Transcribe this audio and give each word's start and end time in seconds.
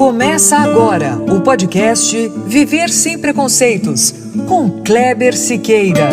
Começa 0.00 0.56
agora 0.56 1.18
o 1.30 1.42
podcast 1.42 2.16
Viver 2.46 2.88
Sem 2.88 3.20
Preconceitos, 3.20 4.10
com 4.48 4.82
Kleber 4.82 5.36
Siqueira. 5.36 6.08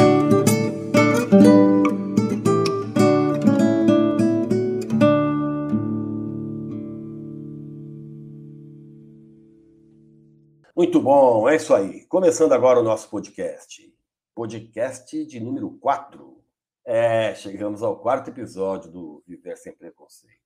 Muito 10.75 11.01
bom, 11.01 11.47
é 11.47 11.55
isso 11.55 11.73
aí. 11.73 12.05
Começando 12.07 12.51
agora 12.51 12.81
o 12.81 12.83
nosso 12.83 13.09
podcast. 13.09 13.89
Podcast 14.35 15.25
de 15.25 15.39
número 15.39 15.69
4. 15.79 16.37
É, 16.85 17.33
chegamos 17.35 17.81
ao 17.81 17.97
quarto 17.97 18.31
episódio 18.31 18.91
do 18.91 19.23
Viver 19.25 19.55
Sem 19.55 19.71
Preconceitos. 19.71 20.36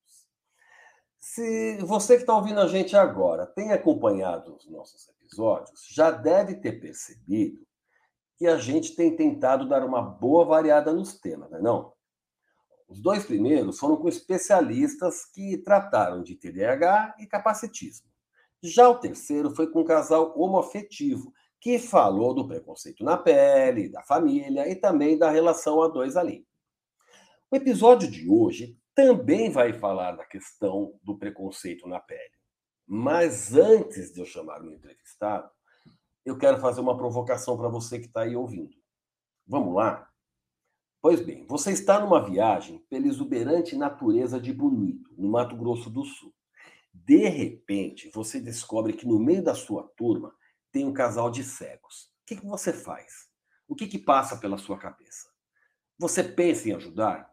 Se 1.23 1.77
você 1.77 2.15
que 2.15 2.21
está 2.21 2.35
ouvindo 2.35 2.59
a 2.59 2.67
gente 2.67 2.97
agora 2.97 3.45
tem 3.45 3.71
acompanhado 3.71 4.55
os 4.55 4.67
nossos 4.67 5.07
episódios, 5.07 5.87
já 5.93 6.09
deve 6.09 6.55
ter 6.55 6.81
percebido 6.81 7.61
que 8.35 8.47
a 8.47 8.57
gente 8.57 8.95
tem 8.95 9.15
tentado 9.15 9.69
dar 9.69 9.85
uma 9.85 10.01
boa 10.01 10.43
variada 10.43 10.91
nos 10.91 11.13
temas, 11.19 11.51
não 11.51 11.59
é 11.59 11.61
não? 11.61 11.93
Os 12.89 12.99
dois 12.99 13.23
primeiros 13.23 13.77
foram 13.77 13.97
com 13.97 14.09
especialistas 14.09 15.23
que 15.25 15.59
trataram 15.59 16.23
de 16.23 16.35
TDAH 16.35 17.15
e 17.19 17.27
capacitismo. 17.27 18.09
Já 18.63 18.89
o 18.89 18.97
terceiro 18.97 19.55
foi 19.55 19.69
com 19.69 19.81
um 19.81 19.85
casal 19.85 20.33
homoafetivo, 20.35 21.31
que 21.59 21.77
falou 21.77 22.33
do 22.33 22.47
preconceito 22.47 23.03
na 23.03 23.15
pele, 23.15 23.89
da 23.89 24.01
família 24.01 24.67
e 24.67 24.75
também 24.75 25.19
da 25.19 25.29
relação 25.29 25.83
a 25.83 25.87
dois 25.87 26.17
ali. 26.17 26.47
O 27.51 27.55
episódio 27.55 28.09
de 28.09 28.27
hoje 28.27 28.80
também 28.95 29.49
vai 29.49 29.73
falar 29.73 30.13
da 30.13 30.25
questão 30.25 30.99
do 31.03 31.17
preconceito 31.17 31.87
na 31.87 31.99
pele. 31.99 32.31
Mas 32.87 33.53
antes 33.53 34.13
de 34.13 34.19
eu 34.19 34.25
chamar 34.25 34.61
o 34.61 34.69
entrevistado, 34.69 35.49
eu 36.25 36.37
quero 36.37 36.59
fazer 36.59 36.81
uma 36.81 36.97
provocação 36.97 37.57
para 37.57 37.69
você 37.69 37.99
que 37.99 38.07
está 38.07 38.21
aí 38.21 38.35
ouvindo. 38.35 38.75
Vamos 39.47 39.73
lá? 39.75 40.07
Pois 41.01 41.19
bem, 41.19 41.47
você 41.47 41.71
está 41.71 41.99
numa 41.99 42.23
viagem 42.23 42.79
pela 42.89 43.07
exuberante 43.07 43.75
natureza 43.75 44.39
de 44.39 44.53
Bonito, 44.53 45.09
no 45.17 45.29
Mato 45.29 45.55
Grosso 45.55 45.89
do 45.89 46.05
Sul. 46.05 46.33
De 46.93 47.27
repente, 47.27 48.11
você 48.13 48.39
descobre 48.39 48.93
que 48.93 49.07
no 49.07 49.19
meio 49.19 49.43
da 49.43 49.55
sua 49.55 49.87
turma 49.95 50.35
tem 50.71 50.85
um 50.85 50.93
casal 50.93 51.31
de 51.31 51.43
cegos. 51.43 52.11
O 52.21 52.25
que, 52.27 52.35
que 52.35 52.45
você 52.45 52.71
faz? 52.71 53.27
O 53.67 53.75
que, 53.75 53.87
que 53.87 53.97
passa 53.97 54.37
pela 54.37 54.57
sua 54.57 54.77
cabeça? 54.77 55.29
Você 55.97 56.23
pensa 56.23 56.69
em 56.69 56.73
ajudar? 56.73 57.30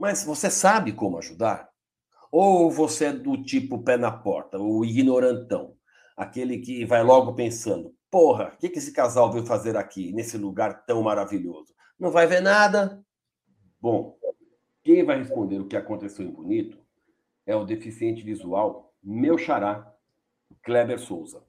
Mas 0.00 0.24
você 0.24 0.50
sabe 0.50 0.94
como 0.94 1.18
ajudar? 1.18 1.68
Ou 2.32 2.70
você 2.70 3.06
é 3.06 3.12
do 3.12 3.42
tipo 3.42 3.82
pé 3.82 3.98
na 3.98 4.10
porta, 4.10 4.58
o 4.58 4.82
ignorantão, 4.82 5.74
aquele 6.16 6.56
que 6.56 6.86
vai 6.86 7.02
logo 7.02 7.34
pensando: 7.34 7.94
porra, 8.10 8.54
o 8.54 8.56
que, 8.56 8.70
que 8.70 8.78
esse 8.78 8.94
casal 8.94 9.30
veio 9.30 9.44
fazer 9.44 9.76
aqui, 9.76 10.10
nesse 10.14 10.38
lugar 10.38 10.86
tão 10.86 11.02
maravilhoso? 11.02 11.74
Não 11.98 12.10
vai 12.10 12.26
ver 12.26 12.40
nada? 12.40 13.04
Bom, 13.78 14.16
quem 14.82 15.04
vai 15.04 15.18
responder 15.18 15.58
o 15.58 15.66
que 15.66 15.76
aconteceu 15.76 16.24
em 16.24 16.30
Bonito 16.30 16.78
é 17.44 17.54
o 17.54 17.66
deficiente 17.66 18.22
visual, 18.22 18.94
meu 19.04 19.36
xará, 19.36 19.92
Kleber 20.62 20.98
Souza. 20.98 21.42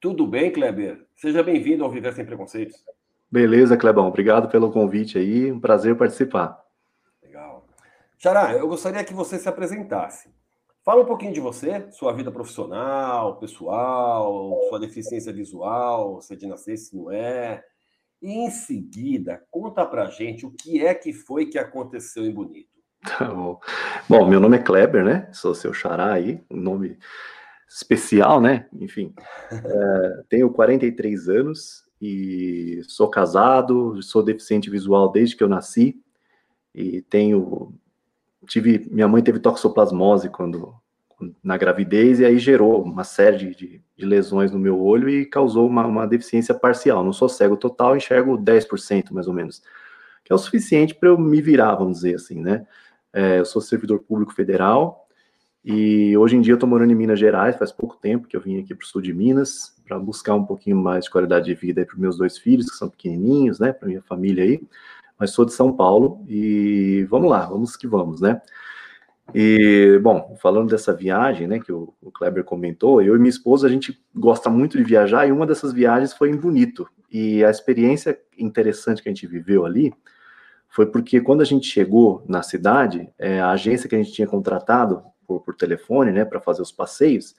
Tudo 0.00 0.26
bem, 0.26 0.50
Kleber? 0.50 1.06
Seja 1.14 1.44
bem-vindo 1.44 1.84
ao 1.84 1.90
Viver 1.92 2.12
Sem 2.12 2.26
Preconceitos. 2.26 2.84
Beleza, 3.30 3.76
Clebão. 3.76 4.08
Obrigado 4.08 4.48
pelo 4.48 4.72
convite 4.72 5.16
aí. 5.16 5.52
Um 5.52 5.60
prazer 5.60 5.96
participar. 5.96 6.65
Xará, 8.18 8.52
eu 8.54 8.66
gostaria 8.66 9.04
que 9.04 9.12
você 9.12 9.38
se 9.38 9.48
apresentasse. 9.48 10.30
Fala 10.82 11.02
um 11.02 11.06
pouquinho 11.06 11.32
de 11.32 11.40
você, 11.40 11.90
sua 11.90 12.12
vida 12.12 12.30
profissional, 12.30 13.38
pessoal, 13.38 14.58
sua 14.68 14.78
deficiência 14.78 15.32
visual, 15.32 16.20
se 16.20 16.32
é 16.32 16.36
de 16.36 16.46
nascer, 16.46 16.76
se 16.76 16.96
não 16.96 17.10
é. 17.10 17.62
E 18.22 18.32
em 18.32 18.50
seguida, 18.50 19.44
conta 19.50 19.84
pra 19.84 20.08
gente 20.10 20.46
o 20.46 20.50
que 20.50 20.84
é 20.84 20.94
que 20.94 21.12
foi 21.12 21.46
que 21.46 21.58
aconteceu 21.58 22.24
em 22.24 22.32
Bonito. 22.32 22.70
Tá 23.18 23.26
bom. 23.26 23.60
bom, 24.08 24.26
meu 24.28 24.40
nome 24.40 24.56
é 24.56 24.62
Kleber, 24.62 25.04
né? 25.04 25.28
Sou 25.32 25.54
seu 25.54 25.72
xará 25.72 26.12
aí, 26.12 26.42
nome 26.50 26.98
especial, 27.68 28.40
né? 28.40 28.68
Enfim, 28.72 29.14
é, 29.52 30.22
tenho 30.28 30.50
43 30.50 31.28
anos 31.28 31.84
e 32.00 32.80
sou 32.84 33.08
casado, 33.08 34.02
sou 34.02 34.22
deficiente 34.22 34.70
visual 34.70 35.10
desde 35.10 35.36
que 35.36 35.42
eu 35.42 35.48
nasci 35.48 36.00
e 36.74 37.02
tenho 37.02 37.74
tive, 38.46 38.88
minha 38.90 39.08
mãe 39.08 39.22
teve 39.22 39.38
toxoplasmose 39.38 40.28
quando 40.28 40.74
na 41.42 41.56
gravidez 41.56 42.20
e 42.20 42.24
aí 42.24 42.38
gerou 42.38 42.82
uma 42.82 43.04
série 43.04 43.54
de, 43.54 43.82
de, 43.96 44.04
lesões 44.04 44.50
no 44.50 44.58
meu 44.58 44.78
olho 44.78 45.08
e 45.08 45.24
causou 45.24 45.66
uma, 45.66 45.86
uma, 45.86 46.06
deficiência 46.06 46.54
parcial. 46.54 47.02
Não 47.02 47.12
sou 47.12 47.28
cego 47.28 47.56
total, 47.56 47.96
enxergo 47.96 48.36
10% 48.36 49.12
mais 49.12 49.26
ou 49.26 49.32
menos, 49.32 49.62
que 50.24 50.32
é 50.32 50.34
o 50.34 50.38
suficiente 50.38 50.94
para 50.94 51.08
eu 51.08 51.18
me 51.18 51.40
virar, 51.40 51.74
vamos 51.74 51.98
dizer 51.98 52.16
assim, 52.16 52.40
né? 52.40 52.66
É, 53.12 53.38
eu 53.38 53.46
sou 53.46 53.62
servidor 53.62 54.00
público 54.00 54.34
federal 54.34 55.08
e 55.64 56.16
hoje 56.18 56.36
em 56.36 56.40
dia 56.42 56.52
eu 56.52 56.56
estou 56.56 56.68
morando 56.68 56.92
em 56.92 56.94
Minas 56.94 57.18
Gerais, 57.18 57.56
faz 57.56 57.72
pouco 57.72 57.96
tempo 57.96 58.28
que 58.28 58.36
eu 58.36 58.40
vim 58.40 58.60
aqui 58.60 58.74
para 58.74 58.84
o 58.84 58.86
sul 58.86 59.00
de 59.00 59.14
Minas 59.14 59.74
para 59.86 59.98
buscar 59.98 60.34
um 60.34 60.44
pouquinho 60.44 60.76
mais 60.76 61.04
de 61.04 61.10
qualidade 61.10 61.46
de 61.46 61.54
vida 61.54 61.86
para 61.86 61.96
meus 61.96 62.18
dois 62.18 62.36
filhos, 62.36 62.68
que 62.68 62.76
são 62.76 62.90
pequenininhos, 62.90 63.58
né, 63.58 63.72
para 63.72 63.88
minha 63.88 64.02
família 64.02 64.44
aí 64.44 64.60
mas 65.18 65.30
sou 65.30 65.44
de 65.44 65.52
São 65.52 65.72
Paulo 65.74 66.24
e 66.28 67.06
vamos 67.10 67.30
lá, 67.30 67.46
vamos 67.46 67.76
que 67.76 67.86
vamos, 67.86 68.20
né? 68.20 68.40
E, 69.34 69.98
bom, 70.02 70.36
falando 70.40 70.70
dessa 70.70 70.94
viagem, 70.94 71.48
né, 71.48 71.58
que 71.58 71.72
o, 71.72 71.92
o, 72.00 72.12
Kleber 72.12 72.44
comentou, 72.44 73.02
eu 73.02 73.16
e 73.16 73.18
minha 73.18 73.30
esposa, 73.30 73.66
a 73.66 73.70
gente 73.70 74.00
gosta 74.14 74.48
muito 74.48 74.78
de 74.78 74.84
viajar 74.84 75.26
e 75.26 75.32
uma 75.32 75.46
dessas 75.46 75.72
viagens 75.72 76.12
foi 76.12 76.30
em 76.30 76.36
Bonito. 76.36 76.88
E 77.10 77.44
a 77.44 77.50
experiência 77.50 78.18
interessante 78.38 79.02
que 79.02 79.08
a 79.08 79.12
gente 79.12 79.26
viveu 79.26 79.66
ali 79.66 79.92
foi 80.68 80.86
porque 80.86 81.20
quando 81.20 81.40
a 81.40 81.44
gente 81.44 81.66
chegou 81.66 82.22
na 82.28 82.42
cidade, 82.42 83.08
é, 83.18 83.40
a 83.40 83.50
agência 83.50 83.88
que 83.88 83.94
a 83.94 83.98
gente 83.98 84.12
tinha 84.12 84.28
contratado 84.28 85.02
por, 85.26 85.40
por 85.40 85.54
telefone, 85.54 86.12
né, 86.12 86.24
para 86.24 86.40
fazer 86.40 86.62
os 86.62 86.70
passeios, 86.70 87.34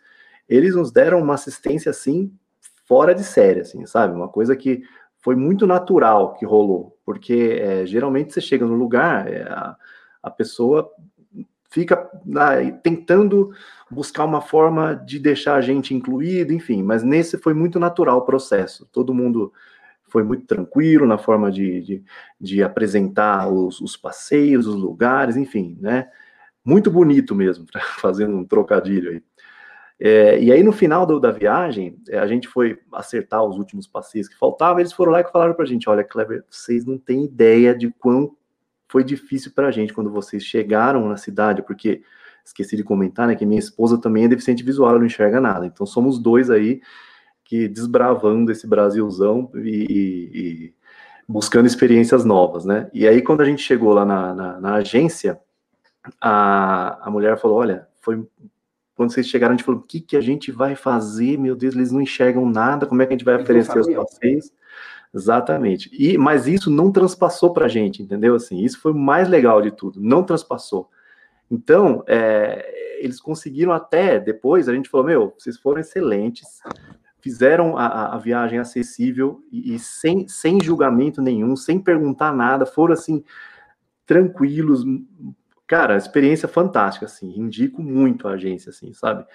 eles 0.49 0.75
nos 0.75 0.91
deram 0.91 1.21
uma 1.21 1.35
assistência, 1.35 1.89
assim, 1.89 2.31
fora 2.85 3.13
de 3.13 3.23
série, 3.23 3.61
assim, 3.61 3.85
sabe? 3.85 4.15
Uma 4.15 4.29
coisa 4.29 4.55
que 4.55 4.81
foi 5.19 5.35
muito 5.35 5.67
natural 5.67 6.33
que 6.35 6.45
rolou, 6.45 6.96
porque 7.07 7.57
é, 7.61 7.85
geralmente 7.85 8.33
você 8.33 8.41
chega 8.41 8.65
no 8.65 8.75
lugar, 8.75 9.31
é, 9.31 9.43
a, 9.43 9.77
a, 10.21 10.29
pessoa 10.29 10.91
fica 11.69 12.11
na, 12.25 12.69
tentando 12.83 13.51
buscar 13.89 14.25
uma 14.25 14.41
forma 14.41 14.93
de 14.93 15.17
deixar 15.17 15.55
a 15.55 15.61
gente 15.61 15.93
incluído, 15.93 16.51
enfim, 16.51 16.83
mas 16.83 17.03
nesse 17.03 17.37
foi 17.37 17.53
muito 17.53 17.79
natural 17.79 18.17
o 18.17 18.25
processo, 18.25 18.85
todo 18.91 19.13
mundo 19.13 19.53
foi 20.09 20.21
muito 20.21 20.45
tranquilo 20.45 21.07
na 21.07 21.17
forma 21.17 21.49
de, 21.49 21.79
de, 21.79 22.03
de 22.41 22.61
apresentar 22.61 23.47
os, 23.47 23.79
os, 23.79 23.95
passeios, 23.95 24.67
os 24.67 24.75
lugares, 24.75 25.37
enfim, 25.37 25.77
né? 25.79 26.09
Muito 26.63 26.91
bonito 26.91 27.33
mesmo, 27.33 27.65
fazendo 28.01 28.35
um 28.35 28.43
trocadilho 28.43 29.11
aí. 29.11 29.23
É, 29.99 30.39
e 30.39 30.51
aí, 30.51 30.61
no 30.61 30.71
final 30.71 31.05
do, 31.05 31.19
da 31.19 31.31
viagem, 31.31 31.97
é, 32.07 32.19
a 32.19 32.27
gente 32.27 32.47
foi 32.47 32.79
acertar 32.93 33.43
os 33.43 33.57
últimos 33.57 33.87
passeios 33.87 34.27
que 34.27 34.37
faltavam. 34.37 34.79
Eles 34.79 34.93
foram 34.93 35.11
lá 35.11 35.21
e 35.21 35.31
falaram 35.31 35.53
para 35.53 35.63
a 35.63 35.67
gente: 35.67 35.89
Olha, 35.89 36.03
Kleber, 36.03 36.43
vocês 36.49 36.85
não 36.85 36.97
têm 36.97 37.25
ideia 37.25 37.75
de 37.75 37.89
quão 37.99 38.35
foi 38.87 39.03
difícil 39.03 39.51
para 39.53 39.67
a 39.67 39.71
gente 39.71 39.93
quando 39.93 40.11
vocês 40.11 40.43
chegaram 40.43 41.07
na 41.09 41.17
cidade, 41.17 41.61
porque 41.61 42.01
esqueci 42.45 42.77
de 42.77 42.83
comentar, 42.83 43.27
né, 43.27 43.35
que 43.35 43.45
minha 43.45 43.59
esposa 43.59 43.99
também 43.99 44.23
é 44.23 44.27
deficiente 44.29 44.63
visual, 44.63 44.91
ela 44.91 44.99
não 44.99 45.05
enxerga 45.05 45.41
nada. 45.41 45.65
Então, 45.65 45.85
somos 45.85 46.17
dois 46.17 46.49
aí 46.49 46.81
que 47.43 47.67
desbravando 47.67 48.51
esse 48.51 48.65
Brasilzão 48.67 49.51
e, 49.55 49.85
e, 49.89 50.37
e 50.37 50.73
buscando 51.27 51.65
experiências 51.65 52.23
novas, 52.23 52.65
né? 52.65 52.89
E 52.93 53.07
aí, 53.07 53.21
quando 53.21 53.41
a 53.41 53.45
gente 53.45 53.61
chegou 53.61 53.93
lá 53.93 54.05
na, 54.05 54.33
na, 54.33 54.59
na 54.59 54.73
agência, 54.75 55.39
a, 56.21 57.07
a 57.07 57.11
mulher 57.11 57.37
falou: 57.37 57.57
Olha, 57.57 57.87
foi 58.01 58.25
quando 58.97 59.13
vocês 59.13 59.27
chegaram, 59.27 59.53
a 59.53 59.55
gente 59.55 59.65
falou: 59.65 59.79
o 59.79 59.83
que, 59.83 60.01
que 60.01 60.17
a 60.17 60.21
gente 60.21 60.51
vai 60.51 60.75
fazer? 60.75 61.37
Meu 61.37 61.55
Deus, 61.55 61.75
eles 61.75 61.91
não 61.91 62.01
enxergam 62.01 62.49
nada, 62.49 62.87
como 62.87 62.99
é 63.01 63.05
que 63.05 63.13
a 63.13 63.15
gente 63.15 63.23
vai 63.23 63.39
oferecer 63.39 63.79
os 63.79 63.87
passeios? 63.87 64.51
Exatamente. 65.13 65.89
E, 65.93 66.17
mas 66.17 66.47
isso 66.47 66.69
não 66.69 66.91
transpassou 66.91 67.53
para 67.53 67.65
a 67.65 67.69
gente, 67.69 68.01
entendeu? 68.01 68.35
Assim, 68.35 68.59
isso 68.59 68.81
foi 68.81 68.91
o 68.91 68.97
mais 68.97 69.29
legal 69.29 69.61
de 69.61 69.71
tudo, 69.71 70.01
não 70.01 70.23
transpassou. 70.23 70.89
Então, 71.49 72.03
é, 72.07 72.99
eles 72.99 73.21
conseguiram 73.21 73.71
até, 73.71 74.19
depois, 74.19 74.67
a 74.67 74.73
gente 74.73 74.89
falou, 74.89 75.05
meu, 75.05 75.33
vocês 75.37 75.57
foram 75.57 75.79
excelentes, 75.79 76.61
fizeram 77.21 77.77
a, 77.77 78.15
a 78.15 78.17
viagem 78.17 78.57
acessível 78.59 79.41
e, 79.51 79.75
e, 79.75 79.79
sem, 79.79 80.27
sem 80.27 80.59
julgamento 80.61 81.21
nenhum, 81.21 81.55
sem 81.55 81.79
perguntar 81.79 82.33
nada, 82.33 82.65
foram 82.65 82.93
assim, 82.93 83.23
tranquilos, 84.05 84.83
cara, 85.67 85.97
experiência 85.97 86.47
fantástica, 86.47 87.05
assim, 87.05 87.33
indico 87.37 87.81
muito 87.81 88.27
a 88.27 88.31
agência, 88.31 88.69
assim, 88.69 88.93
sabe? 88.93 89.25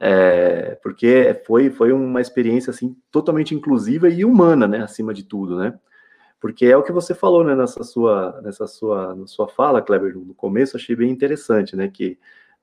É, 0.00 0.76
porque 0.82 1.40
foi, 1.46 1.70
foi 1.70 1.92
uma 1.92 2.20
experiência, 2.20 2.70
assim, 2.70 2.96
totalmente 3.10 3.54
inclusiva 3.54 4.08
e 4.08 4.24
humana, 4.24 4.66
né, 4.66 4.82
acima 4.82 5.14
de 5.14 5.24
tudo, 5.24 5.58
né? 5.58 5.78
Porque 6.40 6.66
é 6.66 6.76
o 6.76 6.82
que 6.82 6.92
você 6.92 7.14
falou, 7.14 7.44
né, 7.44 7.54
nessa 7.54 7.84
sua, 7.84 8.40
nessa 8.42 8.66
sua, 8.66 9.14
na 9.14 9.26
sua 9.26 9.48
fala, 9.48 9.82
Kleber, 9.82 10.16
no 10.18 10.34
começo, 10.34 10.76
achei 10.76 10.96
bem 10.96 11.10
interessante, 11.10 11.76
né, 11.76 11.88
que 11.88 12.18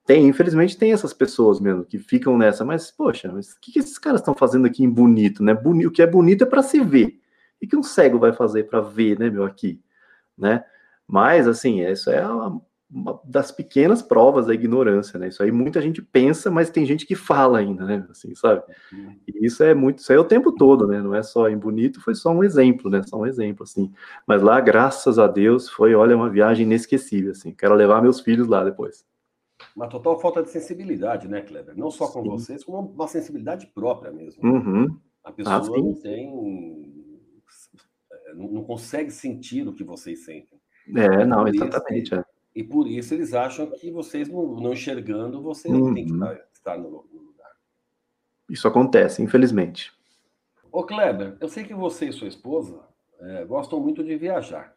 tem, 0.05 0.27
infelizmente 0.27 0.77
tem 0.77 0.93
essas 0.93 1.13
pessoas 1.13 1.59
mesmo 1.59 1.85
que 1.85 1.99
ficam 1.99 2.37
nessa, 2.37 2.65
mas 2.65 2.91
poxa, 2.91 3.31
mas 3.31 3.53
o 3.53 3.59
que, 3.61 3.71
que 3.71 3.79
esses 3.79 3.97
caras 3.97 4.21
estão 4.21 4.33
fazendo 4.33 4.65
aqui 4.65 4.83
em 4.83 4.89
bonito, 4.89 5.43
né? 5.43 5.53
Boni 5.53 5.85
o 5.85 5.91
que 5.91 6.01
é 6.01 6.07
bonito 6.07 6.43
é 6.43 6.47
para 6.47 6.63
se 6.63 6.79
ver. 6.81 7.19
E 7.61 7.67
que 7.67 7.77
um 7.77 7.83
cego 7.83 8.17
vai 8.19 8.33
fazer 8.33 8.63
para 8.63 8.81
ver, 8.81 9.19
né, 9.19 9.29
meu, 9.29 9.43
aqui, 9.45 9.79
né? 10.37 10.63
Mas, 11.07 11.47
assim, 11.47 11.81
isso 11.81 12.09
é 12.09 12.23
das 13.23 13.51
pequenas 13.51 14.01
provas 14.01 14.47
da 14.47 14.53
ignorância, 14.53 15.17
né? 15.17 15.29
Isso 15.29 15.41
aí 15.41 15.51
muita 15.51 15.81
gente 15.81 16.01
pensa, 16.01 16.51
mas 16.51 16.69
tem 16.69 16.85
gente 16.85 17.05
que 17.05 17.15
fala 17.15 17.59
ainda, 17.59 17.85
né? 17.85 18.05
Assim, 18.09 18.35
sabe? 18.35 18.63
E 19.27 19.45
isso 19.45 19.63
é 19.63 19.73
muito, 19.73 19.99
isso 19.99 20.11
aí 20.11 20.17
é 20.17 20.21
o 20.21 20.25
tempo 20.25 20.51
todo, 20.51 20.85
né? 20.85 21.01
Não 21.01 21.15
é 21.15 21.23
só 21.23 21.49
em 21.49 21.57
bonito, 21.57 22.01
foi 22.01 22.13
só 22.13 22.31
um 22.31 22.43
exemplo, 22.43 22.91
né? 22.91 23.01
Só 23.03 23.17
um 23.17 23.25
exemplo, 23.25 23.63
assim. 23.63 23.91
Mas 24.27 24.41
lá, 24.41 24.59
graças 24.59 25.17
a 25.17 25.27
Deus, 25.27 25.69
foi, 25.69 25.95
olha, 25.95 26.15
uma 26.15 26.29
viagem 26.29 26.65
inesquecível, 26.65 27.31
assim. 27.31 27.51
Quero 27.51 27.75
levar 27.75 28.01
meus 28.01 28.19
filhos 28.19 28.47
lá 28.47 28.63
depois. 28.63 29.05
Uma 29.73 29.87
total 29.87 30.19
falta 30.19 30.43
de 30.43 30.49
sensibilidade, 30.49 31.29
né, 31.29 31.41
Kleber? 31.41 31.77
Não 31.77 31.89
só 31.89 32.07
com 32.07 32.23
Sim. 32.23 32.29
vocês, 32.29 32.63
como 32.63 32.91
uma 32.91 33.07
sensibilidade 33.07 33.67
própria 33.67 34.11
mesmo. 34.11 34.43
Uhum. 34.43 34.97
A 35.23 35.29
ah, 35.29 35.31
pessoa 35.31 35.77
ah, 35.77 35.81
não 35.81 35.93
tem 35.93 36.91
é, 38.11 38.33
não 38.33 38.63
consegue 38.63 39.11
sentir 39.11 39.67
o 39.67 39.73
que 39.73 39.83
vocês 39.83 40.25
sentem. 40.25 40.59
É, 40.95 41.25
não, 41.25 41.47
exatamente. 41.47 42.15
é. 42.15 42.23
E 42.55 42.63
por 42.63 42.87
isso 42.87 43.13
eles 43.13 43.33
acham 43.33 43.67
que 43.67 43.89
vocês 43.91 44.27
não, 44.27 44.45
não 44.55 44.73
enxergando, 44.73 45.41
você 45.41 45.69
uhum. 45.69 45.87
não 45.87 45.93
tem 45.93 46.05
que 46.05 46.13
estar, 46.13 46.41
estar 46.53 46.77
no, 46.77 46.89
no, 46.89 47.21
lugar. 47.21 47.51
Isso 48.49 48.67
acontece, 48.67 49.21
infelizmente. 49.21 49.91
Ô 50.71 50.83
Kleber, 50.83 51.37
eu 51.39 51.47
sei 51.47 51.63
que 51.63 51.73
você 51.73 52.09
e 52.09 52.13
sua 52.13 52.27
esposa 52.27 52.81
é, 53.19 53.45
gostam 53.45 53.79
muito 53.79 54.03
de 54.03 54.15
viajar. 54.17 54.75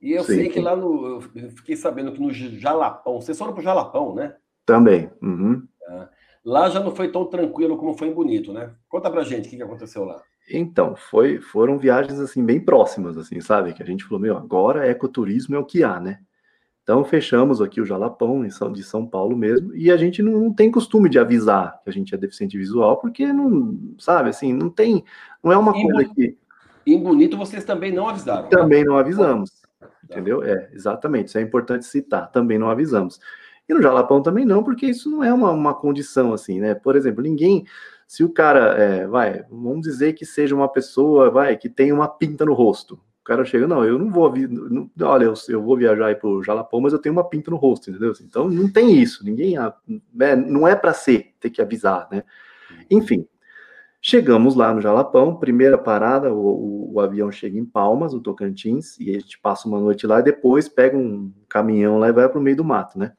E 0.00 0.12
eu 0.12 0.24
Sim. 0.24 0.34
sei 0.34 0.48
que 0.48 0.60
lá 0.60 0.76
no. 0.76 1.20
Eu 1.34 1.50
fiquei 1.52 1.76
sabendo 1.76 2.12
que 2.12 2.20
no 2.20 2.30
Jalapão, 2.30 3.20
vocês 3.20 3.38
foram 3.38 3.52
para 3.52 3.60
o 3.60 3.64
Jalapão, 3.64 4.14
né? 4.14 4.36
Também. 4.64 5.10
Uhum. 5.22 5.66
É. 5.88 6.08
Lá 6.44 6.68
já 6.68 6.80
não 6.80 6.94
foi 6.94 7.10
tão 7.10 7.24
tranquilo 7.24 7.76
como 7.76 7.96
foi 7.96 8.08
em 8.08 8.14
Bonito, 8.14 8.52
né? 8.52 8.72
Conta 8.88 9.10
pra 9.10 9.24
gente 9.24 9.48
o 9.48 9.50
que 9.50 9.62
aconteceu 9.62 10.04
lá. 10.04 10.22
Então, 10.48 10.94
foi, 10.94 11.40
foram 11.40 11.76
viagens 11.76 12.20
assim 12.20 12.44
bem 12.44 12.60
próximas, 12.60 13.16
assim, 13.16 13.40
sabe? 13.40 13.72
Que 13.72 13.82
a 13.82 13.86
gente 13.86 14.04
falou, 14.04 14.20
meu, 14.20 14.36
agora 14.36 14.88
ecoturismo 14.88 15.56
é 15.56 15.58
o 15.58 15.64
que 15.64 15.82
há, 15.82 15.98
né? 15.98 16.20
Então 16.86 17.02
fechamos 17.02 17.60
aqui 17.60 17.80
o 17.80 17.84
Jalapão 17.84 18.44
em 18.44 18.50
São, 18.50 18.70
de 18.70 18.80
São 18.84 19.04
Paulo 19.04 19.36
mesmo, 19.36 19.74
e 19.74 19.90
a 19.90 19.96
gente 19.96 20.22
não, 20.22 20.52
tem 20.52 20.70
costume 20.70 21.08
de 21.08 21.18
avisar 21.18 21.80
que 21.82 21.90
a 21.90 21.92
gente 21.92 22.14
é 22.14 22.16
deficiente 22.16 22.56
visual, 22.56 22.98
porque 22.98 23.26
não, 23.32 23.76
sabe, 23.98 24.30
assim, 24.30 24.52
não 24.52 24.70
tem, 24.70 25.04
não 25.42 25.50
é 25.50 25.56
uma 25.58 25.72
coisa 25.72 26.08
que... 26.14 26.38
Em 26.86 27.02
Bonito 27.02 27.36
vocês 27.36 27.64
também 27.64 27.92
não 27.92 28.08
avisaram. 28.08 28.48
Também 28.48 28.84
não 28.84 28.96
avisamos, 28.96 29.50
tá. 29.80 29.88
entendeu? 30.04 30.44
É, 30.44 30.70
exatamente, 30.72 31.26
isso 31.26 31.38
é 31.38 31.42
importante 31.42 31.84
citar, 31.84 32.30
também 32.30 32.56
não 32.56 32.70
avisamos. 32.70 33.18
E 33.68 33.74
no 33.74 33.82
Jalapão 33.82 34.22
também 34.22 34.44
não, 34.44 34.62
porque 34.62 34.86
isso 34.86 35.10
não 35.10 35.24
é 35.24 35.34
uma, 35.34 35.50
uma 35.50 35.74
condição 35.74 36.32
assim, 36.32 36.60
né? 36.60 36.72
Por 36.72 36.94
exemplo, 36.94 37.20
ninguém 37.20 37.66
se 38.06 38.22
o 38.22 38.32
cara, 38.32 38.80
é, 38.80 39.06
vai, 39.08 39.44
vamos 39.50 39.80
dizer 39.80 40.12
que 40.12 40.24
seja 40.24 40.54
uma 40.54 40.68
pessoa, 40.68 41.28
vai, 41.30 41.56
que 41.56 41.68
tem 41.68 41.92
uma 41.92 42.06
pinta 42.06 42.44
no 42.44 42.54
rosto. 42.54 42.96
O 43.26 43.34
cara 43.34 43.44
chega, 43.44 43.66
não, 43.66 43.84
eu 43.84 43.98
não 43.98 44.08
vou, 44.08 44.32
não, 44.36 44.88
olha, 45.02 45.24
eu, 45.24 45.34
eu 45.48 45.60
vou 45.60 45.76
viajar 45.76 46.06
aí 46.06 46.14
pro 46.14 46.44
Jalapão, 46.44 46.80
mas 46.80 46.92
eu 46.92 46.98
tenho 47.00 47.12
uma 47.12 47.28
pinta 47.28 47.50
no 47.50 47.56
rosto, 47.56 47.90
entendeu? 47.90 48.12
Então 48.22 48.48
não 48.48 48.70
tem 48.70 49.02
isso, 49.02 49.24
ninguém, 49.24 49.56
né, 50.14 50.36
não 50.36 50.66
é 50.66 50.76
para 50.76 50.92
ser, 50.92 51.34
ter 51.40 51.50
que 51.50 51.60
avisar, 51.60 52.06
né? 52.08 52.22
Enfim, 52.88 53.26
chegamos 54.00 54.54
lá 54.54 54.72
no 54.72 54.80
Jalapão, 54.80 55.34
primeira 55.34 55.76
parada, 55.76 56.32
o, 56.32 56.38
o, 56.38 56.92
o 56.94 57.00
avião 57.00 57.32
chega 57.32 57.58
em 57.58 57.64
Palmas, 57.64 58.14
no 58.14 58.20
Tocantins, 58.20 58.96
e 59.00 59.10
a 59.10 59.18
gente 59.18 59.40
passa 59.40 59.66
uma 59.66 59.80
noite 59.80 60.06
lá 60.06 60.20
e 60.20 60.22
depois 60.22 60.68
pega 60.68 60.96
um 60.96 61.32
caminhão 61.48 61.98
lá 61.98 62.08
e 62.08 62.12
vai 62.12 62.28
para 62.28 62.38
o 62.38 62.42
meio 62.42 62.56
do 62.56 62.64
mato, 62.64 62.96
né? 62.96 63.12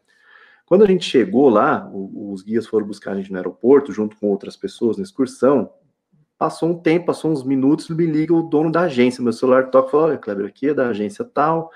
Quando 0.65 0.85
a 0.85 0.87
gente 0.87 1.03
chegou 1.03 1.49
lá, 1.49 1.91
os 1.93 2.41
guias 2.43 2.65
foram 2.65 2.87
buscar 2.87 3.11
a 3.11 3.15
gente 3.15 3.29
no 3.29 3.37
aeroporto, 3.37 3.91
junto 3.91 4.15
com 4.15 4.29
outras 4.29 4.55
pessoas 4.55 4.95
na 4.95 5.03
excursão. 5.03 5.69
Passou 6.37 6.69
um 6.69 6.77
tempo, 6.77 7.07
passou 7.07 7.31
uns 7.31 7.43
minutos, 7.43 7.89
me 7.89 8.05
liga 8.05 8.33
o 8.33 8.43
dono 8.43 8.71
da 8.71 8.81
agência. 8.81 9.23
Meu 9.23 9.33
celular 9.33 9.71
toca 9.71 9.87
e 9.87 9.91
fala: 9.91 10.03
Olha, 10.03 10.17
Kleber, 10.17 10.45
aqui 10.45 10.69
é 10.69 10.73
da 10.73 10.89
agência 10.89 11.25
tal. 11.25 11.71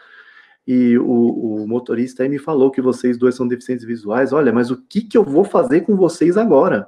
E 0.67 0.97
o, 0.99 1.63
o, 1.63 1.67
motorista 1.67 2.23
aí 2.23 2.29
me 2.29 2.37
falou 2.37 2.69
que 2.69 2.81
vocês 2.81 3.17
dois 3.17 3.33
são 3.35 3.47
deficientes 3.47 3.83
visuais. 3.83 4.31
Olha, 4.31 4.53
mas 4.53 4.69
o 4.69 4.77
que, 4.77 5.01
que 5.01 5.17
eu 5.17 5.23
vou 5.23 5.43
fazer 5.43 5.81
com 5.81 5.95
vocês 5.95 6.37
agora? 6.37 6.87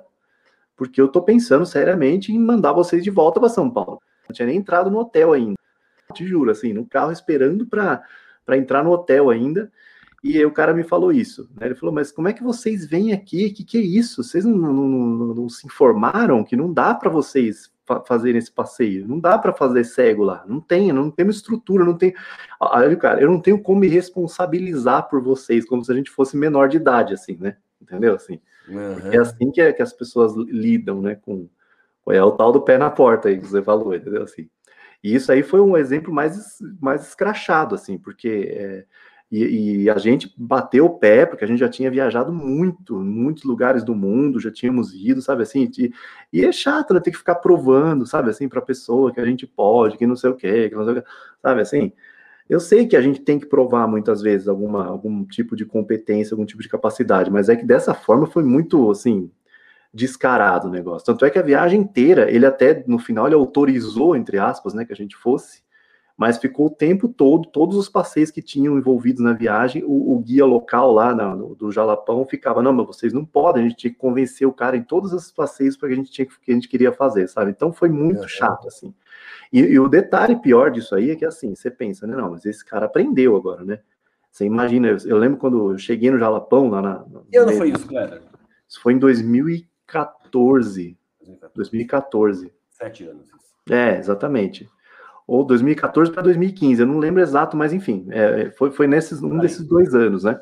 Porque 0.77 1.01
eu 1.01 1.07
tô 1.07 1.21
pensando 1.21 1.65
seriamente 1.65 2.31
em 2.31 2.39
mandar 2.39 2.73
vocês 2.73 3.03
de 3.03 3.09
volta 3.09 3.39
para 3.39 3.49
São 3.49 3.69
Paulo. 3.69 3.99
Não 4.27 4.33
tinha 4.33 4.45
nem 4.45 4.57
entrado 4.57 4.91
no 4.91 4.99
hotel 4.99 5.33
ainda. 5.33 5.57
Te 6.13 6.27
juro, 6.27 6.51
assim, 6.51 6.73
no 6.73 6.85
carro 6.85 7.11
esperando 7.11 7.65
para 7.65 8.03
entrar 8.51 8.83
no 8.83 8.91
hotel 8.91 9.31
ainda. 9.31 9.71
E 10.23 10.43
o 10.45 10.51
cara 10.51 10.73
me 10.73 10.83
falou 10.83 11.11
isso. 11.11 11.49
Né? 11.53 11.67
Ele 11.67 11.75
falou, 11.75 11.93
mas 11.93 12.09
como 12.09 12.29
é 12.29 12.33
que 12.33 12.41
vocês 12.41 12.85
vêm 12.85 13.11
aqui? 13.11 13.47
O 13.47 13.53
que, 13.53 13.65
que 13.65 13.77
é 13.77 13.81
isso? 13.81 14.23
Vocês 14.23 14.45
não, 14.45 14.55
não, 14.55 14.73
não, 14.73 15.33
não 15.35 15.49
se 15.49 15.67
informaram 15.67 16.45
que 16.45 16.55
não 16.55 16.71
dá 16.71 16.95
para 16.95 17.09
vocês 17.09 17.69
fa 17.85 17.99
fazerem 17.99 18.39
esse 18.39 18.51
passeio? 18.51 19.05
Não 19.05 19.19
dá 19.19 19.37
para 19.37 19.51
fazer 19.51 19.83
cego 19.83 20.23
lá. 20.23 20.45
Não 20.47 20.61
tem, 20.61 20.93
não 20.93 21.11
tem 21.11 21.25
uma 21.25 21.31
estrutura, 21.31 21.83
não 21.83 21.97
tem. 21.97 22.13
Aí, 22.71 22.95
cara, 22.95 23.19
eu 23.19 23.29
não 23.29 23.41
tenho 23.41 23.61
como 23.61 23.81
me 23.81 23.89
responsabilizar 23.89 25.09
por 25.09 25.21
vocês, 25.21 25.65
como 25.65 25.83
se 25.83 25.91
a 25.91 25.95
gente 25.95 26.09
fosse 26.09 26.37
menor 26.37 26.69
de 26.69 26.77
idade, 26.77 27.13
assim, 27.13 27.35
né? 27.37 27.57
Entendeu? 27.81 28.15
Assim. 28.15 28.39
Uhum. 28.69 29.11
É 29.11 29.17
assim 29.17 29.51
que, 29.51 29.59
é, 29.59 29.73
que 29.73 29.81
as 29.81 29.91
pessoas 29.91 30.33
lidam, 30.35 31.01
né? 31.01 31.15
Com, 31.15 31.49
é 32.09 32.23
o 32.23 32.31
tal 32.31 32.53
do 32.53 32.61
pé 32.61 32.77
na 32.77 32.89
porta 32.89 33.27
aí 33.27 33.37
que 33.37 33.47
você 33.47 33.61
falou, 33.61 33.93
entendeu? 33.93 34.23
Assim. 34.23 34.49
E 35.03 35.13
isso 35.13 35.33
aí 35.33 35.43
foi 35.43 35.59
um 35.59 35.75
exemplo 35.75 36.13
mais, 36.13 36.59
mais 36.79 37.05
escrachado, 37.09 37.75
assim, 37.75 37.97
porque 37.97 38.55
é, 38.55 38.85
e, 39.35 39.83
e, 39.85 39.89
a 39.89 39.97
gente 39.97 40.31
bateu 40.37 40.85
o 40.85 40.99
pé, 40.99 41.25
porque 41.25 41.43
a 41.43 41.47
gente 41.47 41.57
já 41.59 41.67
tinha 41.67 41.89
viajado 41.89 42.31
muito, 42.31 42.99
muitos 42.99 43.43
lugares 43.43 43.83
do 43.83 43.95
mundo, 43.95 44.39
já 44.39 44.51
tínhamos 44.51 44.93
ido, 44.93 45.23
sabe 45.23 45.41
assim? 45.41 45.71
E, 45.75 45.91
e 46.31 46.45
é 46.45 46.51
chato, 46.51 46.93
né? 46.93 46.99
Ter 46.99 47.09
que 47.09 47.17
ficar 47.17 47.35
provando, 47.35 48.05
sabe 48.05 48.29
assim, 48.29 48.47
para 48.47 48.59
a 48.59 48.61
pessoa 48.61 49.11
que 49.11 49.19
a 49.19 49.25
gente 49.25 49.47
pode, 49.47 49.97
que 49.97 50.05
não 50.05 50.15
sei 50.15 50.29
o 50.29 50.35
quê, 50.35 50.69
que 50.69 50.75
não 50.75 50.83
sei 50.85 50.93
o 50.93 51.01
quê, 51.01 51.07
sabe 51.41 51.61
assim? 51.61 51.91
Eu 52.47 52.59
sei 52.59 52.85
que 52.85 52.95
a 52.95 53.01
gente 53.01 53.21
tem 53.21 53.39
que 53.39 53.47
provar 53.47 53.87
muitas 53.87 54.21
vezes 54.21 54.47
alguma, 54.47 54.85
algum 54.85 55.25
tipo 55.25 55.55
de 55.55 55.65
competência, 55.65 56.35
algum 56.35 56.45
tipo 56.45 56.61
de 56.61 56.69
capacidade, 56.69 57.31
mas 57.31 57.49
é 57.49 57.55
que 57.55 57.65
dessa 57.65 57.95
forma 57.95 58.27
foi 58.27 58.43
muito, 58.43 58.91
assim, 58.91 59.31
descarado 59.91 60.67
o 60.67 60.71
negócio. 60.71 61.07
Tanto 61.07 61.25
é 61.25 61.31
que 61.31 61.39
a 61.39 61.43
viagem 61.43 61.81
inteira, 61.81 62.29
ele 62.29 62.45
até, 62.45 62.83
no 62.85 62.99
final, 62.99 63.25
ele 63.25 63.35
autorizou, 63.35 64.15
entre 64.15 64.37
aspas, 64.37 64.75
né, 64.75 64.85
que 64.85 64.93
a 64.93 64.95
gente 64.95 65.15
fosse, 65.15 65.63
mas 66.15 66.37
ficou 66.37 66.67
o 66.67 66.69
tempo 66.69 67.07
todo, 67.07 67.49
todos 67.49 67.75
os 67.75 67.89
passeios 67.89 68.29
que 68.29 68.41
tinham 68.41 68.77
envolvidos 68.77 69.23
na 69.23 69.33
viagem, 69.33 69.83
o, 69.83 70.13
o 70.13 70.19
guia 70.19 70.45
local 70.45 70.91
lá 70.91 71.13
na, 71.13 71.35
no, 71.35 71.55
do 71.55 71.71
Jalapão 71.71 72.23
ficava, 72.25 72.61
não, 72.61 72.71
mas 72.71 72.85
vocês 72.85 73.11
não 73.11 73.25
podem, 73.25 73.65
a 73.65 73.67
gente 73.67 73.77
tinha 73.77 73.91
que 73.91 73.97
convencer 73.97 74.47
o 74.47 74.53
cara 74.53 74.77
em 74.77 74.83
todos 74.83 75.11
os 75.11 75.31
passeios 75.31 75.75
para 75.75 75.89
que 75.89 75.93
a 75.93 75.97
gente 75.97 76.11
tinha 76.11 76.27
que 76.27 76.51
a 76.51 76.53
gente 76.53 76.69
queria 76.69 76.91
fazer, 76.91 77.27
sabe? 77.27 77.49
Então 77.49 77.73
foi 77.73 77.89
muito 77.89 78.23
é, 78.23 78.27
chato, 78.27 78.67
assim. 78.67 78.93
E, 79.51 79.59
e, 79.59 79.79
o 79.79 79.89
detalhe 79.89 80.35
pior 80.35 80.69
disso 80.69 80.95
aí 80.95 81.09
é 81.09 81.15
que 81.15 81.25
assim, 81.25 81.55
você 81.55 81.71
pensa, 81.71 82.05
né, 82.05 82.15
não, 82.15 82.31
mas 82.31 82.45
esse 82.45 82.63
cara 82.63 82.85
aprendeu 82.85 83.35
agora, 83.35 83.63
né? 83.63 83.79
Você 84.31 84.45
imagina, 84.45 84.89
eu, 84.89 84.97
eu 85.05 85.17
lembro 85.17 85.37
quando 85.37 85.71
eu 85.71 85.77
cheguei 85.77 86.09
no 86.09 86.17
Jalapão, 86.17 86.69
lá 86.69 86.81
na... 86.81 87.05
Que 87.31 87.37
ano 87.37 87.53
foi 87.53 87.69
isso, 87.69 87.87
Cleber? 87.87 88.21
Isso 88.67 88.81
foi 88.81 88.93
em 88.93 88.97
2014. 88.97 90.97
2014. 91.53 92.51
Sete 92.71 93.03
anos. 93.03 93.27
Isso. 93.27 93.71
É, 93.71 93.97
exatamente 93.97 94.67
ou 95.27 95.43
2014 95.45 96.11
para 96.11 96.21
2015, 96.21 96.81
eu 96.81 96.87
não 96.87 96.99
lembro 96.99 97.21
exato, 97.21 97.55
mas 97.55 97.73
enfim, 97.73 98.07
é, 98.11 98.51
foi, 98.51 98.71
foi 98.71 98.87
nesses 98.87 99.21
um 99.21 99.37
desses 99.39 99.65
dois 99.65 99.93
anos, 99.95 100.23
né? 100.23 100.39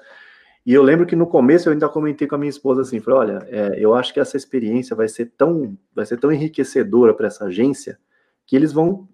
E 0.66 0.74
eu 0.74 0.84
lembro 0.84 1.08
que 1.08 1.16
no 1.16 1.26
começo 1.26 1.68
eu 1.68 1.74
ainda 1.74 1.90
comentei 1.90 2.28
com 2.28 2.36
a 2.36 2.38
minha 2.38 2.50
esposa 2.50 2.82
assim, 2.82 3.00
falei, 3.00 3.20
olha, 3.20 3.48
é, 3.50 3.74
eu 3.78 3.96
acho 3.96 4.14
que 4.14 4.20
essa 4.20 4.38
experiência 4.38 4.96
vai 4.96 5.08
ser 5.08 5.34
tão, 5.38 5.76
vai 5.94 6.06
ser 6.06 6.18
tão 6.18 6.32
enriquecedora 6.32 7.14
para 7.14 7.28
essa 7.28 7.46
agência 7.46 7.98
que 8.46 8.56
eles 8.56 8.72
vão 8.72 9.08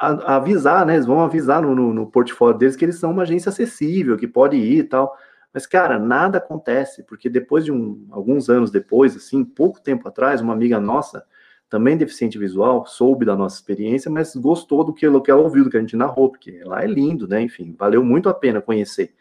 a, 0.00 0.36
avisar, 0.36 0.86
né? 0.86 0.94
Eles 0.94 1.06
vão 1.06 1.20
avisar 1.20 1.60
no, 1.62 1.74
no, 1.74 1.92
no, 1.92 2.06
portfólio 2.10 2.58
deles 2.58 2.76
que 2.76 2.84
eles 2.84 2.98
são 2.98 3.10
uma 3.10 3.22
agência 3.22 3.50
acessível, 3.50 4.16
que 4.16 4.26
pode 4.26 4.56
ir 4.56 4.78
e 4.78 4.84
tal. 4.84 5.14
Mas, 5.52 5.66
cara, 5.66 5.98
nada 5.98 6.38
acontece, 6.38 7.04
porque 7.04 7.28
depois 7.28 7.64
de 7.64 7.70
um, 7.70 8.06
alguns 8.10 8.48
anos 8.48 8.70
depois, 8.70 9.14
assim, 9.14 9.44
pouco 9.44 9.80
tempo 9.80 10.08
atrás, 10.08 10.40
uma 10.40 10.52
amiga 10.52 10.80
nossa, 10.80 11.24
também 11.74 11.96
deficiente 11.96 12.38
visual, 12.38 12.86
soube 12.86 13.26
da 13.26 13.34
nossa 13.34 13.56
experiência, 13.56 14.08
mas 14.08 14.36
gostou 14.36 14.84
do 14.84 14.94
que, 14.94 15.10
do 15.10 15.20
que 15.20 15.28
ela 15.28 15.40
ouviu, 15.40 15.64
do 15.64 15.70
que 15.70 15.76
a 15.76 15.80
gente 15.80 15.96
narrou, 15.96 16.30
porque 16.30 16.62
lá 16.62 16.84
é 16.84 16.86
lindo, 16.86 17.26
né? 17.26 17.42
Enfim, 17.42 17.74
valeu 17.76 18.04
muito 18.04 18.28
a 18.28 18.32
pena 18.32 18.62
conhecer. 18.62 19.12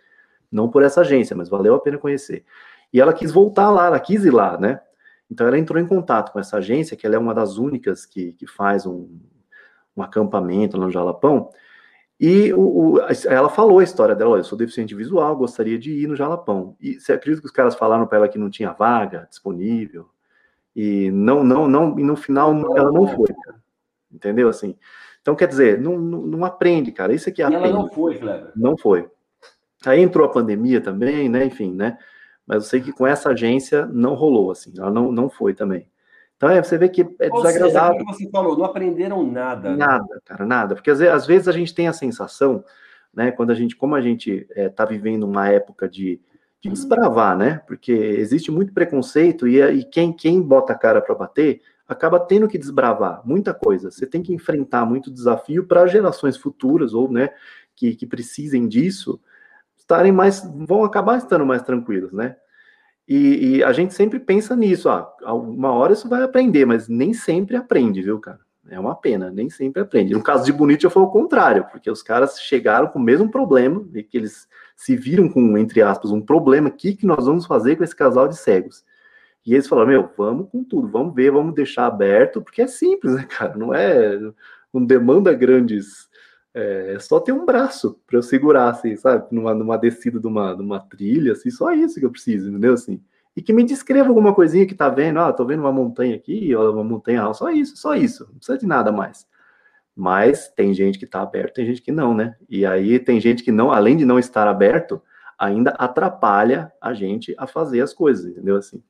Não 0.51 0.69
por 0.69 0.83
essa 0.83 1.01
agência, 1.01 1.35
mas 1.35 1.49
valeu 1.49 1.73
a 1.73 1.79
pena 1.79 1.97
conhecer. 1.97 2.45
E 2.93 3.01
ela 3.01 3.11
quis 3.11 3.31
voltar 3.31 3.71
lá, 3.71 3.87
ela 3.87 3.99
quis 3.99 4.23
ir 4.23 4.29
lá, 4.29 4.55
né? 4.55 4.79
Então 5.31 5.47
ela 5.47 5.57
entrou 5.57 5.81
em 5.81 5.87
contato 5.87 6.31
com 6.31 6.39
essa 6.39 6.57
agência, 6.57 6.95
que 6.95 7.07
ela 7.07 7.15
é 7.15 7.17
uma 7.17 7.33
das 7.33 7.57
únicas 7.57 8.05
que, 8.05 8.33
que 8.33 8.45
faz 8.45 8.85
um, 8.85 9.09
um 9.97 10.03
acampamento 10.03 10.77
lá 10.77 10.85
no 10.85 10.91
Jalapão, 10.91 11.49
e 12.19 12.53
o, 12.53 12.59
o, 12.59 12.99
ela 13.27 13.49
falou 13.49 13.79
a 13.79 13.83
história 13.83 14.13
dela, 14.13 14.37
eu 14.37 14.43
sou 14.43 14.55
deficiente 14.55 14.93
visual, 14.93 15.35
gostaria 15.35 15.79
de 15.79 15.91
ir 15.91 16.07
no 16.07 16.15
Jalapão. 16.15 16.77
E 16.79 16.99
você 16.99 17.13
acredita 17.13 17.41
que 17.41 17.47
os 17.47 17.51
caras 17.51 17.73
falaram 17.73 18.05
para 18.05 18.19
ela 18.19 18.29
que 18.29 18.37
não 18.37 18.51
tinha 18.51 18.71
vaga 18.71 19.25
disponível? 19.27 20.12
E 20.75 21.11
não, 21.11 21.43
não, 21.43 21.67
não, 21.67 21.99
e 21.99 22.03
no 22.03 22.15
final 22.15 22.51
ela 22.75 22.91
não 22.91 23.07
foi, 23.07 23.27
cara. 23.27 23.61
Entendeu? 24.11 24.49
Assim. 24.49 24.75
Então, 25.21 25.35
quer 25.35 25.47
dizer, 25.47 25.79
não, 25.79 25.97
não, 25.97 26.21
não 26.21 26.45
aprende, 26.45 26.91
cara. 26.91 27.13
Isso 27.13 27.29
aqui 27.29 27.41
é 27.41 27.49
e 27.49 27.53
ela 27.53 27.69
não 27.69 27.89
foi, 27.89 28.17
Cleber. 28.17 28.51
Não 28.55 28.77
foi. 28.77 29.09
Aí 29.85 30.01
entrou 30.01 30.25
a 30.25 30.31
pandemia 30.31 30.81
também, 30.81 31.29
né? 31.29 31.45
Enfim, 31.45 31.73
né? 31.73 31.97
Mas 32.45 32.63
eu 32.63 32.69
sei 32.69 32.81
que 32.81 32.91
com 32.91 33.07
essa 33.07 33.29
agência 33.29 33.85
não 33.85 34.15
rolou, 34.15 34.51
assim, 34.51 34.73
ela 34.77 34.91
não, 34.91 35.11
não 35.11 35.29
foi 35.29 35.53
também. 35.53 35.87
Então 36.35 36.49
é, 36.49 36.61
você 36.61 36.77
vê 36.77 36.89
que 36.89 37.01
é 37.19 37.29
Ou 37.31 37.41
desagradável. 37.41 37.99
Seja, 37.99 38.11
você 38.11 38.29
falou, 38.29 38.57
não 38.57 38.65
aprenderam 38.65 39.23
nada. 39.23 39.71
Né? 39.71 39.77
Nada, 39.77 40.21
cara, 40.25 40.45
nada. 40.45 40.75
Porque 40.75 40.91
às 40.91 41.25
vezes 41.25 41.47
a 41.47 41.53
gente 41.53 41.73
tem 41.73 41.87
a 41.87 41.93
sensação, 41.93 42.63
né, 43.13 43.31
quando 43.31 43.51
a 43.51 43.55
gente, 43.55 43.75
como 43.77 43.95
a 43.95 44.01
gente 44.01 44.45
está 44.53 44.83
é, 44.83 44.87
vivendo 44.87 45.23
uma 45.23 45.47
época 45.47 45.87
de, 45.87 46.19
de 46.63 46.69
desbravar, 46.69 47.37
né? 47.37 47.61
Porque 47.67 47.91
existe 47.91 48.49
muito 48.49 48.73
preconceito 48.73 49.47
e, 49.47 49.61
e 49.61 49.83
quem, 49.83 50.13
quem 50.13 50.41
bota 50.41 50.71
a 50.71 50.77
cara 50.77 51.01
para 51.01 51.13
bater 51.13 51.61
acaba 51.85 52.17
tendo 52.19 52.47
que 52.47 52.57
desbravar 52.57 53.21
muita 53.25 53.53
coisa. 53.53 53.91
Você 53.91 54.07
tem 54.07 54.23
que 54.23 54.33
enfrentar 54.33 54.85
muito 54.85 55.11
desafio 55.11 55.65
para 55.65 55.85
gerações 55.85 56.37
futuras 56.37 56.93
ou, 56.93 57.11
né, 57.11 57.29
que, 57.75 57.93
que 57.95 58.07
precisem 58.07 58.67
disso 58.67 59.19
estarem 59.77 60.13
mais, 60.13 60.41
vão 60.65 60.85
acabar 60.85 61.17
estando 61.17 61.45
mais 61.45 61.61
tranquilos, 61.61 62.13
né? 62.13 62.37
E, 63.05 63.57
e, 63.57 63.63
a 63.65 63.73
gente 63.73 63.93
sempre 63.93 64.17
pensa 64.17 64.55
nisso, 64.55 64.87
ah, 64.87 65.13
uma 65.33 65.73
hora 65.73 65.91
isso 65.91 66.07
vai 66.07 66.23
aprender, 66.23 66.65
mas 66.65 66.87
nem 66.87 67.13
sempre 67.13 67.57
aprende, 67.57 68.01
viu, 68.01 68.17
cara? 68.17 68.39
É 68.69 68.79
uma 68.79 68.95
pena, 68.95 69.29
nem 69.29 69.49
sempre 69.49 69.81
aprende. 69.81 70.13
No 70.13 70.23
caso 70.23 70.45
de 70.45 70.53
Bonito 70.53 70.89
foi 70.89 71.03
o 71.03 71.07
contrário, 71.07 71.65
porque 71.69 71.91
os 71.91 72.01
caras 72.01 72.39
chegaram 72.39 72.87
com 72.87 72.97
o 72.97 73.01
mesmo 73.01 73.29
problema, 73.29 73.85
e 73.93 74.01
que 74.01 74.17
eles 74.17 74.47
se 74.75 74.95
viram 74.95 75.29
com, 75.29 75.57
entre 75.57 75.81
aspas, 75.81 76.11
um 76.11 76.21
problema, 76.21 76.69
o 76.69 76.71
que, 76.71 77.05
nós 77.05 77.25
vamos 77.25 77.45
fazer 77.45 77.75
com 77.75 77.83
esse 77.83 77.95
casal 77.95 78.27
de 78.27 78.37
cegos? 78.37 78.83
E 79.45 79.53
eles 79.53 79.67
falaram, 79.67 79.89
meu, 79.89 80.09
vamos 80.17 80.49
com 80.49 80.63
tudo, 80.63 80.87
vamos 80.87 81.13
ver, 81.13 81.31
vamos 81.31 81.53
deixar 81.53 81.87
aberto, 81.87 82.41
porque 82.41 82.61
é 82.61 82.67
simples, 82.67 83.15
né, 83.15 83.25
cara? 83.29 83.57
Não 83.57 83.73
é, 83.73 84.17
não 84.73 84.85
demanda 84.85 85.33
grandes 85.33 86.09
é, 86.53 86.97
só 86.99 87.19
ter 87.19 87.33
um 87.33 87.45
braço 87.45 87.99
para 88.07 88.17
eu 88.17 88.23
segurar, 88.23 88.69
assim, 88.69 88.95
sabe? 88.95 89.25
Numa, 89.31 89.53
numa 89.53 89.77
descida 89.77 90.19
de 90.19 90.27
uma, 90.27 90.53
de 90.55 90.61
uma 90.61 90.79
trilha, 90.79 91.33
assim, 91.33 91.49
só 91.49 91.71
isso 91.73 91.99
que 91.99 92.05
eu 92.05 92.11
preciso, 92.11 92.49
entendeu? 92.49 92.73
Assim, 92.73 93.01
e 93.35 93.41
que 93.41 93.53
me 93.53 93.63
descreva 93.63 94.09
alguma 94.09 94.33
coisinha 94.33 94.65
que 94.65 94.75
tá 94.75 94.89
vendo, 94.89 95.19
ah, 95.19 95.33
tô 95.33 95.45
vendo 95.45 95.61
uma 95.61 95.71
montanha 95.71 96.15
aqui, 96.15 96.55
ou 96.55 96.73
uma 96.73 96.83
montanha 96.83 97.21
alta, 97.21 97.39
só 97.39 97.49
isso, 97.49 97.75
só 97.77 97.95
isso, 97.95 98.25
não 98.25 98.35
precisa 98.37 98.57
de 98.57 98.67
nada 98.67 98.91
mais. 98.91 99.27
Mas 99.95 100.47
tem 100.49 100.73
gente 100.73 100.99
que 100.99 101.05
tá 101.05 101.21
aberto, 101.21 101.55
tem 101.55 101.65
gente 101.65 101.81
que 101.81 101.91
não, 101.91 102.13
né? 102.13 102.35
E 102.49 102.65
aí 102.65 102.99
tem 102.99 103.19
gente 103.19 103.43
que 103.43 103.51
não, 103.51 103.71
além 103.71 103.97
de 103.97 104.05
não 104.05 104.19
estar 104.19 104.47
aberto, 104.47 105.01
ainda 105.37 105.71
atrapalha 105.71 106.71
a 106.81 106.93
gente 106.93 107.35
a 107.37 107.45
fazer 107.47 107.81
as 107.81 107.93
coisas, 107.93 108.25
entendeu? 108.25 108.57
Assim, 108.57 108.81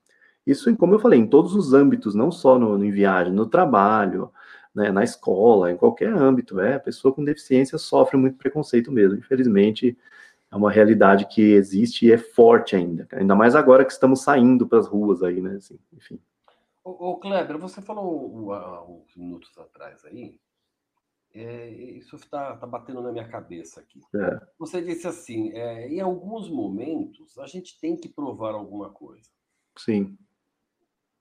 isso, 0.45 0.73
como 0.75 0.93
eu 0.93 1.00
falei, 1.00 1.19
em 1.19 1.27
todos 1.27 1.55
os 1.55 1.73
âmbitos, 1.73 2.15
não 2.15 2.31
só 2.31 2.59
no, 2.59 2.77
no 2.77 2.85
em 2.85 2.91
viagem, 2.91 3.33
no 3.33 3.45
trabalho, 3.45 4.31
né, 4.75 4.91
na 4.91 5.03
escola, 5.03 5.71
em 5.71 5.77
qualquer 5.77 6.12
âmbito, 6.13 6.59
é, 6.59 6.75
a 6.75 6.79
pessoa 6.79 7.13
com 7.13 7.23
deficiência 7.23 7.77
sofre 7.77 8.17
muito 8.17 8.38
preconceito 8.38 8.91
mesmo. 8.91 9.17
Infelizmente, 9.17 9.97
é 10.53 10.55
uma 10.55 10.72
realidade 10.72 11.27
que 11.27 11.41
existe 11.41 12.05
e 12.05 12.12
é 12.12 12.17
forte 12.17 12.75
ainda, 12.75 13.07
ainda 13.12 13.36
mais 13.36 13.55
agora 13.55 13.83
que 13.83 13.91
estamos 13.91 14.22
saindo 14.22 14.67
para 14.67 14.77
as 14.77 14.88
ruas 14.88 15.24
aí, 15.24 15.41
né, 15.41 15.55
assim, 15.55 15.79
enfim. 15.91 16.22
Ô, 16.83 16.91
ô 16.91 17.17
Kleber, 17.17 17.57
você 17.57 17.81
falou 17.81 18.51
uns 18.88 19.15
minutos 19.15 19.57
atrás 19.57 20.05
aí, 20.05 20.39
é, 21.33 21.69
isso 21.69 22.15
está 22.15 22.55
tá 22.55 22.67
batendo 22.67 23.01
na 23.01 23.12
minha 23.12 23.27
cabeça 23.27 23.79
aqui. 23.79 24.00
É. 24.13 24.48
Você 24.60 24.79
disse 24.79 25.07
assim, 25.07 25.51
é, 25.53 25.88
em 25.89 26.00
alguns 26.00 26.48
momentos 26.48 27.39
a 27.39 27.48
gente 27.48 27.79
tem 27.79 27.98
que 27.98 28.07
provar 28.07 28.53
alguma 28.53 28.91
coisa. 28.91 29.31
Sim. 29.75 30.15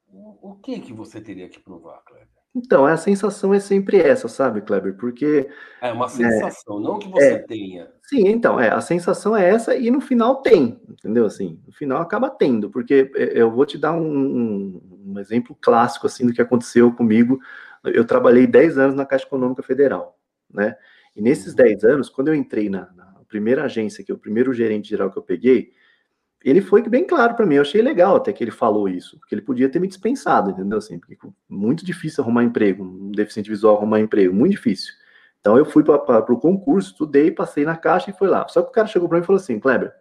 O, 0.08 0.50
o 0.50 0.56
que 0.56 0.78
que 0.78 0.92
você 0.92 1.22
teria 1.22 1.48
que 1.48 1.58
provar, 1.58 2.02
Kleber? 2.02 2.41
Então, 2.54 2.84
a 2.84 2.98
sensação 2.98 3.54
é 3.54 3.58
sempre 3.58 3.98
essa, 3.98 4.28
sabe, 4.28 4.60
Kleber? 4.60 4.94
Porque. 4.96 5.48
É 5.80 5.90
uma 5.90 6.04
é, 6.04 6.08
sensação, 6.08 6.78
é, 6.78 6.82
não 6.82 6.98
que 6.98 7.08
você 7.08 7.32
é, 7.32 7.38
tenha. 7.38 7.88
Sim, 8.02 8.28
então, 8.28 8.60
é, 8.60 8.68
a 8.68 8.80
sensação 8.80 9.34
é 9.34 9.48
essa 9.48 9.74
e 9.74 9.90
no 9.90 10.02
final 10.02 10.42
tem, 10.42 10.78
entendeu? 10.86 11.24
Assim, 11.24 11.58
no 11.66 11.72
final 11.72 12.02
acaba 12.02 12.28
tendo, 12.28 12.68
porque 12.68 13.10
é, 13.16 13.40
eu 13.40 13.50
vou 13.50 13.64
te 13.64 13.78
dar 13.78 13.92
um, 13.92 14.80
um, 15.06 15.18
exemplo 15.18 15.56
clássico, 15.58 16.06
assim, 16.06 16.26
do 16.26 16.32
que 16.34 16.42
aconteceu 16.42 16.92
comigo. 16.92 17.40
Eu 17.84 18.04
trabalhei 18.04 18.46
10 18.46 18.76
anos 18.76 18.94
na 18.94 19.06
Caixa 19.06 19.24
Econômica 19.24 19.62
Federal, 19.62 20.18
né? 20.52 20.76
E 21.16 21.22
nesses 21.22 21.54
10 21.54 21.82
uhum. 21.82 21.90
anos, 21.90 22.10
quando 22.10 22.28
eu 22.28 22.34
entrei 22.34 22.68
na, 22.68 22.92
na 22.94 23.22
primeira 23.28 23.64
agência, 23.64 24.04
que 24.04 24.12
é 24.12 24.14
o 24.14 24.18
primeiro 24.18 24.52
gerente 24.52 24.90
geral 24.90 25.10
que 25.10 25.18
eu 25.18 25.22
peguei, 25.22 25.72
ele 26.44 26.60
foi 26.60 26.82
bem 26.82 27.06
claro 27.06 27.34
para 27.34 27.46
mim. 27.46 27.56
Eu 27.56 27.62
achei 27.62 27.80
legal 27.80 28.16
até 28.16 28.32
que 28.32 28.42
ele 28.42 28.50
falou 28.50 28.88
isso, 28.88 29.18
porque 29.18 29.34
ele 29.34 29.42
podia 29.42 29.68
ter 29.68 29.78
me 29.78 29.88
dispensado, 29.88 30.50
entendeu? 30.50 30.78
Assim, 30.78 31.00
muito 31.48 31.84
difícil 31.84 32.22
arrumar 32.22 32.44
emprego, 32.44 32.84
um 32.84 33.10
deficiente 33.12 33.48
visual 33.48 33.76
arrumar 33.76 34.00
emprego, 34.00 34.34
muito 34.34 34.52
difícil. 34.52 34.92
Então 35.40 35.58
eu 35.58 35.64
fui 35.64 35.82
para 35.82 36.32
o 36.32 36.38
concurso, 36.38 36.92
estudei, 36.92 37.30
passei 37.30 37.64
na 37.64 37.76
caixa 37.76 38.10
e 38.10 38.14
foi 38.14 38.28
lá. 38.28 38.46
Só 38.48 38.62
que 38.62 38.68
o 38.68 38.72
cara 38.72 38.86
chegou 38.86 39.08
para 39.08 39.18
mim 39.18 39.24
e 39.24 39.26
falou 39.26 39.40
assim, 39.40 39.58
Kleber, 39.58 39.92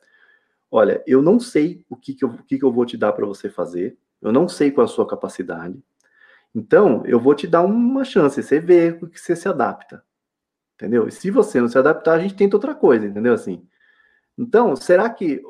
olha, 0.69 1.03
eu 1.07 1.21
não 1.21 1.39
sei 1.39 1.83
o 1.89 1.95
que, 1.95 2.13
que, 2.13 2.23
eu, 2.23 2.29
o 2.29 2.43
que, 2.43 2.57
que 2.57 2.65
eu 2.65 2.71
vou 2.71 2.85
te 2.85 2.97
dar 2.97 3.11
para 3.13 3.25
você 3.25 3.49
fazer, 3.49 3.97
eu 4.21 4.31
não 4.31 4.47
sei 4.47 4.71
qual 4.71 4.85
é 4.85 4.89
a 4.89 4.93
sua 4.93 5.07
capacidade, 5.07 5.75
então 6.53 7.03
eu 7.05 7.19
vou 7.19 7.33
te 7.33 7.47
dar 7.47 7.61
uma 7.63 8.03
chance, 8.03 8.41
você 8.41 8.59
vê 8.59 8.97
o 9.01 9.07
que 9.07 9.19
você 9.19 9.35
se 9.35 9.47
adapta, 9.47 10.03
entendeu? 10.75 11.07
E 11.07 11.11
se 11.11 11.31
você 11.31 11.59
não 11.59 11.67
se 11.67 11.77
adaptar, 11.77 12.13
a 12.13 12.19
gente 12.19 12.35
tenta 12.35 12.55
outra 12.55 12.75
coisa, 12.75 13.07
entendeu? 13.07 13.33
Assim, 13.33 13.65
então, 14.37 14.75
será 14.75 15.09
que 15.09 15.41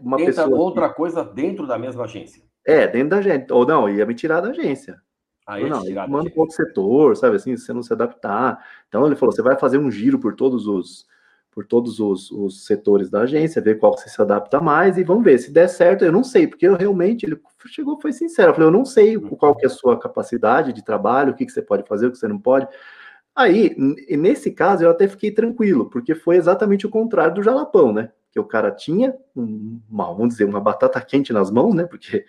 uma 0.00 0.16
Tenta 0.16 0.42
pessoa 0.42 0.58
outra 0.58 0.88
que... 0.88 0.94
coisa 0.94 1.24
dentro 1.24 1.66
da 1.66 1.78
mesma 1.78 2.04
agência. 2.04 2.42
É, 2.64 2.86
dentro 2.86 3.10
da 3.10 3.18
agência. 3.18 3.46
Ou 3.50 3.66
não, 3.66 3.88
ia 3.88 4.06
me 4.06 4.14
tirar 4.14 4.40
da 4.40 4.50
agência. 4.50 5.00
Aí 5.46 5.68
não, 5.68 5.82
tirar 5.82 6.08
manda 6.08 6.30
para 6.30 6.40
outro 6.40 6.56
setor, 6.56 7.16
sabe 7.16 7.36
assim, 7.36 7.56
se 7.56 7.66
você 7.66 7.72
não 7.72 7.82
se 7.82 7.92
adaptar. 7.92 8.64
Então 8.88 9.06
ele 9.06 9.16
falou: 9.16 9.34
você 9.34 9.42
vai 9.42 9.58
fazer 9.58 9.78
um 9.78 9.90
giro 9.90 10.18
por 10.18 10.34
todos 10.34 10.66
os 10.66 11.06
por 11.54 11.64
todos 11.64 12.00
os, 12.00 12.32
os 12.32 12.66
setores 12.66 13.08
da 13.08 13.20
agência, 13.20 13.62
ver 13.62 13.78
qual 13.78 13.96
você 13.96 14.08
se 14.08 14.20
adapta 14.20 14.60
mais 14.60 14.98
e 14.98 15.04
vamos 15.04 15.22
ver. 15.22 15.38
Se 15.38 15.52
der 15.52 15.68
certo, 15.68 16.04
eu 16.04 16.10
não 16.10 16.24
sei, 16.24 16.48
porque 16.48 16.66
eu 16.66 16.74
realmente, 16.74 17.24
ele 17.24 17.40
chegou, 17.66 18.00
foi 18.00 18.12
sincero, 18.12 18.50
eu 18.50 18.54
falei, 18.54 18.66
eu 18.66 18.72
não 18.72 18.84
sei 18.84 19.16
qual 19.16 19.54
que 19.54 19.64
é 19.64 19.68
a 19.68 19.70
sua 19.70 19.96
capacidade 19.96 20.72
de 20.72 20.84
trabalho, 20.84 21.32
o 21.32 21.36
que, 21.36 21.46
que 21.46 21.52
você 21.52 21.62
pode 21.62 21.86
fazer, 21.86 22.08
o 22.08 22.10
que 22.10 22.18
você 22.18 22.26
não 22.26 22.40
pode. 22.40 22.66
Aí, 23.36 23.72
nesse 24.10 24.50
caso, 24.50 24.82
eu 24.82 24.90
até 24.90 25.06
fiquei 25.06 25.30
tranquilo, 25.30 25.88
porque 25.88 26.16
foi 26.16 26.36
exatamente 26.36 26.86
o 26.86 26.90
contrário 26.90 27.34
do 27.34 27.42
Jalapão, 27.42 27.92
né? 27.92 28.10
Que 28.34 28.40
o 28.40 28.44
cara 28.44 28.72
tinha, 28.72 29.16
uma, 29.32 30.06
vamos 30.06 30.30
dizer, 30.30 30.44
uma 30.44 30.60
batata 30.60 31.00
quente 31.00 31.32
nas 31.32 31.52
mãos, 31.52 31.72
né? 31.72 31.84
Porque 31.84 32.26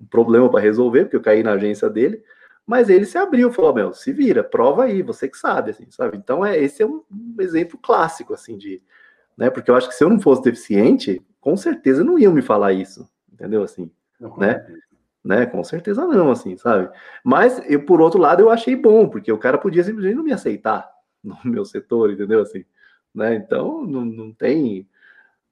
um 0.00 0.06
problema 0.06 0.48
para 0.48 0.60
resolver, 0.60 1.04
porque 1.04 1.16
eu 1.16 1.20
caí 1.20 1.42
na 1.42 1.54
agência 1.54 1.90
dele, 1.90 2.22
mas 2.64 2.88
ele 2.88 3.04
se 3.04 3.18
abriu, 3.18 3.50
falou: 3.50 3.74
Meu, 3.74 3.92
se 3.92 4.12
vira, 4.12 4.44
prova 4.44 4.84
aí, 4.84 5.02
você 5.02 5.28
que 5.28 5.36
sabe, 5.36 5.72
assim, 5.72 5.90
sabe? 5.90 6.16
Então, 6.16 6.46
é, 6.46 6.56
esse 6.56 6.80
é 6.80 6.86
um 6.86 7.02
exemplo 7.40 7.76
clássico, 7.76 8.32
assim, 8.32 8.56
de. 8.56 8.80
Né? 9.36 9.50
Porque 9.50 9.68
eu 9.68 9.74
acho 9.74 9.88
que 9.88 9.96
se 9.96 10.04
eu 10.04 10.08
não 10.08 10.20
fosse 10.20 10.42
deficiente, 10.42 11.20
com 11.40 11.56
certeza 11.56 12.04
não 12.04 12.16
iam 12.16 12.32
me 12.32 12.40
falar 12.42 12.72
isso, 12.72 13.10
entendeu? 13.32 13.64
Assim, 13.64 13.90
não, 14.20 14.36
né? 14.36 14.64
né? 15.24 15.44
Com 15.44 15.64
certeza 15.64 16.06
não, 16.06 16.30
assim, 16.30 16.56
sabe? 16.56 16.88
Mas 17.24 17.60
eu, 17.68 17.84
por 17.84 18.00
outro 18.00 18.20
lado, 18.20 18.42
eu 18.42 18.50
achei 18.50 18.76
bom, 18.76 19.08
porque 19.08 19.32
o 19.32 19.38
cara 19.38 19.58
podia 19.58 19.82
simplesmente 19.82 20.14
não 20.14 20.24
me 20.24 20.32
aceitar 20.32 20.88
no 21.24 21.36
meu 21.44 21.64
setor, 21.64 22.12
entendeu? 22.12 22.42
Assim, 22.42 22.64
né? 23.12 23.34
Então, 23.34 23.84
não, 23.84 24.04
não 24.04 24.32
tem 24.32 24.88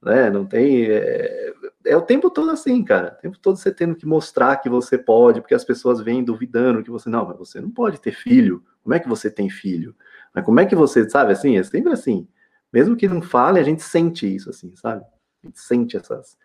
né? 0.07 0.31
Não 0.31 0.47
tem. 0.47 0.87
É, 0.87 1.53
é, 1.85 1.97
o 1.97 2.03
tempo 2.03 2.31
todo 2.31 2.51
assim, 2.51 2.83
cara. 2.85 3.17
O 3.19 3.23
tempo 3.23 3.39
todo 3.39 3.57
você 3.57 3.73
tendo 3.73 3.97
que 3.97 4.07
mostrar 4.07 4.57
que 4.57 4.69
você 4.69 4.97
pode, 4.97 5.41
porque 5.41 5.55
as 5.55 5.65
pessoas 5.65 6.01
vêm 6.01 6.25
duvidando 6.25 6.83
que 6.83 6.91
você. 6.91 7.11
Não, 7.11 7.27
mas 7.27 7.37
você 7.37 7.61
não 7.61 7.71
pode 7.71 8.01
ter 8.01 8.13
filho. 8.13 8.63
Como 8.83 8.95
é 8.95 9.01
que 9.01 9.09
você 9.09 9.29
tem 9.29 9.51
filho? 9.51 9.95
Mas 10.33 10.45
como 10.45 10.61
é 10.61 10.65
que 10.65 10.77
você, 10.77 11.09
sabe, 11.11 11.33
assim? 11.33 11.59
É 11.59 11.63
sempre 11.65 11.93
assim. 11.93 12.29
Mesmo 12.73 12.97
que 12.97 13.09
não 13.09 13.21
fale, 13.21 13.59
a 13.59 13.65
gente 13.65 13.83
sente 13.83 14.33
isso, 14.33 14.49
assim, 14.51 14.75
sabe? 14.77 15.05
A 15.43 15.47
gente 15.47 15.59
sente 15.59 15.97
essas, 15.97 16.37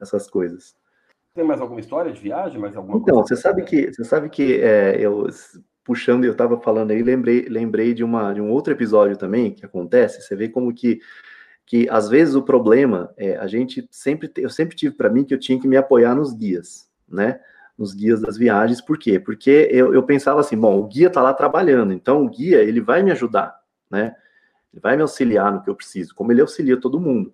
essas 0.00 0.28
coisas. 0.28 0.74
Tem 1.34 1.44
mais 1.44 1.60
alguma 1.60 1.80
história 1.80 2.12
de 2.12 2.20
viagem? 2.20 2.58
Mais 2.58 2.74
alguma 2.74 2.98
então, 2.98 3.16
você 3.16 3.36
sabe 3.36 3.62
que 3.62 3.92
você 3.92 4.04
sabe 4.04 4.30
que 4.30 4.60
é, 4.60 4.96
eu 4.98 5.26
puxando, 5.84 6.24
eu 6.24 6.32
estava 6.32 6.60
falando 6.60 6.92
aí, 6.92 7.02
lembrei, 7.02 7.48
lembrei 7.48 7.92
de, 7.92 8.04
uma, 8.04 8.32
de 8.32 8.40
um 8.40 8.50
outro 8.50 8.72
episódio 8.72 9.16
também 9.16 9.52
que 9.52 9.66
acontece. 9.66 10.22
Você 10.22 10.36
vê 10.36 10.48
como 10.48 10.72
que 10.72 11.00
que 11.70 11.88
às 11.88 12.08
vezes 12.08 12.34
o 12.34 12.42
problema 12.42 13.14
é 13.16 13.36
a 13.36 13.46
gente 13.46 13.86
sempre 13.92 14.28
eu 14.38 14.50
sempre 14.50 14.74
tive 14.74 14.96
para 14.96 15.08
mim 15.08 15.22
que 15.22 15.32
eu 15.32 15.38
tinha 15.38 15.58
que 15.58 15.68
me 15.68 15.76
apoiar 15.76 16.16
nos 16.16 16.32
guias, 16.34 16.90
né? 17.08 17.38
Nos 17.78 17.94
guias 17.94 18.20
das 18.20 18.36
viagens, 18.36 18.80
por 18.80 18.98
quê? 18.98 19.20
Porque 19.20 19.68
eu, 19.70 19.94
eu 19.94 20.02
pensava 20.02 20.40
assim, 20.40 20.58
bom, 20.58 20.80
o 20.80 20.88
guia 20.88 21.06
está 21.06 21.22
lá 21.22 21.32
trabalhando, 21.32 21.92
então 21.92 22.24
o 22.24 22.28
guia 22.28 22.60
ele 22.60 22.80
vai 22.80 23.04
me 23.04 23.12
ajudar, 23.12 23.56
né? 23.88 24.16
Ele 24.72 24.80
vai 24.80 24.96
me 24.96 25.02
auxiliar 25.02 25.52
no 25.52 25.62
que 25.62 25.70
eu 25.70 25.76
preciso, 25.76 26.12
como 26.12 26.32
ele 26.32 26.40
auxilia 26.40 26.76
todo 26.76 26.98
mundo. 26.98 27.32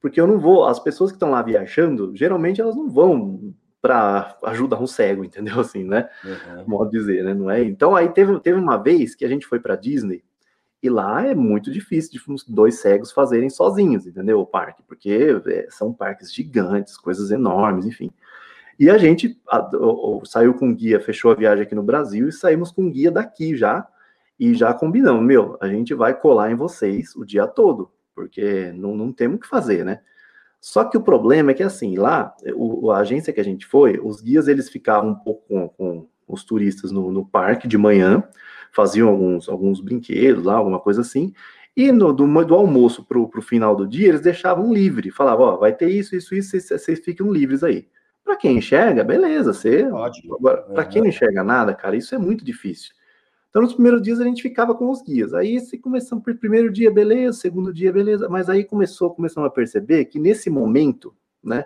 Porque 0.00 0.18
eu 0.18 0.26
não 0.26 0.38
vou, 0.38 0.64
as 0.64 0.80
pessoas 0.80 1.10
que 1.10 1.16
estão 1.16 1.30
lá 1.30 1.42
viajando, 1.42 2.10
geralmente 2.16 2.62
elas 2.62 2.74
não 2.74 2.88
vão 2.88 3.54
para 3.82 4.34
ajudar 4.44 4.80
um 4.80 4.86
cego, 4.86 5.22
entendeu? 5.26 5.60
Assim, 5.60 5.84
né? 5.84 6.08
Uhum. 6.24 6.64
Modo 6.66 6.90
de 6.90 6.98
dizer, 7.00 7.22
né? 7.22 7.34
Não 7.34 7.50
é? 7.50 7.62
Então 7.62 7.94
aí 7.94 8.08
teve, 8.08 8.40
teve 8.40 8.58
uma 8.58 8.78
vez 8.78 9.14
que 9.14 9.26
a 9.26 9.28
gente 9.28 9.46
foi 9.46 9.60
para 9.60 9.76
Disney 9.76 10.24
e 10.84 10.90
lá 10.90 11.26
é 11.26 11.34
muito 11.34 11.70
difícil 11.70 12.12
de 12.12 12.52
dois 12.52 12.78
cegos 12.78 13.10
fazerem 13.10 13.48
sozinhos, 13.48 14.06
entendeu? 14.06 14.38
O 14.38 14.46
parque, 14.46 14.82
porque 14.86 15.40
é, 15.46 15.66
são 15.70 15.94
parques 15.94 16.30
gigantes, 16.30 16.98
coisas 16.98 17.30
enormes, 17.30 17.86
enfim. 17.86 18.12
E 18.78 18.90
a 18.90 18.98
gente 18.98 19.40
a, 19.48 19.66
saiu 20.24 20.52
com 20.52 20.74
guia, 20.74 21.00
fechou 21.00 21.30
a 21.30 21.34
viagem 21.34 21.62
aqui 21.64 21.74
no 21.74 21.82
Brasil 21.82 22.28
e 22.28 22.32
saímos 22.32 22.70
com 22.70 22.90
guia 22.90 23.10
daqui 23.10 23.56
já. 23.56 23.88
E 24.38 24.52
já 24.52 24.74
combinamos, 24.74 25.24
meu, 25.24 25.56
a 25.58 25.68
gente 25.68 25.94
vai 25.94 26.12
colar 26.12 26.50
em 26.50 26.54
vocês 26.54 27.16
o 27.16 27.24
dia 27.24 27.46
todo, 27.46 27.90
porque 28.14 28.70
não, 28.72 28.94
não 28.94 29.10
temos 29.10 29.36
o 29.36 29.40
que 29.40 29.48
fazer, 29.48 29.86
né? 29.86 30.00
Só 30.60 30.84
que 30.84 30.98
o 30.98 31.02
problema 31.02 31.52
é 31.52 31.54
que, 31.54 31.62
assim, 31.62 31.96
lá, 31.96 32.34
o, 32.54 32.90
a 32.90 32.98
agência 32.98 33.32
que 33.32 33.40
a 33.40 33.44
gente 33.44 33.64
foi, 33.64 33.98
os 34.02 34.20
guias, 34.20 34.48
eles 34.48 34.68
ficavam 34.68 35.12
um 35.12 35.14
pouco 35.14 35.46
com, 35.48 35.68
com 35.68 36.08
os 36.28 36.44
turistas 36.44 36.92
no, 36.92 37.10
no, 37.10 37.24
parque 37.24 37.66
de 37.66 37.78
manhã, 37.78 38.22
faziam 38.74 39.08
alguns, 39.08 39.48
alguns 39.48 39.80
brinquedos 39.80 40.44
lá, 40.44 40.54
alguma 40.54 40.80
coisa 40.80 41.00
assim, 41.00 41.32
e 41.76 41.90
no, 41.90 42.12
do, 42.12 42.44
do 42.44 42.54
almoço 42.54 43.04
para 43.04 43.18
o 43.18 43.42
final 43.42 43.74
do 43.74 43.86
dia, 43.86 44.08
eles 44.08 44.20
deixavam 44.20 44.72
livre, 44.72 45.10
falavam, 45.10 45.46
ó, 45.46 45.56
vai 45.56 45.72
ter 45.72 45.88
isso, 45.88 46.14
isso, 46.14 46.34
isso, 46.34 46.58
vocês 46.60 47.00
ficam 47.00 47.32
livres 47.32 47.64
aí. 47.64 47.88
Para 48.24 48.36
quem 48.36 48.58
enxerga, 48.58 49.04
beleza, 49.04 49.52
você. 49.52 49.82
Agora, 49.82 50.62
para 50.62 50.84
quem 50.84 51.02
não 51.02 51.08
enxerga 51.08 51.42
nada, 51.42 51.74
cara, 51.74 51.96
isso 51.96 52.14
é 52.14 52.18
muito 52.18 52.44
difícil. 52.44 52.92
Então, 53.50 53.60
nos 53.62 53.74
primeiros 53.74 54.02
dias 54.02 54.20
a 54.20 54.24
gente 54.24 54.42
ficava 54.42 54.74
com 54.74 54.90
os 54.90 55.02
guias. 55.02 55.34
Aí, 55.34 55.60
se 55.60 55.78
começamos 55.78 56.24
por 56.24 56.34
primeiro 56.36 56.72
dia, 56.72 56.90
beleza, 56.90 57.38
segundo 57.38 57.72
dia, 57.72 57.92
beleza. 57.92 58.28
Mas 58.28 58.48
aí 58.48 58.64
começou, 58.64 59.14
começamos 59.14 59.46
a 59.46 59.50
perceber 59.50 60.06
que 60.06 60.18
nesse 60.18 60.48
momento, 60.48 61.14
né, 61.42 61.64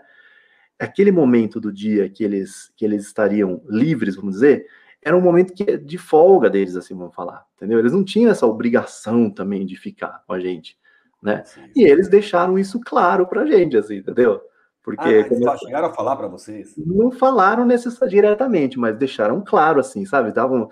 aquele 0.79 1.13
momento 1.13 1.61
do 1.61 1.73
dia 1.73 2.09
que 2.09 2.25
eles, 2.25 2.73
que 2.77 2.85
eles 2.85 3.05
estariam 3.05 3.63
livres, 3.69 4.17
vamos 4.17 4.35
dizer, 4.35 4.67
era 5.03 5.17
um 5.17 5.21
momento 5.21 5.55
que 5.55 5.77
de 5.77 5.99
folga 5.99 6.51
deles, 6.51 6.77
assim, 6.77 6.95
vamos 6.95 7.15
falar, 7.15 7.45
entendeu? 7.57 7.79
Eles 7.79 7.93
não 7.93 8.05
tinham 8.05 8.31
essa 8.31 8.47
obrigação 8.47 9.31
também 9.31 9.65
de 9.65 9.77
ficar 9.77 10.23
com 10.27 10.33
a 10.33 10.41
gente, 10.41 10.77
né? 11.23 11.43
Sim. 11.45 11.71
E 11.75 11.85
eles 11.85 12.09
deixaram 12.09 12.59
isso 12.59 12.81
claro 12.81 13.27
pra 13.27 13.47
gente, 13.47 13.77
assim, 13.77 13.97
entendeu? 13.97 14.41
Porque 14.83 15.05
ah, 15.05 15.11
eles 15.11 15.61
chegaram 15.61 15.89
a 15.89 15.93
falar 15.93 16.17
para 16.17 16.29
vocês? 16.29 16.75
Não 16.79 17.11
falaram 17.11 17.67
necessariamente 17.67 18.17
diretamente, 18.17 18.79
mas 18.79 18.97
deixaram 18.97 19.43
claro, 19.45 19.81
assim, 19.81 20.07
sabe? 20.07 20.33
Davam 20.33 20.69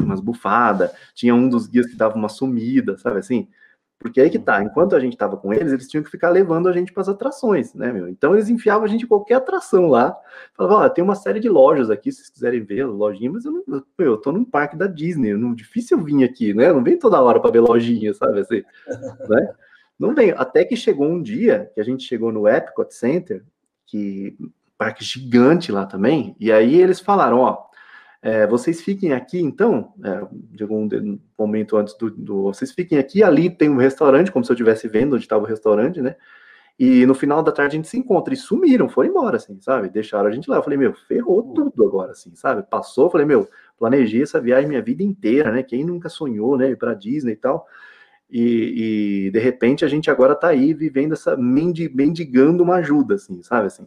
umas 0.00 0.20
bufadas, 0.20 0.90
tinha 1.14 1.34
um 1.34 1.48
dos 1.48 1.66
guias 1.66 1.86
que 1.86 1.96
dava 1.96 2.16
uma 2.16 2.28
sumida, 2.28 2.98
sabe 2.98 3.18
assim? 3.18 3.48
Porque 3.98 4.20
aí 4.20 4.30
que 4.30 4.38
tá, 4.38 4.62
enquanto 4.62 4.94
a 4.94 5.00
gente 5.00 5.16
tava 5.16 5.36
com 5.36 5.52
eles, 5.52 5.72
eles 5.72 5.88
tinham 5.88 6.04
que 6.04 6.10
ficar 6.10 6.30
levando 6.30 6.68
a 6.68 6.72
gente 6.72 6.92
para 6.92 7.00
as 7.00 7.08
atrações, 7.08 7.74
né, 7.74 7.92
meu? 7.92 8.08
Então 8.08 8.32
eles 8.32 8.48
enfiavam 8.48 8.84
a 8.84 8.88
gente 8.88 9.04
em 9.04 9.08
qualquer 9.08 9.34
atração 9.34 9.88
lá. 9.88 10.16
Falavam, 10.54 10.78
ó, 10.78 10.88
tem 10.88 11.02
uma 11.02 11.16
série 11.16 11.40
de 11.40 11.48
lojas 11.48 11.90
aqui, 11.90 12.12
se 12.12 12.18
vocês 12.18 12.30
quiserem 12.30 12.62
ver, 12.62 12.86
lojinha, 12.86 13.32
mas 13.32 13.44
eu 13.44 13.52
não, 13.52 13.64
eu, 13.66 13.84
eu 13.98 14.16
tô 14.16 14.30
num 14.30 14.44
parque 14.44 14.76
da 14.76 14.86
Disney, 14.86 15.34
não 15.34 15.52
difícil 15.52 15.98
eu 15.98 16.04
vir 16.04 16.22
aqui, 16.22 16.54
né? 16.54 16.72
Não 16.72 16.82
vem 16.82 16.96
toda 16.96 17.20
hora 17.20 17.40
para 17.40 17.50
ver 17.50 17.60
lojinha, 17.60 18.14
sabe 18.14 18.38
assim, 18.40 18.62
né? 19.28 19.54
Não 19.98 20.14
vem. 20.14 20.30
Até 20.30 20.64
que 20.64 20.76
chegou 20.76 21.08
um 21.08 21.20
dia 21.20 21.70
que 21.74 21.80
a 21.80 21.84
gente 21.84 22.04
chegou 22.04 22.30
no 22.30 22.46
Epcot 22.46 22.94
Center, 22.94 23.44
que 23.84 24.38
parque 24.76 25.04
gigante 25.04 25.72
lá 25.72 25.84
também, 25.84 26.36
e 26.38 26.52
aí 26.52 26.80
eles 26.80 27.00
falaram, 27.00 27.40
ó, 27.40 27.67
é, 28.20 28.46
vocês 28.46 28.80
fiquem 28.80 29.12
aqui, 29.12 29.40
então, 29.40 29.92
é, 30.04 30.26
de 30.32 30.62
algum 30.62 30.88
momento 31.38 31.76
antes 31.76 31.96
do, 31.96 32.10
do, 32.10 32.42
Vocês 32.44 32.72
fiquem 32.72 32.98
aqui, 32.98 33.22
ali 33.22 33.48
tem 33.48 33.68
um 33.68 33.76
restaurante, 33.76 34.32
como 34.32 34.44
se 34.44 34.50
eu 34.50 34.54
estivesse 34.54 34.88
vendo 34.88 35.14
onde 35.14 35.24
estava 35.24 35.44
o 35.44 35.46
restaurante, 35.46 36.00
né? 36.00 36.16
E 36.78 37.04
no 37.06 37.14
final 37.14 37.42
da 37.42 37.50
tarde 37.50 37.74
a 37.74 37.76
gente 37.76 37.88
se 37.88 37.98
encontra. 37.98 38.32
E 38.32 38.36
sumiram, 38.36 38.88
foram 38.88 39.10
embora, 39.10 39.36
assim, 39.36 39.60
sabe? 39.60 39.88
Deixaram 39.88 40.28
a 40.28 40.32
gente 40.32 40.48
lá. 40.48 40.56
Eu 40.56 40.62
falei, 40.62 40.78
meu, 40.78 40.94
ferrou 40.94 41.42
tudo 41.54 41.84
agora, 41.84 42.12
assim, 42.12 42.34
sabe? 42.36 42.62
Passou, 42.62 43.10
falei, 43.10 43.26
meu, 43.26 43.48
planejei 43.78 44.22
essa 44.22 44.40
viagem 44.40 44.68
minha 44.68 44.82
vida 44.82 45.02
inteira, 45.02 45.50
né? 45.50 45.62
Quem 45.62 45.84
nunca 45.84 46.08
sonhou, 46.08 46.56
né? 46.56 46.70
Ir 46.70 46.76
pra 46.76 46.94
Disney 46.94 47.32
e 47.32 47.36
tal. 47.36 47.66
E, 48.30 49.26
e, 49.26 49.30
de 49.30 49.38
repente 49.38 49.84
a 49.84 49.88
gente 49.88 50.10
agora 50.10 50.34
tá 50.34 50.48
aí 50.48 50.74
vivendo 50.74 51.14
essa 51.14 51.36
mendigando 51.36 52.62
uma 52.62 52.76
ajuda, 52.76 53.14
assim, 53.14 53.42
sabe 53.42 53.68
assim. 53.68 53.86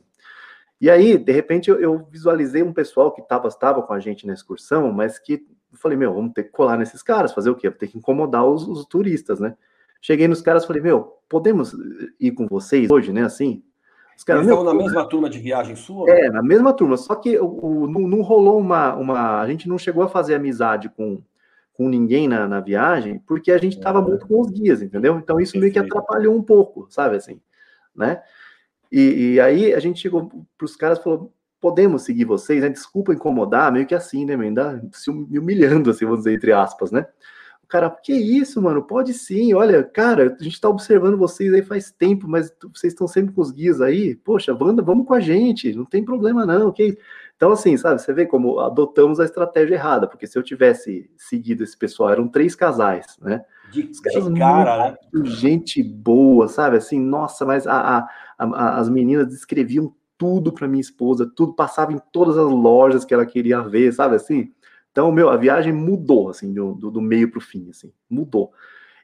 E 0.82 0.90
aí, 0.90 1.16
de 1.16 1.32
repente, 1.32 1.70
eu, 1.70 1.80
eu 1.80 2.08
visualizei 2.10 2.64
um 2.64 2.74
pessoal 2.74 3.12
que 3.12 3.22
estava 3.22 3.48
tava 3.52 3.84
com 3.84 3.94
a 3.94 4.00
gente 4.00 4.26
na 4.26 4.34
excursão, 4.34 4.92
mas 4.92 5.20
que 5.20 5.34
eu 5.72 5.78
falei, 5.78 5.96
meu, 5.96 6.12
vamos 6.12 6.34
ter 6.34 6.46
que 6.46 6.50
colar 6.50 6.76
nesses 6.76 7.04
caras, 7.04 7.32
fazer 7.32 7.52
o 7.52 7.56
quê? 7.56 7.70
Vou 7.70 7.78
ter 7.78 7.88
que 7.88 8.00
incomodar 8.00 8.44
os, 8.44 8.68
os 8.68 8.86
turistas, 8.86 9.40
né? 9.40 9.56
Cheguei 10.02 10.28
nos 10.28 10.42
caras, 10.42 10.66
falei, 10.66 10.82
meu, 10.82 11.20
podemos 11.30 11.76
ir 12.20 12.32
com 12.32 12.48
vocês 12.48 12.90
hoje, 12.90 13.14
né? 13.14 13.24
Assim, 13.24 13.64
os 14.18 14.24
caras, 14.24 14.48
Eles 14.48 14.64
na 14.64 14.74
mesma 14.74 15.06
turma 15.06 15.30
de 15.30 15.38
viagem 15.38 15.76
sua? 15.76 16.10
É, 16.10 16.32
na 16.32 16.42
mesma 16.42 16.74
turma, 16.74 16.98
só 16.98 17.14
que 17.14 17.38
o, 17.38 17.84
o 17.84 17.88
não, 17.88 18.02
não, 18.02 18.22
rolou 18.22 18.60
uma, 18.60 18.96
uma. 18.96 19.40
A 19.40 19.48
gente 19.48 19.70
não 19.70 19.78
chegou 19.78 20.04
a 20.04 20.10
fazer 20.10 20.34
amizade 20.34 20.90
com, 20.90 21.22
com 21.74 21.88
ninguém 21.88 22.28
na, 22.28 22.48
na 22.48 22.60
viagem, 22.60 23.20
porque 23.20 23.52
a 23.52 23.58
gente 23.60 23.78
estava 23.78 24.00
é. 24.00 24.02
muito 24.02 24.28
com 24.28 24.42
os 24.42 24.50
guias, 24.50 24.82
entendeu? 24.82 25.18
Então 25.18 25.40
isso 25.40 25.60
meio 25.60 25.72
que 25.72 25.80
atrapalhou 25.80 26.36
um 26.36 26.42
pouco, 26.42 26.88
sabe 26.90 27.18
assim, 27.18 27.40
né? 27.96 28.24
E, 28.92 29.34
e 29.34 29.40
aí 29.40 29.74
a 29.74 29.80
gente 29.80 30.00
chegou 30.00 30.30
para 30.58 30.66
os 30.66 30.76
caras 30.76 31.00
e 31.00 31.04
falou: 31.04 31.34
podemos 31.62 32.02
seguir 32.02 32.26
vocês, 32.26 32.62
né? 32.62 32.70
Desculpa 32.70 33.14
incomodar, 33.14 33.72
meio 33.72 33.86
que 33.86 33.96
assim, 33.96 34.26
né, 34.26 34.36
ainda 34.36 34.84
se 34.92 35.10
humilhando, 35.10 35.92
assim, 35.92 36.06
vamos 36.06 36.22
dizer, 36.22 36.34
entre 36.34 36.52
aspas, 36.52 36.92
né? 36.92 37.06
O 37.64 37.68
cara, 37.68 37.90
que 37.90 38.12
isso, 38.12 38.62
mano? 38.62 38.84
Pode 38.84 39.14
sim, 39.14 39.54
olha, 39.54 39.82
cara, 39.82 40.36
a 40.38 40.44
gente 40.44 40.60
tá 40.60 40.68
observando 40.68 41.18
vocês 41.18 41.54
aí 41.54 41.62
faz 41.62 41.90
tempo, 41.90 42.28
mas 42.28 42.52
vocês 42.74 42.92
estão 42.92 43.08
sempre 43.08 43.34
com 43.34 43.42
os 43.42 43.52
guias 43.52 43.80
aí, 43.80 44.16
poxa, 44.16 44.58
Wanda, 44.60 44.82
vamos 44.82 45.08
com 45.08 45.14
a 45.14 45.22
gente, 45.22 45.74
não 45.74 45.86
tem 45.86 46.04
problema 46.04 46.46
não, 46.46 46.68
ok? 46.68 46.98
Então, 47.38 47.52
assim, 47.52 47.78
sabe, 47.78 48.02
você 48.02 48.12
vê 48.12 48.26
como 48.26 48.60
adotamos 48.60 49.20
a 49.20 49.26
estratégia 49.26 49.76
errada, 49.76 50.08
porque 50.08 50.28
se 50.28 50.38
eu 50.38 50.44
tivesse 50.44 51.10
seguido 51.16 51.64
esse 51.64 51.78
pessoal, 51.78 52.10
eram 52.10 52.28
três 52.28 52.56
casais, 52.56 53.18
né? 53.22 53.46
De, 53.72 53.84
de 53.84 54.34
cara, 54.38 54.92
né? 54.92 54.98
Gente 55.26 55.82
boa, 55.82 56.48
sabe? 56.48 56.78
Assim, 56.78 57.00
nossa, 57.00 57.46
mas 57.46 57.66
a, 57.66 58.00
a, 58.00 58.08
a, 58.38 58.80
as 58.80 58.90
meninas 58.90 59.28
descreviam 59.28 59.94
tudo 60.18 60.52
para 60.52 60.68
minha 60.68 60.82
esposa, 60.82 61.32
tudo 61.36 61.54
passava 61.54 61.92
em 61.94 62.00
todas 62.12 62.38
as 62.38 62.50
lojas 62.50 63.04
que 63.04 63.14
ela 63.14 63.26
queria 63.26 63.62
ver, 63.62 63.92
sabe 63.92 64.16
assim? 64.16 64.54
Então, 64.92 65.12
meu, 65.12 65.30
a 65.30 65.38
viagem 65.38 65.74
mudou, 65.74 66.30
assim, 66.30 66.54
do, 66.54 66.76
do, 66.76 67.02
meio 67.02 67.32
para 67.32 67.40
o 67.40 67.42
fim, 67.42 67.70
assim, 67.70 67.92
mudou. 68.10 68.52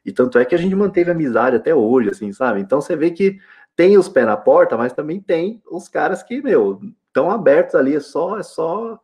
E 0.05 0.11
tanto 0.11 0.37
é 0.37 0.45
que 0.45 0.53
a 0.53 0.57
gente 0.57 0.75
manteve 0.75 1.09
amizade 1.09 1.55
até 1.55 1.73
hoje, 1.73 2.09
assim, 2.09 2.31
sabe? 2.31 2.59
Então 2.59 2.81
você 2.81 2.95
vê 2.95 3.11
que 3.11 3.39
tem 3.75 3.97
os 3.97 4.09
pés 4.09 4.25
na 4.25 4.37
porta, 4.37 4.77
mas 4.77 4.93
também 4.93 5.19
tem 5.19 5.61
os 5.71 5.87
caras 5.87 6.21
que, 6.21 6.41
meu, 6.41 6.79
estão 7.07 7.31
abertos 7.31 7.75
ali, 7.75 7.95
é 7.95 7.99
só, 7.99 8.37
é 8.37 8.43
só 8.43 8.99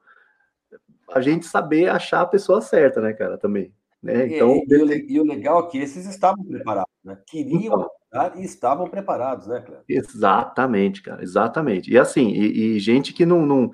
a 1.14 1.22
gente 1.22 1.46
saber 1.46 1.90
achar 1.90 2.22
a 2.22 2.28
pessoa 2.28 2.62
certa, 2.62 3.02
né, 3.02 3.14
cara, 3.14 3.38
também. 3.38 3.74
Né? 4.04 4.36
Então, 4.36 4.56
e, 4.56 4.66
e, 4.68 4.84
o, 4.84 5.12
e, 5.12 5.20
o, 5.22 5.24
legal 5.24 5.66
é 5.66 5.70
que 5.70 5.78
esses 5.78 6.06
estavam 6.06 6.44
preparados, 6.44 6.94
né? 7.02 7.18
Queriam 7.26 7.90
então, 8.10 8.32
e 8.36 8.44
estavam 8.44 8.90
preparados, 8.90 9.48
né, 9.48 9.62
Cleber? 9.62 9.86
Exatamente, 9.88 11.02
cara, 11.02 11.24
exatamente. 11.24 11.90
E 11.90 11.98
assim, 11.98 12.28
e, 12.32 12.76
e 12.76 12.80
gente 12.80 13.14
que 13.14 13.26
não, 13.26 13.46
não 13.46 13.72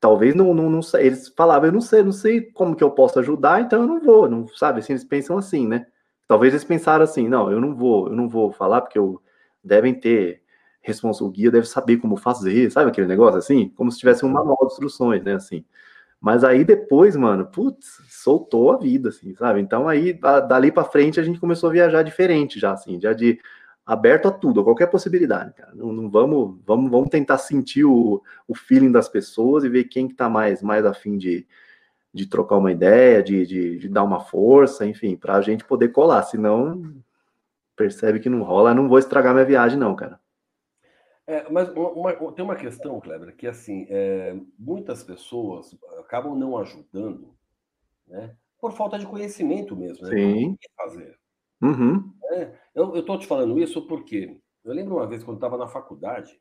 talvez 0.00 0.34
não, 0.34 0.52
não, 0.52 0.68
não 0.68 0.80
eles 0.94 1.28
falavam, 1.28 1.68
eu 1.68 1.72
não 1.72 1.80
sei, 1.80 2.02
não 2.02 2.12
sei 2.12 2.42
como 2.42 2.74
que 2.74 2.82
eu 2.82 2.90
posso 2.90 3.20
ajudar, 3.20 3.60
então 3.60 3.82
eu 3.82 3.86
não 3.86 4.00
vou, 4.00 4.28
não 4.28 4.48
sabe? 4.48 4.80
Assim, 4.80 4.92
eles 4.92 5.04
pensam 5.04 5.38
assim, 5.38 5.68
né? 5.68 5.86
Talvez 6.26 6.52
eles 6.52 6.64
pensaram 6.64 7.04
assim, 7.04 7.28
não, 7.28 7.50
eu 7.50 7.60
não 7.60 7.76
vou, 7.76 8.08
eu 8.08 8.16
não 8.16 8.28
vou 8.28 8.50
falar 8.50 8.80
porque 8.80 8.98
eu 8.98 9.22
devem 9.62 9.94
ter 9.94 10.42
responsa, 10.80 11.22
o 11.22 11.30
guia 11.30 11.50
deve 11.50 11.66
saber 11.66 11.98
como 11.98 12.16
fazer, 12.16 12.70
sabe 12.72 12.90
aquele 12.90 13.06
negócio 13.06 13.38
assim, 13.38 13.68
como 13.70 13.92
se 13.92 13.98
tivesse 13.98 14.24
um 14.24 14.30
manual 14.30 14.58
de 14.62 14.72
instruções, 14.72 15.22
né? 15.22 15.34
Assim. 15.34 15.64
Mas 16.20 16.42
aí 16.42 16.64
depois, 16.64 17.14
mano, 17.16 17.46
putz, 17.46 18.02
soltou 18.08 18.72
a 18.72 18.76
vida, 18.76 19.10
assim, 19.10 19.34
sabe? 19.34 19.60
Então 19.60 19.88
aí, 19.88 20.12
dali 20.48 20.72
para 20.72 20.84
frente, 20.84 21.20
a 21.20 21.22
gente 21.22 21.38
começou 21.38 21.70
a 21.70 21.72
viajar 21.72 22.02
diferente 22.02 22.58
já, 22.58 22.72
assim, 22.72 23.00
já 23.00 23.12
de 23.12 23.38
aberto 23.86 24.28
a 24.28 24.30
tudo, 24.30 24.60
a 24.60 24.64
qualquer 24.64 24.88
possibilidade, 24.88 25.54
cara. 25.54 25.72
Não, 25.74 25.92
não 25.92 26.10
vamos, 26.10 26.58
vamos, 26.66 26.90
vamos 26.90 27.08
tentar 27.08 27.38
sentir 27.38 27.84
o, 27.84 28.22
o 28.46 28.54
feeling 28.54 28.92
das 28.92 29.08
pessoas 29.08 29.64
e 29.64 29.68
ver 29.68 29.84
quem 29.84 30.08
que 30.08 30.14
tá 30.14 30.28
mais, 30.28 30.62
mais 30.62 30.84
afim 30.84 31.16
de, 31.16 31.46
de 32.12 32.26
trocar 32.26 32.56
uma 32.56 32.72
ideia, 32.72 33.22
de, 33.22 33.46
de, 33.46 33.78
de 33.78 33.88
dar 33.88 34.02
uma 34.02 34.20
força, 34.20 34.84
enfim, 34.84 35.16
para 35.16 35.36
a 35.36 35.40
gente 35.40 35.64
poder 35.64 35.88
colar. 35.88 36.22
Senão, 36.24 36.82
percebe 37.76 38.20
que 38.20 38.28
não 38.28 38.42
rola, 38.42 38.74
não 38.74 38.88
vou 38.88 38.98
estragar 38.98 39.32
minha 39.32 39.46
viagem, 39.46 39.78
não, 39.78 39.94
cara. 39.94 40.20
É, 41.28 41.46
mas 41.50 41.68
uma, 41.68 41.90
uma, 41.90 42.32
tem 42.32 42.42
uma 42.42 42.56
questão, 42.56 42.98
Kleber, 42.98 43.36
que 43.36 43.46
assim, 43.46 43.86
é, 43.90 44.34
muitas 44.58 45.04
pessoas 45.04 45.78
acabam 45.98 46.34
não 46.34 46.56
ajudando, 46.56 47.36
né? 48.06 48.34
Por 48.58 48.72
falta 48.72 48.98
de 48.98 49.06
conhecimento 49.06 49.76
mesmo, 49.76 50.06
né? 50.06 50.16
Sim. 50.16 50.56
que 50.56 50.68
fazer. 50.74 51.18
Uhum. 51.60 52.14
É, 52.32 52.58
eu 52.74 52.96
estou 52.96 53.18
te 53.18 53.26
falando 53.26 53.58
isso 53.58 53.86
porque 53.86 54.40
eu 54.64 54.72
lembro 54.72 54.96
uma 54.96 55.06
vez 55.06 55.22
quando 55.22 55.36
estava 55.36 55.58
na 55.58 55.68
faculdade 55.68 56.34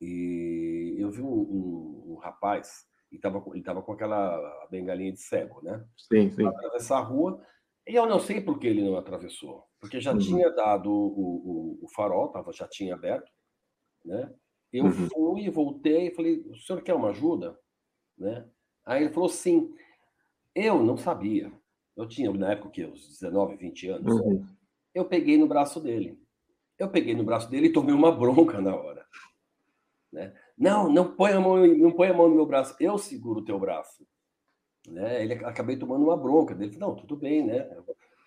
e 0.00 0.96
eu 0.98 1.08
vi 1.12 1.22
um, 1.22 1.28
um, 1.28 2.04
um 2.08 2.14
rapaz 2.16 2.88
e 3.12 3.20
tava, 3.20 3.40
ele 3.50 3.60
estava 3.60 3.82
com 3.82 3.92
aquela 3.92 4.66
bengalinha 4.68 5.12
de 5.12 5.20
cego, 5.20 5.62
né? 5.62 5.86
Sim, 5.96 6.28
sim. 6.32 6.44
Atravessar 6.44 6.98
a 6.98 7.04
rua 7.04 7.40
e 7.86 7.94
eu 7.94 8.04
não 8.04 8.18
sei 8.18 8.40
por 8.40 8.58
que 8.58 8.66
ele 8.66 8.82
não 8.82 8.96
atravessou, 8.96 9.64
porque 9.78 10.00
já 10.00 10.12
uhum. 10.12 10.18
tinha 10.18 10.50
dado 10.50 10.90
o, 10.90 11.78
o, 11.80 11.84
o 11.84 11.88
farol, 11.94 12.30
tava, 12.30 12.52
já 12.52 12.66
tinha 12.66 12.94
aberto, 12.94 13.30
né? 14.04 14.32
Eu 14.72 14.84
uhum. 14.84 14.92
fui, 14.92 15.50
voltei 15.50 16.08
e 16.08 16.14
falei: 16.14 16.40
o 16.48 16.56
senhor 16.56 16.82
quer 16.82 16.94
uma 16.94 17.10
ajuda? 17.10 17.58
Né? 18.16 18.46
Aí 18.84 19.02
ele 19.02 19.12
falou: 19.12 19.28
sim. 19.28 19.74
Eu 20.54 20.82
não 20.82 20.96
sabia. 20.96 21.52
Eu 21.96 22.08
tinha, 22.08 22.32
na 22.32 22.52
época, 22.52 22.70
que 22.70 22.84
uns 22.84 23.06
19, 23.08 23.56
20 23.56 23.88
anos. 23.88 24.12
Uhum. 24.12 24.44
Eu 24.94 25.04
peguei 25.04 25.38
no 25.38 25.46
braço 25.46 25.80
dele. 25.80 26.18
Eu 26.78 26.88
peguei 26.88 27.14
no 27.14 27.24
braço 27.24 27.48
dele 27.48 27.68
e 27.68 27.72
tomei 27.72 27.94
uma 27.94 28.10
bronca 28.10 28.60
na 28.60 28.74
hora. 28.74 29.06
Né? 30.12 30.34
Não, 30.58 30.90
não 30.90 31.14
põe 31.14 31.32
a 31.32 31.40
mão, 31.40 31.64
não 31.66 31.92
põe 31.92 32.08
a 32.08 32.14
mão 32.14 32.28
no 32.28 32.34
meu 32.34 32.46
braço. 32.46 32.74
Eu 32.80 32.98
seguro 32.98 33.40
o 33.40 33.44
teu 33.44 33.58
braço. 33.60 34.04
Né? 34.88 35.22
Ele 35.22 35.34
acabei 35.34 35.76
tomando 35.76 36.04
uma 36.04 36.16
bronca 36.16 36.54
dele. 36.54 36.76
Não, 36.78 36.96
tudo 36.96 37.16
bem, 37.16 37.46
né? 37.46 37.70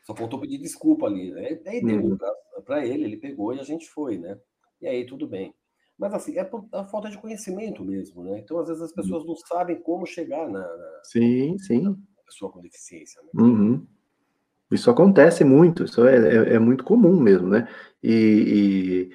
Só 0.05 0.15
faltou 0.15 0.39
pedir 0.39 0.59
desculpa 0.59 1.07
ali. 1.07 1.31
Né? 1.31 1.59
Aí 1.65 1.83
deu 1.83 2.01
uhum. 2.01 2.17
para 2.63 2.85
ele, 2.85 3.03
ele 3.03 3.17
pegou 3.17 3.53
e 3.53 3.59
a 3.59 3.63
gente 3.63 3.89
foi, 3.89 4.17
né? 4.17 4.39
e 4.83 4.87
aí 4.87 5.05
tudo 5.05 5.25
bem. 5.25 5.53
Mas 6.03 6.13
assim, 6.15 6.37
é 6.37 6.43
por 6.43 6.67
a 6.73 6.83
falta 6.83 7.09
de 7.09 7.17
conhecimento 7.17 7.81
mesmo, 7.81 8.25
né? 8.25 8.37
Então, 8.39 8.59
às 8.59 8.67
vezes, 8.67 8.83
as 8.83 8.89
uhum. 8.89 8.95
pessoas 8.97 9.25
não 9.25 9.35
sabem 9.37 9.79
como 9.81 10.05
chegar 10.05 10.49
na, 10.49 10.59
na 10.59 10.99
sim, 11.01 11.57
sim. 11.59 11.81
Na 11.81 12.23
pessoa 12.25 12.51
com 12.51 12.59
deficiência. 12.59 13.21
Né? 13.21 13.41
Uhum. 13.41 13.87
Isso 14.69 14.89
acontece 14.91 15.45
muito, 15.45 15.85
isso 15.85 16.05
é, 16.05 16.17
é, 16.17 16.55
é 16.55 16.59
muito 16.59 16.83
comum 16.83 17.17
mesmo, 17.17 17.47
né? 17.47 17.69
E, 18.03 19.09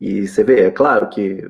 e, 0.00 0.06
e, 0.22 0.26
você 0.26 0.42
vê, 0.42 0.62
é 0.62 0.72
claro 0.72 1.08
que 1.08 1.48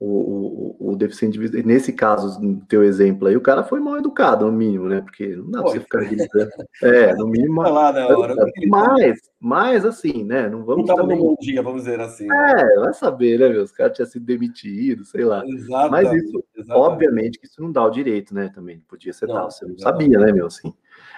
o, 0.00 0.76
o, 0.80 0.92
o, 0.92 0.96
deficiente 0.96 1.38
nesse 1.64 1.92
caso, 1.92 2.40
no 2.40 2.60
teu 2.66 2.84
exemplo 2.84 3.26
aí, 3.26 3.36
o 3.36 3.40
cara 3.40 3.64
foi 3.64 3.80
mal 3.80 3.98
educado, 3.98 4.46
no 4.46 4.52
mínimo, 4.52 4.88
né? 4.88 5.00
Porque 5.00 5.34
não 5.34 5.50
dá 5.50 5.60
pra 5.60 5.72
você 5.72 5.80
ficar 5.80 6.04
gritando. 6.04 6.50
É, 6.80 7.16
no 7.16 7.26
mínimo. 7.28 7.62
na 7.64 7.68
hora. 7.68 8.36
Mas, 8.68 9.18
mas 9.40 9.84
assim, 9.84 10.22
né? 10.22 10.48
Não 10.48 10.64
vamos. 10.64 10.86
Não 10.86 10.94
tava 10.94 11.02
também... 11.02 11.18
no 11.18 11.24
bom 11.24 11.36
dia, 11.40 11.60
vamos 11.62 11.82
dizer 11.82 11.98
assim. 12.00 12.28
É, 12.32 12.76
vai 12.76 12.94
saber, 12.94 13.40
né, 13.40 13.48
meu? 13.48 13.64
Os 13.64 13.72
caras 13.72 13.96
tinham 13.96 14.06
sido 14.06 14.24
demitidos, 14.24 15.10
sei 15.10 15.24
lá. 15.24 15.44
Exatamente, 15.44 15.90
mas 15.90 16.22
isso, 16.22 16.44
exatamente. 16.56 16.86
obviamente, 16.86 17.38
que 17.40 17.46
isso 17.46 17.60
não 17.60 17.72
dá 17.72 17.84
o 17.84 17.90
direito, 17.90 18.32
né? 18.32 18.52
Também 18.54 18.78
podia 18.88 19.12
ser 19.12 19.26
não, 19.26 19.34
tal. 19.34 19.50
Você 19.50 19.66
não 19.66 19.78
sabia, 19.78 20.16
né, 20.16 20.30
meu? 20.30 20.46
Assim. 20.46 20.72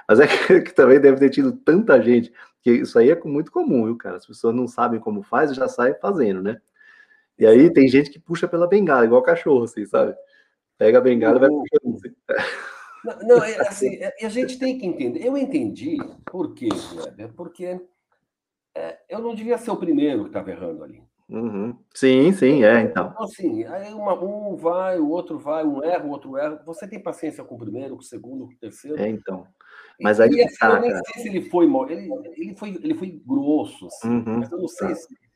Mas 0.09 0.21
é 0.21 0.27
que, 0.47 0.61
que, 0.63 0.75
também 0.75 0.99
deve 0.99 1.19
ter 1.19 1.29
tido 1.29 1.53
tanta 1.53 2.01
gente, 2.01 2.33
que 2.63 2.71
isso 2.71 2.99
aí 2.99 3.11
é 3.11 3.21
muito 3.25 3.53
comum, 3.53 3.85
viu, 3.85 3.97
cara? 3.99 4.17
As 4.17 4.27
pessoas 4.27 4.55
não 4.55 4.67
sabem 4.67 4.99
como 4.99 5.23
faz 5.23 5.51
e 5.51 5.55
já 5.55 5.69
saem 5.69 5.95
fazendo, 6.01 6.43
né? 6.43 6.63
E 7.41 7.47
aí 7.47 7.73
tem 7.73 7.89
gente 7.89 8.11
que 8.11 8.19
puxa 8.19 8.47
pela 8.47 8.69
bengala, 8.69 9.07
igual 9.07 9.23
cachorro, 9.23 9.65
assim, 9.65 9.87
sabe? 9.87 10.15
Pega 10.77 10.99
a 10.99 11.01
bengala 11.01 11.37
e 11.37 11.41
vai 11.41 11.49
puxando. 11.49 11.97
Assim. 11.97 13.27
Não, 13.27 13.43
é, 13.43 13.61
assim, 13.61 13.97
é, 13.97 14.27
a 14.27 14.29
gente 14.29 14.59
tem 14.59 14.79
que 14.79 14.85
entender. 14.85 15.27
Eu 15.27 15.35
entendi 15.39 15.97
por 16.27 16.53
quê, 16.55 16.69
Kleber? 16.69 17.33
Porque 17.33 17.81
é, 18.77 18.99
eu 19.09 19.21
não 19.21 19.35
devia 19.35 19.57
ser 19.57 19.71
o 19.71 19.77
primeiro 19.77 20.25
que 20.25 20.29
estava 20.29 20.51
errando 20.51 20.85
ali. 20.85 21.03
Uhum. 21.31 21.79
Sim, 21.95 22.33
sim, 22.33 22.63
é, 22.65 22.83
então. 22.83 23.11
Então, 23.11 23.25
assim, 23.25 23.65
aí 23.65 23.95
uma, 23.95 24.23
um 24.23 24.57
vai, 24.57 24.99
o 24.99 25.09
outro 25.09 25.39
vai, 25.39 25.65
um 25.65 25.83
erra, 25.83 26.05
o 26.05 26.11
outro 26.11 26.37
erra. 26.37 26.61
Você 26.67 26.87
tem 26.87 27.03
paciência 27.03 27.43
com 27.43 27.55
o 27.55 27.59
primeiro, 27.59 27.95
com 27.95 28.03
o 28.03 28.05
segundo, 28.05 28.47
com 28.47 28.53
o 28.53 28.59
terceiro? 28.59 29.01
É, 29.01 29.09
então. 29.09 29.47
Mas 29.99 30.21
aí. 30.21 30.29
E, 30.29 30.43
assim, 30.43 30.57
tá, 30.59 30.75
eu 30.75 30.81
nem 30.81 30.91
sei 30.91 31.23
se 31.23 31.29
ele 31.29 31.49
foi, 31.49 31.67
ele, 31.89 32.11
ele 32.37 32.55
foi, 32.55 32.71
ele 32.83 32.95
foi 32.95 33.23
grosso, 33.25 33.87
assim, 33.87 34.09
uhum. 34.09 34.39
mas 34.41 34.53
eu 34.53 34.59
não 34.59 34.69
sei 34.69 34.89
tá. 34.89 34.95
se 34.95 35.30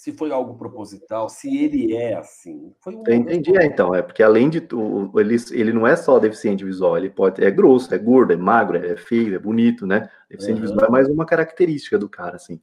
se 0.00 0.14
foi 0.14 0.32
algo 0.32 0.56
proposital, 0.56 1.28
se 1.28 1.62
ele 1.62 1.94
é 1.94 2.14
assim. 2.14 2.72
Foi 2.80 2.96
um 2.96 3.02
entendi, 3.02 3.54
é, 3.54 3.66
então, 3.66 3.94
é 3.94 4.00
porque 4.00 4.22
além 4.22 4.48
de 4.48 4.58
tudo, 4.58 5.20
ele, 5.20 5.36
ele 5.50 5.74
não 5.74 5.86
é 5.86 5.94
só 5.94 6.18
deficiente 6.18 6.64
visual, 6.64 6.96
ele 6.96 7.10
pode 7.10 7.44
é 7.44 7.50
grosso, 7.50 7.94
é 7.94 7.98
gordo, 7.98 8.32
é 8.32 8.36
magro, 8.36 8.78
é 8.78 8.96
feio, 8.96 9.34
é 9.34 9.38
bonito, 9.38 9.86
né? 9.86 10.08
Deficiente 10.30 10.58
uhum. 10.58 10.68
visual 10.68 10.86
é 10.86 10.90
mais 10.90 11.06
uma 11.06 11.26
característica 11.26 11.98
do 11.98 12.08
cara, 12.08 12.36
assim. 12.36 12.58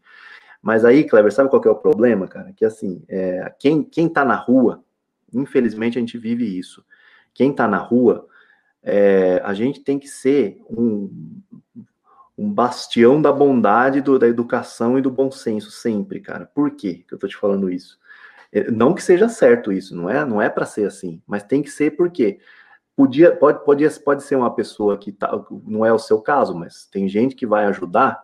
Mas 0.59 0.83
aí, 0.83 1.03
Kleber, 1.03 1.31
sabe 1.31 1.51
qual 1.51 1.61
que 1.61 1.67
é 1.67 1.71
o 1.71 1.75
problema, 1.75 2.27
cara? 2.27 2.51
Que 2.53 2.65
assim, 2.65 3.03
é, 3.07 3.53
quem, 3.59 3.83
quem 3.83 4.09
tá 4.09 4.25
na 4.25 4.35
rua, 4.35 4.83
infelizmente 5.31 5.99
a 5.99 6.01
gente 6.01 6.17
vive 6.17 6.57
isso. 6.57 6.83
Quem 7.35 7.53
tá 7.53 7.67
na 7.67 7.77
rua, 7.77 8.27
é, 8.81 9.39
a 9.45 9.53
gente 9.53 9.81
tem 9.81 9.99
que 9.99 10.07
ser 10.07 10.59
um, 10.71 11.39
um 12.37 12.51
bastião 12.51 13.21
da 13.21 13.31
bondade, 13.31 13.99
do, 13.99 14.19
da 14.19 14.27
educação 14.27 14.97
e 14.97 15.01
do 15.01 15.09
bom 15.09 15.31
senso 15.31 15.71
sempre, 15.71 16.19
cara. 16.19 16.45
Por 16.45 16.71
quê 16.71 17.03
que 17.07 17.13
eu 17.13 17.17
tô 17.17 17.27
te 17.27 17.35
falando 17.35 17.69
isso? 17.69 17.97
É, 18.51 18.69
não 18.69 18.93
que 18.93 19.01
seja 19.01 19.27
certo 19.27 19.71
isso, 19.71 19.95
não 19.95 20.09
é, 20.09 20.23
não 20.23 20.41
é 20.41 20.49
para 20.49 20.65
ser 20.65 20.85
assim, 20.85 21.21
mas 21.25 21.43
tem 21.43 21.61
que 21.61 21.69
ser 21.69 21.97
porque 21.97 22.39
podia, 22.95 23.35
pode, 23.35 23.63
pode, 23.65 23.89
pode 23.99 24.23
ser 24.23 24.35
uma 24.35 24.53
pessoa 24.53 24.97
que 24.97 25.11
tá, 25.11 25.31
não 25.65 25.85
é 25.85 25.91
o 25.91 25.99
seu 25.99 26.21
caso, 26.21 26.55
mas 26.55 26.85
tem 26.85 27.09
gente 27.09 27.35
que 27.35 27.45
vai 27.45 27.65
ajudar 27.65 28.23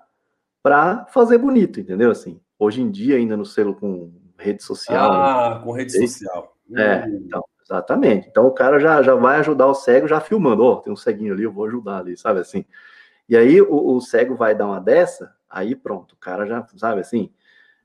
para 0.62 1.06
fazer 1.08 1.38
bonito, 1.38 1.80
entendeu? 1.80 2.10
Assim, 2.12 2.40
hoje 2.58 2.82
em 2.82 2.90
dia 2.90 3.18
ainda 3.18 3.36
no 3.36 3.46
selo 3.46 3.76
com 3.76 4.14
rede 4.38 4.64
social. 4.64 5.12
Né? 5.12 5.20
Ah, 5.20 5.56
né? 5.56 5.64
com 5.64 5.72
rede 5.72 5.92
social. 5.92 6.56
É, 6.76 7.06
hum. 7.06 7.22
então, 7.26 7.44
exatamente. 7.62 8.28
Então 8.30 8.46
o 8.46 8.52
cara 8.52 8.80
já, 8.80 9.02
já 9.02 9.16
vai 9.16 9.40
ajudar 9.40 9.68
o 9.68 9.74
cego 9.74 10.08
já 10.08 10.22
filmando, 10.22 10.64
ó, 10.64 10.74
oh, 10.74 10.76
tem 10.78 10.94
um 10.94 10.98
ceguinho 10.98 11.34
ali, 11.34 11.44
eu 11.44 11.52
vou 11.52 11.66
ajudar 11.66 11.98
ali, 11.98 12.16
sabe 12.16 12.40
assim? 12.40 12.64
E 13.28 13.38
aí 13.38 13.62
o, 13.62 13.96
o, 13.96 14.02
cego 14.02 14.36
vai 14.36 14.54
dar 14.54 14.68
uma 14.68 14.80
dessa, 14.80 15.34
aí 15.50 15.76
pronto, 15.76 16.14
o 16.14 16.18
cara 16.18 16.46
já, 16.46 16.66
sabe 16.76 17.02
assim, 17.02 17.32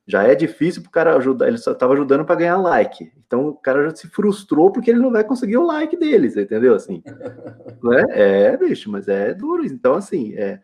já 0.06 0.22
é 0.22 0.34
difícil 0.34 0.82
pro 0.82 0.90
cara 0.90 1.16
ajudar, 1.16 1.48
ele 1.48 1.58
só 1.58 1.72
estava 1.72 1.92
ajudando 1.92 2.24
para 2.24 2.36
ganhar 2.36 2.56
like. 2.56 3.12
Então 3.26 3.48
o 3.48 3.54
cara 3.54 3.84
já 3.84 3.94
se 3.94 4.08
frustrou 4.08 4.72
porque 4.72 4.90
ele 4.90 5.00
não 5.00 5.12
vai 5.12 5.22
conseguir 5.22 5.58
o 5.58 5.66
like 5.66 5.96
dele, 5.96 6.30
você 6.30 6.42
entendeu 6.42 6.74
assim? 6.74 7.02
né? 7.82 8.04
É, 8.10 8.56
bicho, 8.56 8.90
mas 8.90 9.06
é 9.06 9.32
duro. 9.34 9.64
Então 9.64 9.94
assim, 9.94 10.34
é, 10.34 10.60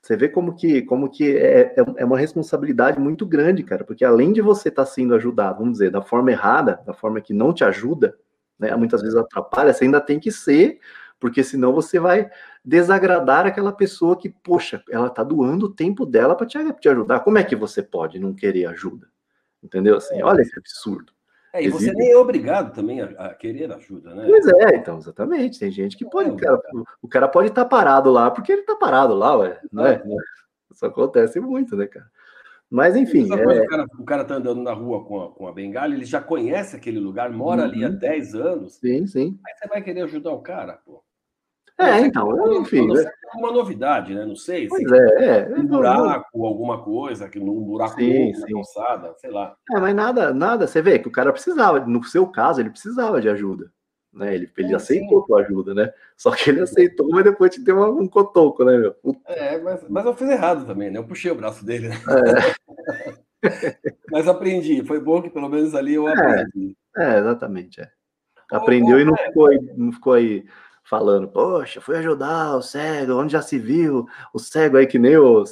você 0.00 0.16
vê 0.16 0.28
como 0.28 0.54
que, 0.54 0.82
como 0.82 1.10
que 1.10 1.36
é, 1.36 1.74
é, 1.76 1.84
é 1.98 2.04
uma 2.04 2.18
responsabilidade 2.18 2.98
muito 2.98 3.26
grande, 3.26 3.62
cara, 3.62 3.84
porque 3.84 4.04
além 4.04 4.32
de 4.32 4.40
você 4.40 4.68
estar 4.68 4.84
tá 4.84 4.90
sendo 4.90 5.14
ajudado, 5.14 5.58
vamos 5.58 5.72
dizer, 5.72 5.90
da 5.90 6.02
forma 6.02 6.30
errada, 6.30 6.80
da 6.86 6.92
forma 6.92 7.20
que 7.20 7.32
não 7.32 7.52
te 7.52 7.64
ajuda, 7.64 8.16
né, 8.58 8.74
muitas 8.74 9.02
vezes 9.02 9.16
atrapalha, 9.16 9.72
você 9.72 9.84
ainda 9.84 10.00
tem 10.00 10.18
que 10.18 10.32
ser 10.32 10.80
porque 11.20 11.42
senão 11.42 11.72
você 11.72 11.98
vai 11.98 12.30
desagradar 12.64 13.46
aquela 13.46 13.72
pessoa 13.72 14.16
que, 14.16 14.28
poxa, 14.28 14.82
ela 14.90 15.10
tá 15.10 15.22
doando 15.22 15.66
o 15.66 15.74
tempo 15.74 16.06
dela 16.06 16.34
para 16.34 16.46
te, 16.46 16.58
te, 16.74 16.88
ajudar. 16.88 17.20
Como 17.20 17.38
é 17.38 17.44
que 17.44 17.56
você 17.56 17.82
pode 17.82 18.18
não 18.18 18.34
querer 18.34 18.66
ajuda? 18.66 19.08
Entendeu? 19.62 19.96
Assim, 19.96 20.20
é. 20.20 20.24
olha 20.24 20.42
esse 20.42 20.56
absurdo. 20.58 21.12
É, 21.52 21.64
e 21.64 21.68
você 21.70 21.92
nem 21.92 22.12
é 22.12 22.16
obrigado 22.16 22.74
também 22.74 23.00
a, 23.00 23.34
querer 23.34 23.72
ajuda, 23.72 24.14
né? 24.14 24.26
Pois 24.26 24.46
é, 24.46 24.76
então, 24.76 24.98
exatamente. 24.98 25.58
Tem 25.58 25.70
gente 25.70 25.96
que 25.96 26.04
pode. 26.04 26.30
É, 26.30 26.36
cara, 26.36 26.60
o 27.00 27.08
cara 27.08 27.26
pode 27.28 27.48
estar 27.48 27.64
tá 27.64 27.68
parado 27.68 28.10
lá 28.10 28.30
porque 28.30 28.52
ele 28.52 28.62
tá 28.62 28.76
parado 28.76 29.14
lá, 29.14 29.36
ué. 29.38 29.58
Né? 29.72 30.00
Isso 30.70 30.84
acontece 30.84 31.40
muito, 31.40 31.74
né, 31.74 31.86
cara? 31.86 32.06
Mas 32.70 32.94
enfim. 32.94 33.26
É... 33.32 33.62
O, 33.62 33.66
cara, 33.66 33.86
o 33.98 34.04
cara 34.04 34.24
tá 34.24 34.34
andando 34.34 34.62
na 34.62 34.72
rua 34.72 35.04
com 35.04 35.22
a, 35.22 35.32
com 35.32 35.46
a 35.48 35.52
bengala, 35.52 35.94
ele 35.94 36.04
já 36.04 36.20
conhece 36.20 36.76
aquele 36.76 37.00
lugar, 37.00 37.30
mora 37.30 37.62
uhum. 37.62 37.68
ali 37.68 37.84
há 37.84 37.88
10 37.88 38.34
uhum. 38.34 38.42
anos. 38.42 38.74
Sim, 38.74 39.06
sim. 39.06 39.38
Aí 39.46 39.54
você 39.56 39.68
vai 39.68 39.82
querer 39.82 40.02
ajudar 40.02 40.32
o 40.32 40.42
cara, 40.42 40.74
pô. 40.84 41.02
É, 41.78 42.00
então, 42.00 42.60
enfim. 42.60 42.88
É 42.96 43.38
uma 43.38 43.52
novidade, 43.52 44.12
né? 44.12 44.24
Não 44.24 44.34
sei. 44.34 44.66
Pois 44.66 44.90
é, 44.90 45.24
é. 45.24 45.54
Um 45.54 45.64
buraco, 45.64 46.44
alguma 46.44 46.82
coisa, 46.82 47.28
que 47.28 47.38
num 47.38 47.62
buraco 47.62 48.00
sim, 48.00 48.32
novo, 48.32 48.46
sim. 48.46 48.52
calçada, 48.52 49.14
sei 49.18 49.30
lá. 49.30 49.54
É, 49.70 49.78
mas 49.78 49.94
nada, 49.94 50.34
nada. 50.34 50.66
Você 50.66 50.82
vê 50.82 50.98
que 50.98 51.06
o 51.06 51.12
cara 51.12 51.32
precisava, 51.32 51.78
no 51.80 52.02
seu 52.02 52.26
caso, 52.26 52.60
ele 52.60 52.70
precisava 52.70 53.20
de 53.20 53.28
ajuda. 53.28 53.70
Né? 54.12 54.34
Ele, 54.34 54.50
ele 54.56 54.72
é, 54.72 54.76
aceitou 54.76 55.20
sim. 55.20 55.26
tua 55.26 55.40
ajuda, 55.42 55.72
né? 55.72 55.92
Só 56.16 56.32
que 56.32 56.50
ele 56.50 56.62
aceitou, 56.62 57.08
mas 57.10 57.22
depois 57.22 57.54
te 57.54 57.60
deu 57.60 57.80
um 57.96 58.08
cotoco, 58.08 58.64
né, 58.64 58.76
meu? 58.76 58.96
É, 59.26 59.58
mas, 59.58 59.88
mas 59.88 60.04
eu 60.04 60.14
fiz 60.14 60.28
errado 60.28 60.66
também, 60.66 60.90
né? 60.90 60.98
Eu 60.98 61.04
puxei 61.04 61.30
o 61.30 61.36
braço 61.36 61.64
dele. 61.64 61.90
Né? 61.90 61.96
É. 63.42 63.42
mas 64.10 64.26
aprendi. 64.26 64.82
Foi 64.82 64.98
bom 64.98 65.22
que 65.22 65.30
pelo 65.30 65.48
menos 65.48 65.76
ali 65.76 65.94
eu 65.94 66.08
é, 66.08 66.12
aprendi. 66.12 66.76
É, 66.96 67.18
exatamente. 67.18 67.80
É. 67.80 67.88
Aprendeu 68.50 68.96
ô, 68.96 69.00
e 69.00 69.04
não 69.04 69.16
ficou, 69.16 69.46
aí, 69.46 69.58
não 69.76 69.92
ficou 69.92 70.12
aí 70.14 70.44
falando, 70.88 71.28
poxa, 71.28 71.80
fui 71.80 71.96
ajudar 71.96 72.56
o 72.56 72.62
cego, 72.62 73.14
onde 73.14 73.32
já 73.32 73.42
se 73.42 73.58
viu, 73.58 74.06
o 74.32 74.38
cego 74.38 74.78
aí 74.78 74.86
que 74.86 74.98
nem 74.98 75.16
o. 75.16 75.44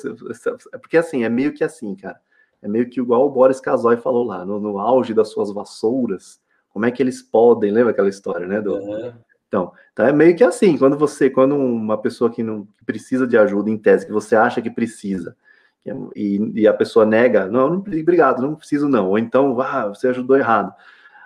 Porque 0.81 0.97
assim, 0.97 1.25
é 1.25 1.29
meio 1.29 1.53
que 1.53 1.63
assim, 1.63 1.95
cara. 1.95 2.19
É 2.63 2.69
meio 2.69 2.89
que 2.89 2.99
igual 2.99 3.27
o 3.27 3.31
Boris 3.31 3.61
Casoy 3.61 3.99
falou 3.99 4.25
lá, 4.25 4.45
no, 4.45 4.59
no 4.59 4.79
auge 4.79 5.13
das 5.13 5.29
suas 5.31 5.53
vassouras, 5.53 6.41
como 6.71 6.87
é 6.87 6.91
que 6.91 7.03
eles 7.03 7.23
podem, 7.23 7.71
lembra 7.71 7.93
aquela 7.93 8.09
história, 8.09 8.47
né? 8.47 8.61
Do... 8.61 8.77
Uhum. 8.77 9.13
Então, 9.47 9.73
então 9.93 10.07
é 10.07 10.13
meio 10.13 10.35
que 10.35 10.43
assim, 10.43 10.77
quando 10.79 10.97
você, 10.97 11.29
quando 11.29 11.55
uma 11.55 11.99
pessoa 11.99 12.31
que 12.31 12.43
não 12.43 12.65
que 12.79 12.85
precisa 12.85 13.27
de 13.27 13.37
ajuda 13.37 13.71
em 13.71 13.77
tese, 13.77 14.07
que 14.07 14.13
você 14.13 14.35
acha 14.35 14.63
que 14.63 14.71
precisa, 14.71 15.37
é, 15.85 15.95
e, 16.17 16.63
e 16.63 16.67
a 16.67 16.73
pessoa 16.73 17.05
nega, 17.05 17.47
não, 17.47 17.69
não, 17.69 17.79
obrigado, 17.79 18.43
não 18.43 18.57
preciso 18.57 18.89
não, 18.89 19.11
ou 19.11 19.19
então, 19.19 19.61
ah, 19.61 19.89
você 19.89 20.09
ajudou 20.09 20.37
errado 20.37 20.75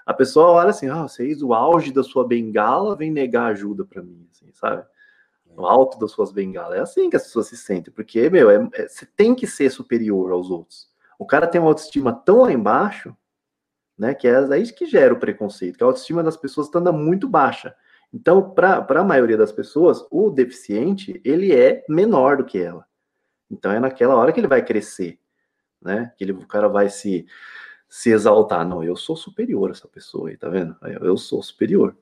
a 0.06 0.14
pessoa 0.14 0.50
olha 0.50 0.70
assim, 0.70 0.88
ah, 0.88 1.02
você 1.02 1.24
fez 1.24 1.42
o 1.42 1.52
auge 1.52 1.92
da 1.92 2.02
sua 2.02 2.26
bengala, 2.26 2.96
vem 2.96 3.10
negar 3.10 3.46
ajuda 3.46 3.84
para 3.84 4.02
mim, 4.02 4.26
assim, 4.30 4.50
sabe? 4.52 4.84
O 5.56 5.66
alto 5.66 5.98
das 5.98 6.12
suas 6.12 6.32
bengalas. 6.32 6.78
É 6.78 6.80
assim 6.80 7.10
que 7.10 7.16
as 7.16 7.24
pessoas 7.24 7.48
se 7.48 7.56
sentem, 7.56 7.92
porque, 7.92 8.30
meu, 8.30 8.50
é, 8.50 8.68
é, 8.74 8.88
você 8.88 9.04
tem 9.04 9.34
que 9.34 9.46
ser 9.46 9.70
superior 9.70 10.32
aos 10.32 10.50
outros. 10.50 10.88
O 11.18 11.26
cara 11.26 11.46
tem 11.46 11.60
uma 11.60 11.68
autoestima 11.68 12.12
tão 12.12 12.42
lá 12.42 12.52
embaixo, 12.52 13.14
né, 13.98 14.14
que 14.14 14.26
é 14.26 14.38
aí 14.38 14.72
que 14.72 14.86
gera 14.86 15.12
o 15.12 15.18
preconceito, 15.18 15.76
que 15.76 15.84
a 15.84 15.86
autoestima 15.86 16.22
das 16.22 16.36
pessoas 16.36 16.74
anda 16.74 16.90
muito 16.90 17.28
baixa. 17.28 17.74
Então, 18.12 18.50
para 18.50 18.84
a 18.88 19.04
maioria 19.04 19.36
das 19.36 19.52
pessoas, 19.52 20.04
o 20.10 20.30
deficiente, 20.30 21.20
ele 21.24 21.52
é 21.54 21.84
menor 21.88 22.38
do 22.38 22.44
que 22.44 22.58
ela. 22.58 22.84
Então, 23.50 23.70
é 23.70 23.78
naquela 23.78 24.16
hora 24.16 24.32
que 24.32 24.40
ele 24.40 24.48
vai 24.48 24.64
crescer, 24.64 25.18
né? 25.80 26.12
Que 26.16 26.24
ele, 26.24 26.32
o 26.32 26.46
cara 26.46 26.68
vai 26.68 26.88
se 26.88 27.26
se 27.90 28.11
exaltar. 28.11 28.66
Não, 28.66 28.85
eu 28.85 28.94
sou 28.94 29.16
superior 29.16 29.68
a 29.68 29.72
essa 29.72 29.88
pessoa 29.88 30.31
aí, 30.31 30.37
tá 30.37 30.48
vendo? 30.48 30.76
Eu 31.03 31.16
sou 31.16 31.42
superior, 31.42 31.96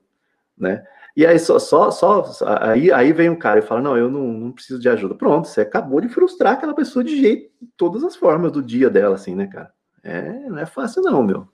né? 0.55 0.85
E 1.17 1.25
aí 1.25 1.39
só, 1.39 1.57
só, 1.57 1.89
só 1.89 2.23
aí, 2.61 2.91
aí 2.91 3.11
vem 3.11 3.29
um 3.29 3.35
cara 3.35 3.59
e 3.59 3.63
fala: 3.63 3.81
Não, 3.81 3.97
eu 3.97 4.09
não, 4.09 4.27
não 4.27 4.51
preciso 4.51 4.79
de 4.79 4.87
ajuda. 4.87 5.15
Pronto, 5.15 5.47
você 5.47 5.61
acabou 5.61 5.99
de 5.99 6.07
frustrar 6.07 6.53
aquela 6.53 6.75
pessoa 6.75 7.03
de 7.03 7.19
jeito, 7.19 7.51
de 7.59 7.67
todas 7.75 8.03
as 8.03 8.15
formas 8.15 8.51
do 8.51 8.61
dia 8.61 8.89
dela, 8.89 9.15
assim, 9.15 9.35
né, 9.35 9.47
cara? 9.47 9.73
É, 10.03 10.47
não 10.47 10.59
é 10.59 10.65
fácil, 10.65 11.01
não, 11.01 11.23
meu. 11.23 11.47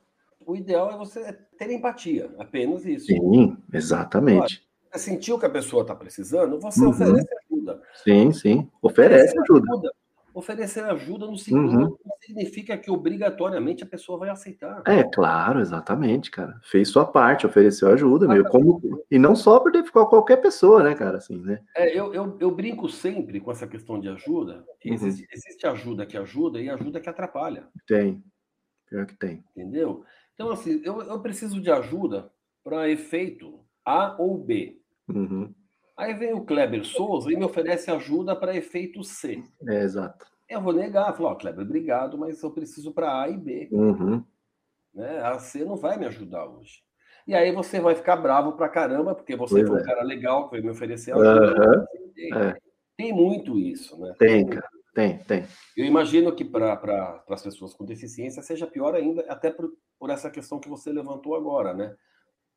O 0.45 0.55
ideal 0.55 0.91
é 0.91 0.97
você 0.97 1.33
ter 1.57 1.71
empatia, 1.71 2.29
apenas 2.37 2.85
isso. 2.85 3.07
Sim, 3.07 3.57
exatamente. 3.73 4.63
Você 4.91 4.99
sentiu 4.99 5.39
que 5.39 5.45
a 5.45 5.49
pessoa 5.49 5.81
está 5.81 5.95
precisando, 5.95 6.59
você 6.59 6.81
uhum. 6.81 6.89
oferece 6.89 7.27
ajuda. 7.49 7.81
Sim, 8.03 8.31
sim, 8.31 8.69
oferece, 8.81 9.31
oferece 9.37 9.39
ajuda. 9.39 9.65
ajuda. 9.71 9.91
Oferecer 10.35 10.83
ajuda 10.83 11.25
no 11.25 11.37
segundo 11.37 11.71
uhum. 11.71 11.97
não 12.05 12.17
significa 12.19 12.77
que 12.77 12.91
obrigatoriamente 12.91 13.83
a 13.83 13.87
pessoa 13.87 14.19
vai 14.19 14.29
aceitar. 14.29 14.83
É, 14.85 15.01
claro, 15.01 15.61
exatamente, 15.61 16.29
cara. 16.29 16.59
Fez 16.61 16.89
sua 16.89 17.05
parte, 17.05 17.47
ofereceu 17.47 17.87
ajuda. 17.87 18.27
Como... 18.49 18.81
E 19.09 19.17
não 19.17 19.33
só 19.33 19.61
por 19.61 19.71
qualquer 19.91 20.37
pessoa, 20.37 20.83
né, 20.83 20.93
cara, 20.93 21.17
assim, 21.17 21.37
né? 21.37 21.61
É, 21.75 21.97
eu, 21.97 22.13
eu, 22.13 22.37
eu 22.37 22.51
brinco 22.51 22.89
sempre 22.89 23.39
com 23.39 23.49
essa 23.49 23.65
questão 23.65 23.97
de 23.97 24.09
ajuda. 24.09 24.65
Uhum. 24.85 24.93
Existe, 24.93 25.25
existe 25.31 25.65
ajuda 25.65 26.05
que 26.05 26.17
ajuda 26.17 26.61
e 26.61 26.69
ajuda 26.69 26.99
que 26.99 27.09
atrapalha. 27.09 27.69
Tem. 27.87 28.21
Pior 28.89 29.05
que 29.05 29.15
tem. 29.15 29.41
Entendeu? 29.55 30.03
Então, 30.33 30.51
assim, 30.51 30.81
eu, 30.83 31.01
eu 31.01 31.21
preciso 31.21 31.61
de 31.61 31.71
ajuda 31.71 32.29
para 32.61 32.89
efeito 32.89 33.61
A 33.85 34.21
ou 34.21 34.37
B. 34.37 34.81
Uhum. 35.07 35.53
Aí 35.97 36.13
vem 36.13 36.33
o 36.33 36.43
Kleber 36.43 36.83
Souza 36.83 37.31
e 37.31 37.37
me 37.37 37.45
oferece 37.45 37.89
ajuda 37.89 38.35
para 38.35 38.55
efeito 38.55 39.03
C. 39.03 39.43
É, 39.67 39.81
exato. 39.81 40.25
Eu 40.47 40.61
vou 40.61 40.73
negar, 40.73 41.15
falar, 41.15 41.31
oh, 41.31 41.35
Kleber, 41.35 41.65
obrigado, 41.65 42.17
mas 42.17 42.41
eu 42.43 42.51
preciso 42.51 42.93
para 42.93 43.21
A 43.21 43.29
e 43.29 43.37
B. 43.37 43.69
Uhum. 43.71 44.23
Né? 44.93 45.19
A 45.21 45.39
C 45.39 45.63
não 45.63 45.75
vai 45.75 45.97
me 45.97 46.05
ajudar 46.05 46.45
hoje. 46.45 46.83
E 47.27 47.33
aí 47.33 47.51
você 47.51 47.79
vai 47.79 47.95
ficar 47.95 48.17
bravo 48.17 48.53
pra 48.53 48.69
caramba, 48.69 49.15
porque 49.15 49.35
você 49.35 49.55
pois 49.55 49.67
foi 49.67 49.79
é. 49.79 49.81
um 49.81 49.85
cara 49.85 50.03
legal 50.03 50.45
que 50.45 50.51
vai 50.51 50.61
me 50.61 50.69
oferecer 50.69 51.13
ajuda. 51.13 51.79
Uhum. 51.79 51.85
Tem, 52.13 52.33
é. 52.33 52.55
tem 52.97 53.13
muito 53.13 53.57
isso, 53.57 53.99
né? 53.99 54.13
Tem, 54.19 54.45
cara. 54.45 54.69
Tem, 54.93 55.17
tem. 55.17 55.43
Eu 55.75 55.85
imagino 55.85 56.33
que 56.33 56.45
para 56.45 56.75
pra, 56.77 57.23
as 57.29 57.43
pessoas 57.43 57.73
com 57.73 57.83
deficiência 57.83 58.41
seja 58.41 58.65
pior 58.65 58.95
ainda, 58.95 59.25
até 59.27 59.51
por, 59.51 59.69
por 59.99 60.09
essa 60.09 60.29
questão 60.29 60.57
que 60.57 60.69
você 60.69 60.89
levantou 60.89 61.35
agora, 61.35 61.73
né? 61.73 61.93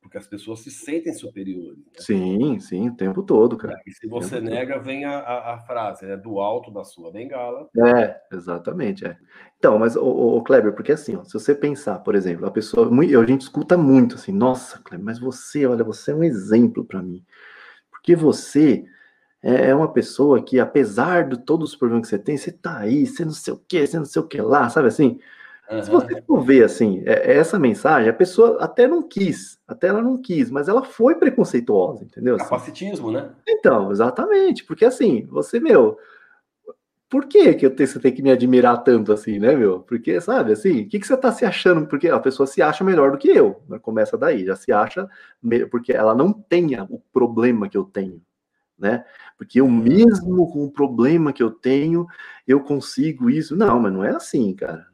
Porque 0.01 0.17
as 0.17 0.27
pessoas 0.27 0.61
se 0.61 0.71
sentem 0.71 1.13
superiores. 1.13 1.77
Né? 1.77 1.83
Sim, 1.97 2.59
sim, 2.59 2.89
o 2.89 2.95
tempo 2.95 3.21
todo, 3.21 3.57
cara. 3.57 3.79
E 3.85 3.91
se 3.91 4.07
você 4.07 4.39
nega, 4.39 4.75
todo. 4.75 4.83
vem 4.85 5.05
a, 5.05 5.19
a, 5.19 5.55
a, 5.55 5.59
frase, 5.59 6.05
né? 6.05 6.15
Do 6.15 6.39
alto 6.39 6.71
da 6.71 6.83
sua 6.83 7.11
bengala. 7.11 7.69
É, 7.77 8.19
exatamente, 8.31 9.05
é. 9.05 9.17
Então, 9.57 9.77
mas, 9.77 9.95
o, 9.95 10.05
o 10.05 10.43
Kleber, 10.43 10.73
porque 10.73 10.93
assim, 10.93 11.15
ó, 11.15 11.23
se 11.23 11.33
você 11.33 11.53
pensar, 11.53 11.99
por 11.99 12.15
exemplo, 12.15 12.45
a 12.45 12.51
pessoa, 12.51 12.89
a 12.89 13.25
gente 13.25 13.41
escuta 13.41 13.77
muito 13.77 14.15
assim, 14.15 14.31
nossa, 14.31 14.79
Kleber, 14.79 15.05
mas 15.05 15.19
você, 15.19 15.65
olha, 15.65 15.83
você 15.83 16.11
é 16.11 16.15
um 16.15 16.23
exemplo 16.23 16.85
para 16.85 17.01
mim. 17.01 17.23
Porque 17.91 18.15
você 18.15 18.85
é, 19.41 19.69
é 19.69 19.75
uma 19.75 19.91
pessoa 19.91 20.43
que, 20.43 20.59
apesar 20.59 21.27
de 21.27 21.37
todos 21.37 21.71
os 21.71 21.75
problemas 21.75 22.07
que 22.07 22.15
você 22.15 22.21
tem, 22.21 22.37
você 22.37 22.51
tá 22.51 22.77
aí, 22.79 23.05
você 23.05 23.25
não 23.25 23.31
sei 23.31 23.53
o 23.53 23.57
que, 23.57 23.85
você 23.85 23.97
não 23.97 24.05
sei 24.05 24.21
o 24.21 24.27
que 24.27 24.41
lá, 24.41 24.69
sabe 24.69 24.87
assim? 24.87 25.19
Uhum. 25.69 25.83
Se 25.83 25.91
você 25.91 26.21
for 26.23 26.41
ver 26.41 26.63
assim, 26.63 27.03
é, 27.05 27.31
é, 27.31 27.37
essa 27.37 27.59
mensagem, 27.59 28.09
a 28.09 28.13
pessoa 28.13 28.57
até 28.59 28.87
não 28.87 29.03
quis, 29.03 29.59
até 29.67 29.87
ela 29.87 30.01
não 30.01 30.19
quis, 30.19 30.49
mas 30.49 30.67
ela 30.67 30.83
foi 30.83 31.15
preconceituosa, 31.15 32.03
entendeu? 32.03 32.35
Assim, 32.35 32.43
Capacitismo, 32.45 33.11
né? 33.11 33.29
Então, 33.47 33.91
exatamente, 33.91 34.65
porque 34.65 34.83
assim, 34.83 35.27
você, 35.29 35.59
meu, 35.59 35.95
por 37.07 37.27
que, 37.27 37.53
que 37.53 37.65
eu 37.65 37.75
tenho, 37.75 37.87
você 37.87 37.99
tem 37.99 38.11
que 38.11 38.23
me 38.23 38.31
admirar 38.31 38.83
tanto 38.83 39.13
assim, 39.13 39.37
né, 39.37 39.55
meu? 39.55 39.81
Porque, 39.81 40.19
sabe, 40.19 40.53
assim, 40.53 40.81
o 40.81 40.89
que, 40.89 40.99
que 40.99 41.05
você 41.05 41.15
tá 41.15 41.31
se 41.31 41.45
achando? 41.45 41.85
Porque 41.85 42.07
a 42.07 42.19
pessoa 42.19 42.47
se 42.47 42.63
acha 42.63 42.83
melhor 42.83 43.11
do 43.11 43.17
que 43.19 43.29
eu, 43.29 43.61
né? 43.69 43.77
começa 43.77 44.17
daí, 44.17 44.45
já 44.45 44.55
se 44.55 44.71
acha, 44.71 45.07
porque 45.69 45.93
ela 45.93 46.15
não 46.15 46.33
tenha 46.33 46.85
o 46.89 46.99
problema 47.13 47.69
que 47.69 47.77
eu 47.77 47.83
tenho, 47.83 48.19
né? 48.77 49.05
Porque 49.37 49.61
eu 49.61 49.67
mesmo 49.67 50.51
com 50.51 50.65
o 50.65 50.71
problema 50.71 51.31
que 51.31 51.43
eu 51.43 51.51
tenho, 51.51 52.07
eu 52.47 52.59
consigo 52.59 53.29
isso. 53.29 53.55
Não, 53.55 53.79
mas 53.79 53.93
não 53.93 54.03
é 54.03 54.09
assim, 54.09 54.53
cara 54.55 54.88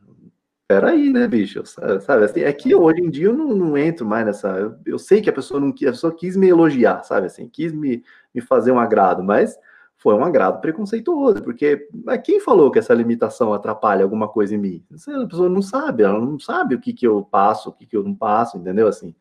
peraí, 0.68 1.10
né, 1.12 1.28
bicho? 1.28 1.64
Sabe, 1.66 2.26
assim, 2.26 2.42
é 2.42 2.52
que 2.54 2.74
hoje 2.76 3.02
em 3.02 3.10
dia 3.10 3.28
eu 3.28 3.34
não, 3.34 3.56
não 3.56 3.78
entro 3.78 4.06
mais 4.06 4.26
nessa. 4.26 4.50
Eu, 4.50 4.76
eu, 4.86 5.00
sei 5.00 5.22
que 5.22 5.30
a 5.30 5.34
pessoa 5.34 5.60
não 5.60 5.70
a 5.70 5.72
pessoa 5.72 6.16
quis 6.16 6.36
me 6.36 6.48
elogiar, 6.48 7.04
sabe 7.04 7.28
assim, 7.28 7.48
quis 7.48 7.72
me, 7.72 8.04
me 8.34 8.42
fazer 8.42 8.72
um 8.72 8.80
agrado, 8.80 9.24
mas 9.24 9.58
foi 9.98 10.14
um 10.14 10.24
agrado 10.24 10.62
preconceituoso, 10.62 11.42
porque 11.42 11.88
quem 12.24 12.40
falou 12.40 12.70
que 12.70 12.78
essa 12.78 12.94
limitação 12.94 13.54
atrapalha 13.54 14.04
alguma 14.04 14.28
coisa 14.28 14.54
em 14.54 14.58
mim? 14.58 14.86
A 14.92 15.26
pessoa 15.26 15.50
não 15.50 15.62
sabe, 15.62 16.04
ela 16.04 16.20
não 16.20 16.40
sabe 16.40 16.76
o 16.76 16.80
que, 16.80 16.94
que 16.94 17.08
eu 17.08 17.24
passo, 17.24 17.70
o 17.70 17.74
que, 17.74 17.86
que 17.86 17.98
eu 17.98 18.04
não 18.04 18.14
passo, 18.14 18.58
entendeu? 18.58 18.88
Assim, 18.88 19.16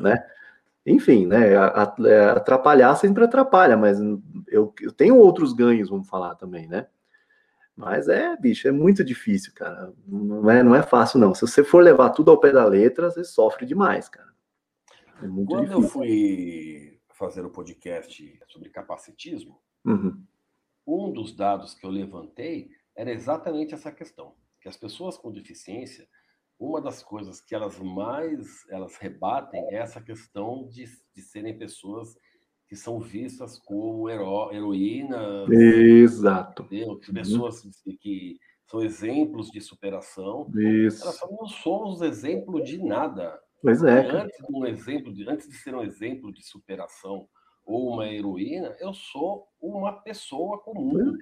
né? 0.00 0.24
Enfim, 0.86 1.26
né? 1.26 1.52
É, 1.52 2.30
atrapalhar 2.30 2.94
sempre 2.96 3.24
atrapalha, 3.24 3.76
mas 3.76 3.98
eu, 4.48 4.74
eu 4.80 4.92
tenho 4.92 5.16
outros 5.16 5.52
ganhos, 5.52 5.88
vamos 5.88 6.08
falar 6.08 6.34
também, 6.34 6.66
né? 6.66 6.86
Mas 7.76 8.08
é, 8.08 8.36
bicho, 8.36 8.68
é 8.68 8.72
muito 8.72 9.04
difícil, 9.04 9.52
cara. 9.54 9.92
Não 10.06 10.48
é, 10.50 10.62
não 10.62 10.74
é 10.74 10.82
fácil, 10.82 11.18
não. 11.18 11.34
Se 11.34 11.42
você 11.42 11.64
for 11.64 11.82
levar 11.82 12.10
tudo 12.10 12.30
ao 12.30 12.38
pé 12.38 12.52
da 12.52 12.64
letra, 12.64 13.10
você 13.10 13.24
sofre 13.24 13.66
demais, 13.66 14.08
cara. 14.08 14.32
É 15.22 15.26
muito 15.26 15.48
Quando 15.48 15.62
difícil. 15.62 15.82
eu 15.82 15.88
fui 15.88 17.00
fazer 17.14 17.44
o 17.44 17.50
podcast 17.50 18.40
sobre 18.48 18.70
capacitismo, 18.70 19.60
uhum. 19.84 20.22
um 20.86 21.12
dos 21.12 21.34
dados 21.34 21.74
que 21.74 21.84
eu 21.84 21.90
levantei 21.90 22.70
era 22.96 23.10
exatamente 23.10 23.74
essa 23.74 23.90
questão. 23.90 24.34
Que 24.60 24.68
as 24.68 24.76
pessoas 24.76 25.16
com 25.16 25.32
deficiência, 25.32 26.08
uma 26.58 26.80
das 26.80 27.02
coisas 27.02 27.40
que 27.40 27.54
elas 27.54 27.78
mais 27.78 28.64
elas 28.70 28.96
rebatem 28.96 29.60
é 29.70 29.76
essa 29.76 30.00
questão 30.00 30.68
de, 30.68 30.84
de 31.12 31.22
serem 31.22 31.58
pessoas 31.58 32.16
que 32.68 32.76
são 32.76 32.98
vistas 32.98 33.58
como 33.58 34.08
hero, 34.08 34.50
heroínas. 34.52 35.48
Exato. 35.50 36.62
Entendeu? 36.64 37.00
Pessoas 37.12 37.64
uhum. 37.64 37.96
que 38.00 38.38
são 38.66 38.82
exemplos 38.82 39.50
de 39.50 39.60
superação. 39.60 40.50
Isso. 40.56 41.02
Elas 41.02 41.20
não 41.30 41.46
somos 41.46 42.00
exemplo 42.02 42.62
de 42.62 42.82
nada. 42.82 43.38
Pois 43.62 43.82
é. 43.82 44.06
Antes 44.10 44.36
de, 44.38 44.54
um 44.54 44.66
exemplo 44.66 45.12
de, 45.12 45.28
antes 45.28 45.48
de 45.48 45.56
ser 45.56 45.74
um 45.74 45.82
exemplo 45.82 46.32
de 46.32 46.42
superação 46.44 47.28
ou 47.64 47.94
uma 47.94 48.06
heroína, 48.06 48.74
eu 48.78 48.92
sou 48.92 49.48
uma 49.60 49.92
pessoa 49.92 50.58
comum. 50.58 51.16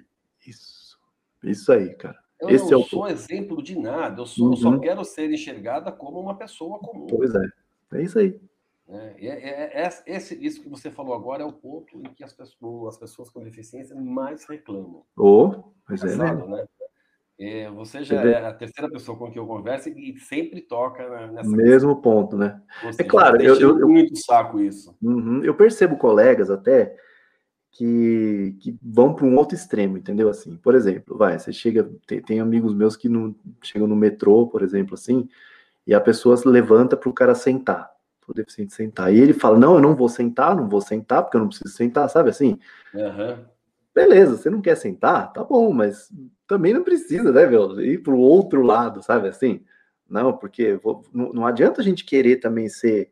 Isso. 0.45 0.99
Isso 1.43 1.71
aí, 1.71 1.93
cara. 1.95 2.17
Eu 2.39 2.49
Esse 2.49 2.65
não 2.65 2.79
é 2.79 2.83
o... 2.83 2.85
sou 2.85 3.07
exemplo 3.07 3.63
de 3.63 3.77
nada, 3.79 4.21
eu, 4.21 4.25
sou, 4.25 4.47
uhum. 4.47 4.53
eu 4.53 4.57
só 4.57 4.79
quero 4.79 5.05
ser 5.05 5.31
enxergada 5.31 5.91
como 5.91 6.19
uma 6.19 6.35
pessoa 6.35 6.79
comum. 6.79 7.07
Pois 7.07 7.33
é. 7.33 7.45
É 7.93 8.03
isso 8.03 8.19
aí. 8.19 8.37
É, 8.89 9.27
é, 9.27 9.83
é, 9.83 9.89
esse, 10.05 10.45
isso 10.45 10.61
que 10.61 10.69
você 10.69 10.91
falou 10.91 11.13
agora 11.13 11.43
é 11.43 11.45
o 11.45 11.53
ponto 11.53 11.97
em 11.97 12.13
que 12.13 12.23
as 12.23 12.33
pessoas, 12.33 12.95
as 12.95 12.99
pessoas 12.99 13.29
com 13.29 13.43
deficiência 13.43 13.95
mais 13.95 14.45
reclamam. 14.45 15.03
Oh, 15.17 15.63
pois 15.87 16.03
é, 16.03 16.15
né? 16.15 16.33
né? 16.33 17.69
Você 17.75 18.03
já 18.03 18.21
é 18.21 18.45
a 18.45 18.53
terceira 18.53 18.89
pessoa 18.89 19.17
com 19.17 19.31
quem 19.31 19.41
eu 19.41 19.47
converso 19.47 19.89
e 19.89 20.17
sempre 20.19 20.61
toca 20.61 21.27
nessa 21.27 21.49
mesmo 21.49 21.95
questão. 21.95 22.01
ponto, 22.01 22.37
né? 22.37 22.61
É 22.97 23.03
claro, 23.03 23.41
eu, 23.41 23.57
eu 23.57 23.87
muito 23.87 24.15
saco 24.17 24.59
isso. 24.59 24.95
Uhum, 25.01 25.43
eu 25.43 25.55
percebo 25.55 25.97
colegas 25.97 26.49
até 26.49 26.95
que, 27.71 28.55
que 28.59 28.77
vão 28.81 29.13
para 29.13 29.25
um 29.25 29.35
outro 29.35 29.55
extremo, 29.55 29.97
entendeu? 29.97 30.29
Assim, 30.29 30.55
por 30.57 30.75
exemplo, 30.75 31.17
vai, 31.17 31.39
você 31.39 31.51
chega, 31.51 31.89
tem, 32.05 32.21
tem 32.21 32.39
amigos 32.39 32.73
meus 32.73 32.95
que 32.95 33.09
não 33.09 33.35
chegam 33.61 33.87
no 33.87 33.95
metrô, 33.95 34.47
por 34.47 34.61
exemplo, 34.61 34.93
assim, 34.93 35.27
e 35.85 35.93
a 35.93 35.99
pessoa 35.99 36.39
levanta 36.45 36.95
para 36.95 37.09
o 37.09 37.13
cara 37.13 37.33
sentar 37.33 37.92
o 38.27 38.33
deficiente 38.33 38.73
sentar. 38.73 39.13
E 39.13 39.19
ele 39.19 39.33
fala: 39.33 39.57
Não, 39.57 39.75
eu 39.75 39.81
não 39.81 39.95
vou 39.95 40.09
sentar, 40.09 40.55
não 40.55 40.67
vou 40.67 40.81
sentar, 40.81 41.23
porque 41.23 41.37
eu 41.37 41.41
não 41.41 41.49
preciso 41.49 41.75
sentar, 41.75 42.09
sabe 42.09 42.29
assim? 42.29 42.59
Uhum. 42.93 43.45
Beleza, 43.93 44.37
você 44.37 44.49
não 44.49 44.61
quer 44.61 44.75
sentar? 44.75 45.31
Tá 45.31 45.43
bom, 45.43 45.71
mas 45.71 46.09
também 46.47 46.73
não 46.73 46.83
precisa, 46.83 47.31
né, 47.31 47.45
meu? 47.45 47.79
Ir 47.79 48.01
para 48.01 48.13
o 48.13 48.19
outro 48.19 48.61
lado, 48.63 49.03
sabe 49.03 49.27
assim? 49.27 49.63
Não, 50.09 50.35
porque 50.35 50.73
vou, 50.75 51.03
não, 51.13 51.31
não, 51.31 51.45
adianta 51.45 51.81
a 51.81 51.83
gente 51.83 52.03
querer 52.03 52.37
também 52.37 52.69
ser, 52.69 53.11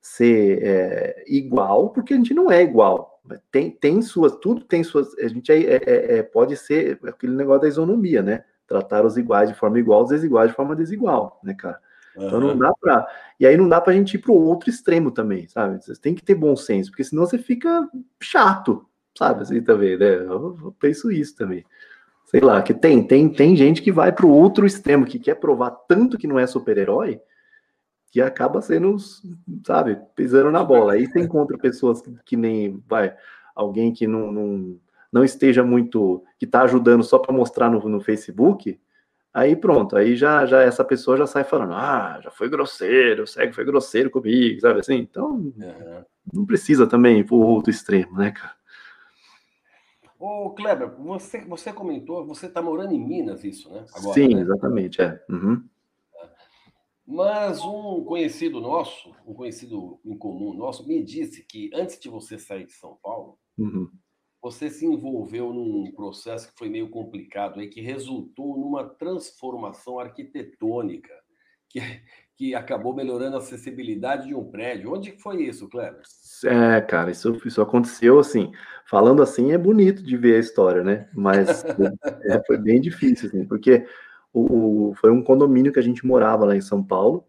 ser 0.00 0.62
é, 0.62 1.24
igual, 1.26 1.90
porque 1.90 2.14
a 2.14 2.16
gente 2.16 2.32
não 2.32 2.50
é 2.50 2.62
igual. 2.62 3.20
Tem, 3.50 3.70
tem 3.70 4.02
suas, 4.02 4.36
tudo 4.36 4.64
tem 4.64 4.82
suas. 4.82 5.16
A 5.18 5.28
gente 5.28 5.52
é, 5.52 5.76
é, 5.76 6.18
é, 6.18 6.22
pode 6.22 6.56
ser 6.56 6.98
aquele 7.04 7.34
negócio 7.36 7.62
da 7.62 7.68
isonomia, 7.68 8.22
né? 8.22 8.44
Tratar 8.66 9.04
os 9.04 9.16
iguais 9.16 9.48
de 9.48 9.54
forma 9.54 9.78
igual, 9.78 10.02
os 10.02 10.10
desiguais 10.10 10.50
de 10.50 10.56
forma 10.56 10.74
desigual, 10.74 11.40
né, 11.42 11.54
cara? 11.54 11.80
Então 12.16 12.40
não 12.40 12.56
dá 12.56 12.72
para. 12.80 13.06
E 13.38 13.46
aí 13.46 13.56
não 13.56 13.68
dá 13.68 13.80
para 13.80 13.92
a 13.92 13.96
gente 13.96 14.14
ir 14.14 14.18
para 14.18 14.32
o 14.32 14.42
outro 14.42 14.68
extremo 14.68 15.10
também, 15.10 15.46
sabe? 15.48 15.82
Você 15.82 15.94
tem 15.94 16.14
que 16.14 16.22
ter 16.22 16.34
bom 16.34 16.56
senso, 16.56 16.90
porque 16.90 17.04
senão 17.04 17.24
você 17.24 17.38
fica 17.38 17.88
chato, 18.20 18.86
sabe? 19.16 19.42
Assim 19.42 19.62
também, 19.62 19.96
né? 19.96 20.16
Eu, 20.16 20.58
eu 20.62 20.76
penso 20.78 21.10
isso 21.10 21.36
também. 21.36 21.64
Sei 22.26 22.40
lá, 22.40 22.62
que 22.62 22.72
tem, 22.72 23.02
tem, 23.02 23.28
tem 23.28 23.56
gente 23.56 23.82
que 23.82 23.90
vai 23.90 24.12
para 24.12 24.26
o 24.26 24.30
outro 24.30 24.64
extremo, 24.64 25.04
que 25.04 25.18
quer 25.18 25.34
provar 25.34 25.70
tanto 25.88 26.16
que 26.16 26.28
não 26.28 26.38
é 26.38 26.46
super-herói, 26.46 27.20
que 28.10 28.20
acaba 28.20 28.60
sendo, 28.60 28.96
sabe, 29.66 29.98
pisando 30.14 30.50
na 30.50 30.62
bola. 30.62 30.92
Aí 30.92 31.06
você 31.06 31.18
encontra 31.20 31.58
pessoas 31.58 32.00
que, 32.00 32.14
que 32.24 32.36
nem, 32.36 32.82
vai, 32.88 33.14
alguém 33.54 33.92
que 33.92 34.06
não, 34.06 34.30
não, 34.30 34.78
não 35.12 35.24
esteja 35.24 35.64
muito, 35.64 36.22
que 36.38 36.44
está 36.44 36.62
ajudando 36.62 37.02
só 37.02 37.18
para 37.18 37.34
mostrar 37.34 37.68
no, 37.68 37.80
no 37.88 38.00
Facebook, 38.00 38.80
Aí 39.32 39.54
pronto, 39.54 39.96
aí 39.96 40.16
já, 40.16 40.44
já 40.44 40.60
essa 40.62 40.84
pessoa 40.84 41.16
já 41.16 41.26
sai 41.26 41.44
falando, 41.44 41.72
ah, 41.74 42.20
já 42.22 42.32
foi 42.32 42.48
grosseiro, 42.48 43.22
o 43.22 43.26
cego 43.26 43.54
foi 43.54 43.64
grosseiro 43.64 44.10
comigo, 44.10 44.60
sabe 44.60 44.80
assim? 44.80 44.96
Então, 44.96 45.52
não 46.32 46.44
precisa 46.44 46.84
também 46.86 47.24
pro 47.24 47.36
outro 47.36 47.70
extremo, 47.70 48.16
né, 48.18 48.32
cara? 48.32 48.56
Ô, 50.18 50.50
Kleber, 50.50 50.90
você, 50.96 51.40
você 51.44 51.72
comentou, 51.72 52.26
você 52.26 52.46
está 52.46 52.60
morando 52.60 52.92
em 52.92 52.98
Minas, 52.98 53.44
isso, 53.44 53.72
né? 53.72 53.86
Agora, 53.94 54.14
Sim, 54.14 54.34
né? 54.34 54.42
exatamente, 54.42 55.00
é. 55.00 55.24
Uhum. 55.30 55.64
Mas 57.06 57.60
um 57.64 58.04
conhecido 58.04 58.60
nosso, 58.60 59.14
um 59.26 59.32
conhecido 59.32 59.98
em 60.04 60.16
comum 60.18 60.52
nosso, 60.52 60.86
me 60.86 61.02
disse 61.02 61.44
que 61.44 61.70
antes 61.72 61.98
de 61.98 62.08
você 62.08 62.38
sair 62.38 62.66
de 62.66 62.72
São 62.72 62.98
Paulo, 63.02 63.38
uhum. 63.56 63.88
Você 64.42 64.70
se 64.70 64.86
envolveu 64.86 65.52
num 65.52 65.92
processo 65.92 66.48
que 66.48 66.58
foi 66.58 66.68
meio 66.68 66.88
complicado, 66.88 67.60
aí, 67.60 67.68
que 67.68 67.80
resultou 67.80 68.56
numa 68.58 68.84
transformação 68.84 69.98
arquitetônica, 69.98 71.12
que, 71.68 71.80
que 72.36 72.54
acabou 72.54 72.94
melhorando 72.94 73.36
a 73.36 73.38
acessibilidade 73.38 74.28
de 74.28 74.34
um 74.34 74.50
prédio. 74.50 74.92
Onde 74.92 75.12
foi 75.12 75.44
isso, 75.44 75.68
Kleber? 75.68 76.02
É, 76.44 76.80
cara, 76.80 77.10
isso, 77.10 77.38
isso 77.44 77.60
aconteceu 77.60 78.18
assim. 78.18 78.50
Falando 78.86 79.22
assim, 79.22 79.52
é 79.52 79.58
bonito 79.58 80.02
de 80.02 80.16
ver 80.16 80.36
a 80.36 80.40
história, 80.40 80.82
né? 80.82 81.08
Mas 81.14 81.62
é, 82.24 82.42
foi 82.46 82.56
bem 82.56 82.80
difícil, 82.80 83.28
assim, 83.28 83.44
porque 83.46 83.86
o, 84.32 84.88
o, 84.90 84.94
foi 84.94 85.10
um 85.10 85.22
condomínio 85.22 85.72
que 85.72 85.78
a 85.78 85.82
gente 85.82 86.06
morava 86.06 86.46
lá 86.46 86.56
em 86.56 86.62
São 86.62 86.82
Paulo, 86.82 87.26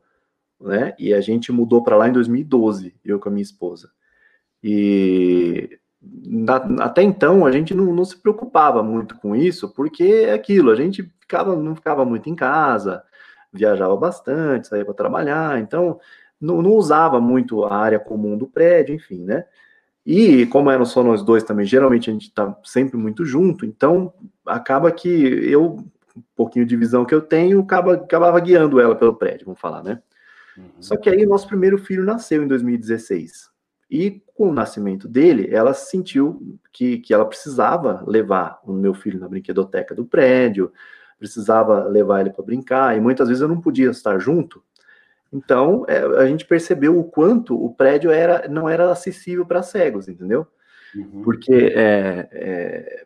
né? 0.59 0.95
E 0.97 1.13
a 1.13 1.19
gente 1.19 1.51
mudou 1.51 1.83
para 1.83 1.97
lá 1.97 2.07
em 2.07 2.13
2012, 2.13 2.95
eu 3.03 3.19
com 3.19 3.27
a 3.27 3.31
minha 3.31 3.43
esposa. 3.43 3.91
E 4.63 5.77
na, 6.01 6.55
até 6.83 7.03
então 7.03 7.45
a 7.45 7.51
gente 7.51 7.75
não, 7.75 7.93
não, 7.93 8.03
se 8.03 8.17
preocupava 8.17 8.81
muito 8.81 9.15
com 9.17 9.35
isso, 9.35 9.69
porque 9.69 10.03
é 10.03 10.33
aquilo, 10.33 10.71
a 10.71 10.75
gente 10.75 11.03
ficava, 11.19 11.55
não 11.55 11.75
ficava 11.75 12.03
muito 12.03 12.29
em 12.29 12.35
casa, 12.35 13.03
viajava 13.53 13.95
bastante, 13.95 14.67
saía 14.67 14.83
para 14.83 14.93
trabalhar, 14.93 15.59
então 15.59 15.99
não, 16.39 16.61
não, 16.61 16.71
usava 16.71 17.21
muito 17.21 17.63
a 17.63 17.75
área 17.75 17.99
comum 17.99 18.35
do 18.35 18.47
prédio, 18.47 18.95
enfim, 18.95 19.23
né? 19.23 19.45
E 20.03 20.47
como 20.47 20.71
eram 20.71 20.85
só 20.85 21.03
nós 21.03 21.21
dois 21.21 21.43
também, 21.43 21.65
geralmente 21.65 22.09
a 22.09 22.13
gente 22.13 22.27
está 22.29 22.57
sempre 22.63 22.97
muito 22.97 23.23
junto, 23.23 23.63
então 23.63 24.11
acaba 24.43 24.91
que 24.91 25.07
eu, 25.07 25.77
um 26.17 26.23
pouquinho 26.35 26.65
de 26.65 26.75
visão 26.75 27.05
que 27.05 27.13
eu 27.13 27.21
tenho, 27.21 27.59
acaba, 27.59 27.93
acabava 27.93 28.39
guiando 28.39 28.79
ela 28.79 28.95
pelo 28.95 29.15
prédio, 29.15 29.45
vamos 29.45 29.61
falar, 29.61 29.83
né? 29.83 30.01
Uhum. 30.57 30.65
Só 30.79 30.97
que 30.97 31.09
aí 31.09 31.25
nosso 31.27 31.47
primeiro 31.47 31.77
filho 31.77 32.03
nasceu 32.03 32.41
em 32.41 32.47
2016. 32.47 33.50
E 33.91 34.23
com 34.33 34.49
o 34.49 34.53
nascimento 34.53 35.05
dele, 35.05 35.49
ela 35.51 35.73
sentiu 35.73 36.57
que, 36.71 36.99
que 36.99 37.13
ela 37.13 37.25
precisava 37.25 38.01
levar 38.07 38.61
o 38.63 38.71
meu 38.71 38.93
filho 38.93 39.19
na 39.19 39.27
brinquedoteca 39.27 39.93
do 39.93 40.05
prédio, 40.05 40.71
precisava 41.19 41.83
levar 41.83 42.21
ele 42.21 42.29
para 42.29 42.45
brincar, 42.45 42.97
e 42.97 43.01
muitas 43.01 43.27
vezes 43.27 43.41
eu 43.41 43.49
não 43.49 43.59
podia 43.59 43.89
estar 43.89 44.17
junto. 44.17 44.63
Então, 45.31 45.85
é, 45.87 45.99
a 45.99 46.25
gente 46.25 46.45
percebeu 46.45 46.97
o 46.97 47.03
quanto 47.03 47.53
o 47.53 47.73
prédio 47.73 48.09
era, 48.09 48.47
não 48.47 48.67
era 48.67 48.89
acessível 48.89 49.45
para 49.45 49.61
cegos, 49.61 50.07
entendeu? 50.07 50.47
Uhum. 50.95 51.21
Porque 51.21 51.53
é, 51.53 52.29
é, 52.31 53.05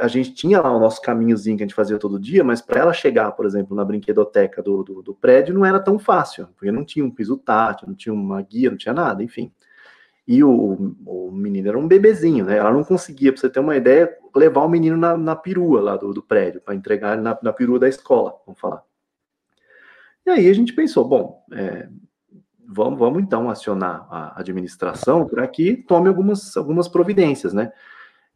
a 0.00 0.08
gente 0.08 0.34
tinha 0.34 0.60
lá 0.60 0.74
o 0.74 0.80
nosso 0.80 1.00
caminhozinho 1.00 1.56
que 1.56 1.62
a 1.62 1.66
gente 1.66 1.74
fazia 1.74 1.98
todo 1.98 2.20
dia, 2.20 2.44
mas 2.44 2.60
para 2.60 2.80
ela 2.80 2.92
chegar, 2.92 3.32
por 3.32 3.46
exemplo, 3.46 3.76
na 3.76 3.84
brinquedoteca 3.84 4.62
do, 4.62 4.82
do, 4.82 5.02
do, 5.02 5.14
prédio, 5.14 5.54
não 5.54 5.64
era 5.64 5.80
tão 5.80 5.98
fácil, 5.98 6.48
porque 6.56 6.70
não 6.70 6.84
tinha 6.84 7.04
um 7.04 7.10
piso 7.10 7.36
tátil, 7.36 7.88
não 7.88 7.94
tinha 7.94 8.12
uma 8.12 8.42
guia, 8.42 8.70
não 8.70 8.76
tinha 8.76 8.94
nada, 8.94 9.22
enfim. 9.22 9.52
E 10.30 10.44
o, 10.44 10.94
o 11.04 11.32
menino 11.32 11.68
era 11.68 11.76
um 11.76 11.88
bebezinho, 11.88 12.44
né? 12.44 12.58
Ela 12.58 12.72
não 12.72 12.84
conseguia, 12.84 13.32
para 13.32 13.40
você 13.40 13.50
ter 13.50 13.58
uma 13.58 13.76
ideia, 13.76 14.16
levar 14.32 14.60
o 14.60 14.68
menino 14.68 14.96
na, 14.96 15.16
na 15.16 15.34
perua 15.34 15.80
lá 15.80 15.96
do, 15.96 16.14
do 16.14 16.22
prédio, 16.22 16.60
para 16.60 16.72
entregar 16.72 17.18
na, 17.18 17.36
na 17.42 17.52
perua 17.52 17.80
da 17.80 17.88
escola, 17.88 18.36
vamos 18.46 18.60
falar. 18.60 18.84
E 20.24 20.30
aí 20.30 20.48
a 20.48 20.52
gente 20.54 20.72
pensou, 20.72 21.04
bom, 21.04 21.44
é, 21.52 21.88
vamos, 22.64 22.96
vamos 22.96 23.20
então 23.20 23.50
acionar 23.50 24.06
a 24.08 24.38
administração 24.38 25.26
para 25.26 25.44
que 25.48 25.74
tome 25.74 26.06
algumas, 26.06 26.56
algumas 26.56 26.86
providências, 26.86 27.52
né? 27.52 27.72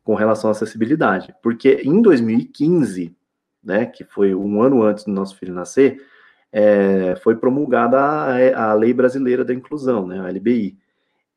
Com 0.02 0.16
relação 0.16 0.50
à 0.50 0.50
acessibilidade. 0.50 1.32
Porque 1.40 1.80
em 1.84 2.02
2015, 2.02 3.16
né, 3.62 3.86
que 3.86 4.02
foi 4.02 4.34
um 4.34 4.60
ano 4.60 4.82
antes 4.82 5.04
do 5.04 5.12
nosso 5.12 5.36
filho 5.36 5.54
nascer, 5.54 6.04
é, 6.50 7.14
foi 7.22 7.36
promulgada 7.36 8.00
a, 8.00 8.70
a 8.70 8.74
Lei 8.74 8.92
Brasileira 8.92 9.44
da 9.44 9.54
Inclusão, 9.54 10.08
né, 10.08 10.18
a 10.18 10.28
LBI. 10.28 10.82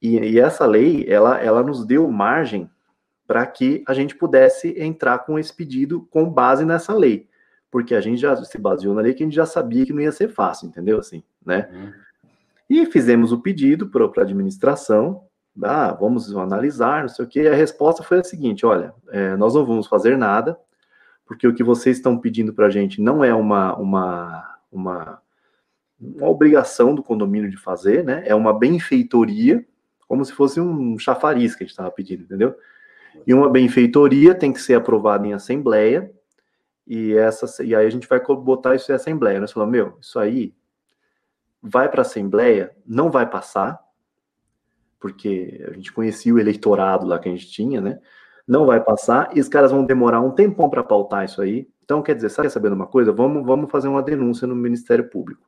E, 0.02 0.18
e 0.18 0.40
essa 0.40 0.66
lei, 0.66 1.06
ela, 1.08 1.40
ela 1.40 1.64
nos 1.64 1.86
deu 1.86 2.10
margem 2.10 2.70
para 3.26 3.46
que 3.46 3.84
a 3.88 3.94
gente 3.94 4.16
pudesse 4.16 4.74
entrar 4.82 5.20
com 5.20 5.38
esse 5.38 5.54
pedido 5.54 6.08
com 6.10 6.30
base 6.30 6.64
nessa 6.64 6.94
lei, 6.94 7.28
porque 7.70 7.94
a 7.94 8.02
gente 8.02 8.22
já 8.22 8.36
se 8.38 8.58
baseou 8.58 8.96
na 8.96 9.02
lei 9.02 9.14
que 9.14 9.22
a 9.22 9.26
gente 9.26 9.36
já 9.36 9.46
sabia 9.46 9.86
que 9.86 9.92
não 9.92 10.02
ia 10.02 10.12
ser 10.12 10.30
fácil, 10.30 10.68
entendeu? 10.68 10.98
Assim, 10.98 11.22
né? 11.46 11.70
Uhum. 11.72 11.94
E 12.70 12.86
fizemos 12.86 13.32
o 13.32 13.42
pedido 13.42 13.88
para 13.88 14.06
a 14.06 14.22
administração, 14.22 15.24
ah, 15.64 15.92
vamos 15.94 16.36
analisar, 16.36 17.02
não 17.02 17.10
sei 17.10 17.26
o 17.26 17.28
que, 17.28 17.42
e 17.42 17.48
a 17.48 17.56
resposta 17.56 18.04
foi 18.04 18.20
a 18.20 18.24
seguinte, 18.24 18.66
olha, 18.66 18.94
é, 19.10 19.36
nós 19.36 19.56
não 19.56 19.66
vamos 19.66 19.88
fazer 19.88 20.18
nada, 20.18 20.58
porque 21.26 21.48
o 21.48 21.54
que 21.54 21.64
vocês 21.64 21.98
estão 21.98 22.18
pedindo 22.18 22.54
para 22.54 22.68
a 22.68 22.70
gente 22.70 23.02
não 23.02 23.24
é 23.24 23.34
uma, 23.34 23.76
uma, 23.76 24.58
uma, 24.72 25.22
uma 26.00 26.28
obrigação 26.28 26.96
do 26.96 27.04
condomínio 27.04 27.50
de 27.50 27.58
fazer, 27.58 28.04
né? 28.04 28.24
É 28.26 28.34
uma 28.34 28.58
benfeitoria, 28.58 29.66
como 30.08 30.24
se 30.24 30.32
fosse 30.32 30.60
um 30.60 30.98
chafariz 30.98 31.56
que 31.56 31.64
a 31.64 31.66
gente 31.66 31.72
estava 31.72 31.92
pedindo, 31.92 32.24
entendeu? 32.24 32.56
E 33.26 33.34
uma 33.34 33.50
benfeitoria 33.50 34.34
tem 34.34 34.54
que 34.54 34.62
ser 34.62 34.76
aprovada 34.76 35.28
em 35.28 35.34
assembleia, 35.34 36.12
e 36.86 37.14
essa 37.14 37.64
e 37.64 37.76
aí 37.76 37.86
a 37.86 37.90
gente 37.90 38.08
vai 38.08 38.20
botar 38.20 38.76
isso 38.76 38.92
em 38.92 38.96
assembleia. 38.96 39.40
Nós 39.40 39.52
falamos, 39.52 39.72
meu, 39.72 39.98
isso 40.00 40.18
aí 40.18 40.54
vai 41.62 41.90
para 41.90 42.02
a 42.02 42.06
assembleia, 42.06 42.74
não 42.86 43.12
vai 43.12 43.30
passar, 43.30 43.80
porque 45.00 45.64
a 45.70 45.74
gente 45.74 45.92
conhecia 45.92 46.34
o 46.34 46.40
eleitorado 46.40 47.06
lá 47.06 47.20
que 47.20 47.28
a 47.28 47.32
gente 47.32 47.52
tinha, 47.52 47.82
né? 47.82 48.00
Não 48.48 48.66
vai 48.66 48.82
passar, 48.82 49.36
e 49.36 49.42
os 49.42 49.50
caras 49.50 49.72
vão 49.72 49.86
demorar 49.86 50.22
um 50.22 50.32
tempão 50.32 50.70
para 50.70 50.84
pautar 50.84 51.26
isso 51.26 51.42
aí. 51.42 51.68
Então, 51.84 52.02
quer 52.02 52.16
dizer, 52.16 52.30
sabe 52.30 52.50
sabendo 52.50 52.76
uma 52.76 52.88
coisa? 52.88 53.12
Vamos, 53.12 53.46
vamos 53.46 53.70
fazer 53.70 53.90
uma 53.90 54.02
denúncia 54.02 54.48
no 54.48 54.56
Ministério 54.56 55.10
Público 55.10 55.48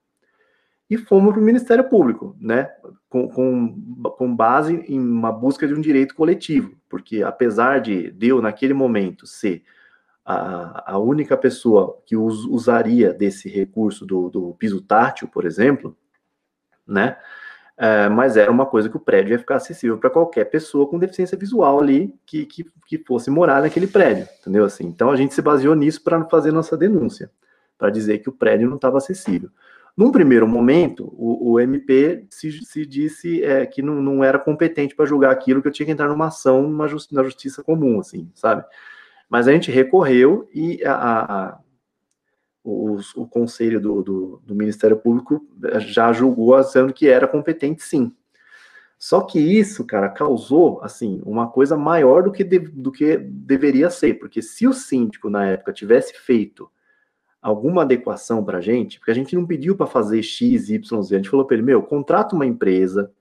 e 0.90 0.98
fomos 0.98 1.34
para 1.34 1.42
o 1.42 1.46
Ministério 1.46 1.84
Público, 1.84 2.36
né, 2.40 2.70
com, 3.08 3.30
com, 3.30 4.02
com, 4.18 4.36
base 4.36 4.84
em 4.88 5.00
uma 5.00 5.32
busca 5.32 5.68
de 5.68 5.74
um 5.74 5.82
direito 5.82 6.16
coletivo, 6.16 6.76
porque 6.90 7.22
apesar 7.22 7.80
de 7.80 8.14
eu, 8.20 8.42
naquele 8.42 8.74
momento, 8.74 9.28
ser 9.28 9.64
a, 10.26 10.94
a 10.94 10.98
única 10.98 11.38
pessoa 11.38 12.02
que 12.06 12.18
us, 12.18 12.44
usaria 12.46 13.14
desse 13.14 13.50
recurso 13.50 14.06
do, 14.06 14.30
do 14.30 14.56
piso 14.56 14.82
tátil, 14.82 15.28
por 15.28 15.46
exemplo, 15.46 15.96
né, 16.88 17.18
é, 17.78 18.10
mas 18.10 18.36
era 18.36 18.52
uma 18.52 18.66
coisa 18.66 18.90
que 18.90 18.98
o 18.98 19.00
prédio 19.00 19.32
ia 19.32 19.40
ficar 19.40 19.56
acessível 19.56 19.98
para 19.98 20.10
qualquer 20.10 20.46
pessoa 20.46 20.86
com 20.90 21.00
deficiência 21.00 21.38
visual 21.38 21.80
ali 21.80 22.14
que, 22.26 22.46
que, 22.46 22.66
que 22.86 22.98
fosse 22.98 23.30
morar 23.30 23.62
naquele 23.62 23.88
prédio, 23.88 24.28
entendeu? 24.42 24.66
Assim, 24.66 24.86
então 24.86 25.10
a 25.12 25.16
gente 25.16 25.34
se 25.34 25.42
baseou 25.42 25.74
nisso 25.76 26.04
para 26.04 26.26
fazer 26.26 26.52
nossa 26.52 26.76
denúncia, 26.76 27.32
para 27.78 27.90
dizer 27.90 28.18
que 28.18 28.28
o 28.28 28.34
prédio 28.34 28.68
não 28.68 28.76
estava 28.76 28.98
acessível. 28.98 29.50
Num 30.00 30.14
primeiro 30.14 30.48
momento, 30.48 31.14
o, 31.18 31.52
o 31.52 31.60
MP 31.60 32.26
se, 32.30 32.64
se 32.64 32.86
disse 32.86 33.44
é, 33.44 33.66
que 33.66 33.82
não, 33.82 33.96
não, 34.02 34.24
era 34.24 34.40
competente 34.40 34.96
para 34.96 35.06
julgar 35.06 35.30
aquilo, 35.30 35.62
que 35.62 35.68
eu 35.68 35.72
tinha 35.74 35.86
que 35.86 35.92
entrar 35.92 36.08
numa 36.08 36.28
ação 36.28 36.62
numa 36.64 36.88
justi 36.88 37.14
na 37.14 37.22
justiça 37.22 37.62
comum, 37.62 38.00
assim, 38.00 38.32
sabe? 38.34 38.64
Mas 39.30 39.46
a 39.46 39.52
gente 39.52 39.70
recorreu 39.70 40.50
e 40.56 40.82
a, 40.86 40.94
a, 41.50 41.60
o, 42.64 42.98
o, 43.18 43.28
conselho 43.28 43.82
do, 43.82 44.02
do, 44.02 44.42
do, 44.46 44.56
Ministério 44.56 44.96
Público 44.96 45.46
já 45.80 46.14
julgou 46.14 46.58
dizendo 46.62 46.94
que 46.94 47.10
era 47.10 47.28
competente, 47.28 47.84
sim. 47.84 48.16
Só 48.98 49.20
que 49.20 49.38
isso, 49.38 49.86
cara, 49.86 50.08
causou, 50.08 50.80
assim, 50.82 51.22
uma 51.26 51.50
coisa 51.50 51.76
maior 51.76 52.24
do 52.24 52.32
que, 52.32 52.46
de, 52.46 52.58
do 52.58 52.90
que 52.90 53.18
deveria 53.18 53.90
ser, 53.90 54.14
porque 54.14 54.42
se 54.42 54.66
o 54.66 54.72
síndico, 54.72 55.30
na 55.30 55.46
época, 55.46 55.74
tivesse 55.74 56.14
feito 56.18 56.72
alguma 57.42 57.84
adequação 57.84 58.44
para 58.44 58.58
a 58.58 58.62
gente, 58.62 59.00
porque 59.00 59.12
a 59.12 59.16
gente 59.16 59.36
não 59.36 59.46
pediu 59.46 59.76
para 59.76 59.88
fazer 59.88 60.22
X, 60.22 60.70
Y, 60.70 61.02
Z, 61.02 61.16
a 61.16 61.18
gente 61.18 61.30
falou 61.30 61.46
para 61.46 61.56
ele, 61.56 61.66
meu, 61.66 61.82
contrata 61.82 62.36
uma 62.36 62.46
empresa 62.46 63.12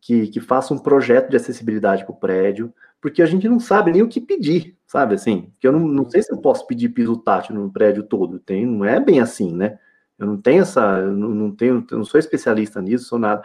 que, 0.00 0.26
que 0.28 0.40
faça 0.40 0.74
um 0.74 0.78
projeto 0.78 1.30
de 1.30 1.36
acessibilidade 1.36 2.04
para 2.04 2.12
o 2.12 2.16
prédio, 2.16 2.72
porque 3.00 3.22
a 3.22 3.26
gente 3.26 3.48
não 3.48 3.60
sabe 3.60 3.92
nem 3.92 4.02
o 4.02 4.08
que 4.08 4.20
pedir, 4.20 4.76
sabe 4.86 5.14
assim? 5.14 5.52
Que 5.60 5.68
eu 5.68 5.72
não, 5.72 5.80
não 5.80 6.08
sei 6.08 6.22
se 6.22 6.32
eu 6.32 6.38
posso 6.38 6.66
pedir 6.66 6.88
piso 6.88 7.16
tátil 7.16 7.54
no 7.54 7.70
prédio 7.70 8.02
todo, 8.02 8.38
tem, 8.38 8.66
não 8.66 8.84
é 8.84 8.98
bem 8.98 9.20
assim, 9.20 9.54
né? 9.54 9.78
Eu 10.18 10.26
não 10.26 10.36
tenho 10.36 10.62
essa, 10.62 11.00
não, 11.00 11.28
não 11.28 11.50
tenho, 11.54 11.86
não 11.92 12.04
sou 12.04 12.18
especialista 12.18 12.82
nisso, 12.82 13.04
sou 13.04 13.18
nada. 13.18 13.42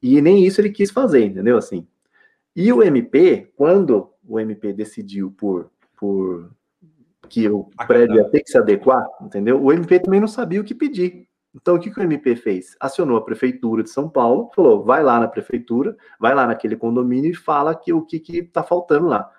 E 0.00 0.20
nem 0.20 0.46
isso 0.46 0.60
ele 0.60 0.70
quis 0.70 0.90
fazer, 0.90 1.24
entendeu? 1.24 1.56
Assim. 1.56 1.86
E 2.54 2.72
o 2.72 2.82
MP, 2.82 3.50
quando 3.56 4.10
o 4.24 4.38
MP 4.38 4.72
decidiu 4.72 5.32
por, 5.32 5.70
por 5.96 6.50
que 7.32 7.48
o 7.48 7.66
prédio 7.86 8.16
ia 8.16 8.24
ter 8.24 8.42
que 8.42 8.50
se 8.50 8.58
adequar, 8.58 9.08
entendeu? 9.22 9.58
O 9.64 9.72
MP 9.72 9.98
também 9.98 10.20
não 10.20 10.28
sabia 10.28 10.60
o 10.60 10.64
que 10.64 10.74
pedir. 10.74 11.26
Então, 11.54 11.76
o 11.76 11.80
que, 11.80 11.90
que 11.90 11.98
o 11.98 12.02
MP 12.02 12.36
fez? 12.36 12.76
Acionou 12.78 13.16
a 13.16 13.24
prefeitura 13.24 13.82
de 13.82 13.88
São 13.88 14.06
Paulo, 14.06 14.50
falou: 14.54 14.84
vai 14.84 15.02
lá 15.02 15.18
na 15.18 15.26
prefeitura, 15.26 15.96
vai 16.20 16.34
lá 16.34 16.46
naquele 16.46 16.76
condomínio 16.76 17.30
e 17.30 17.34
fala 17.34 17.74
que 17.74 17.90
o 17.90 18.02
que 18.02 18.22
está 18.36 18.62
faltando 18.62 19.06
lá. 19.06 19.30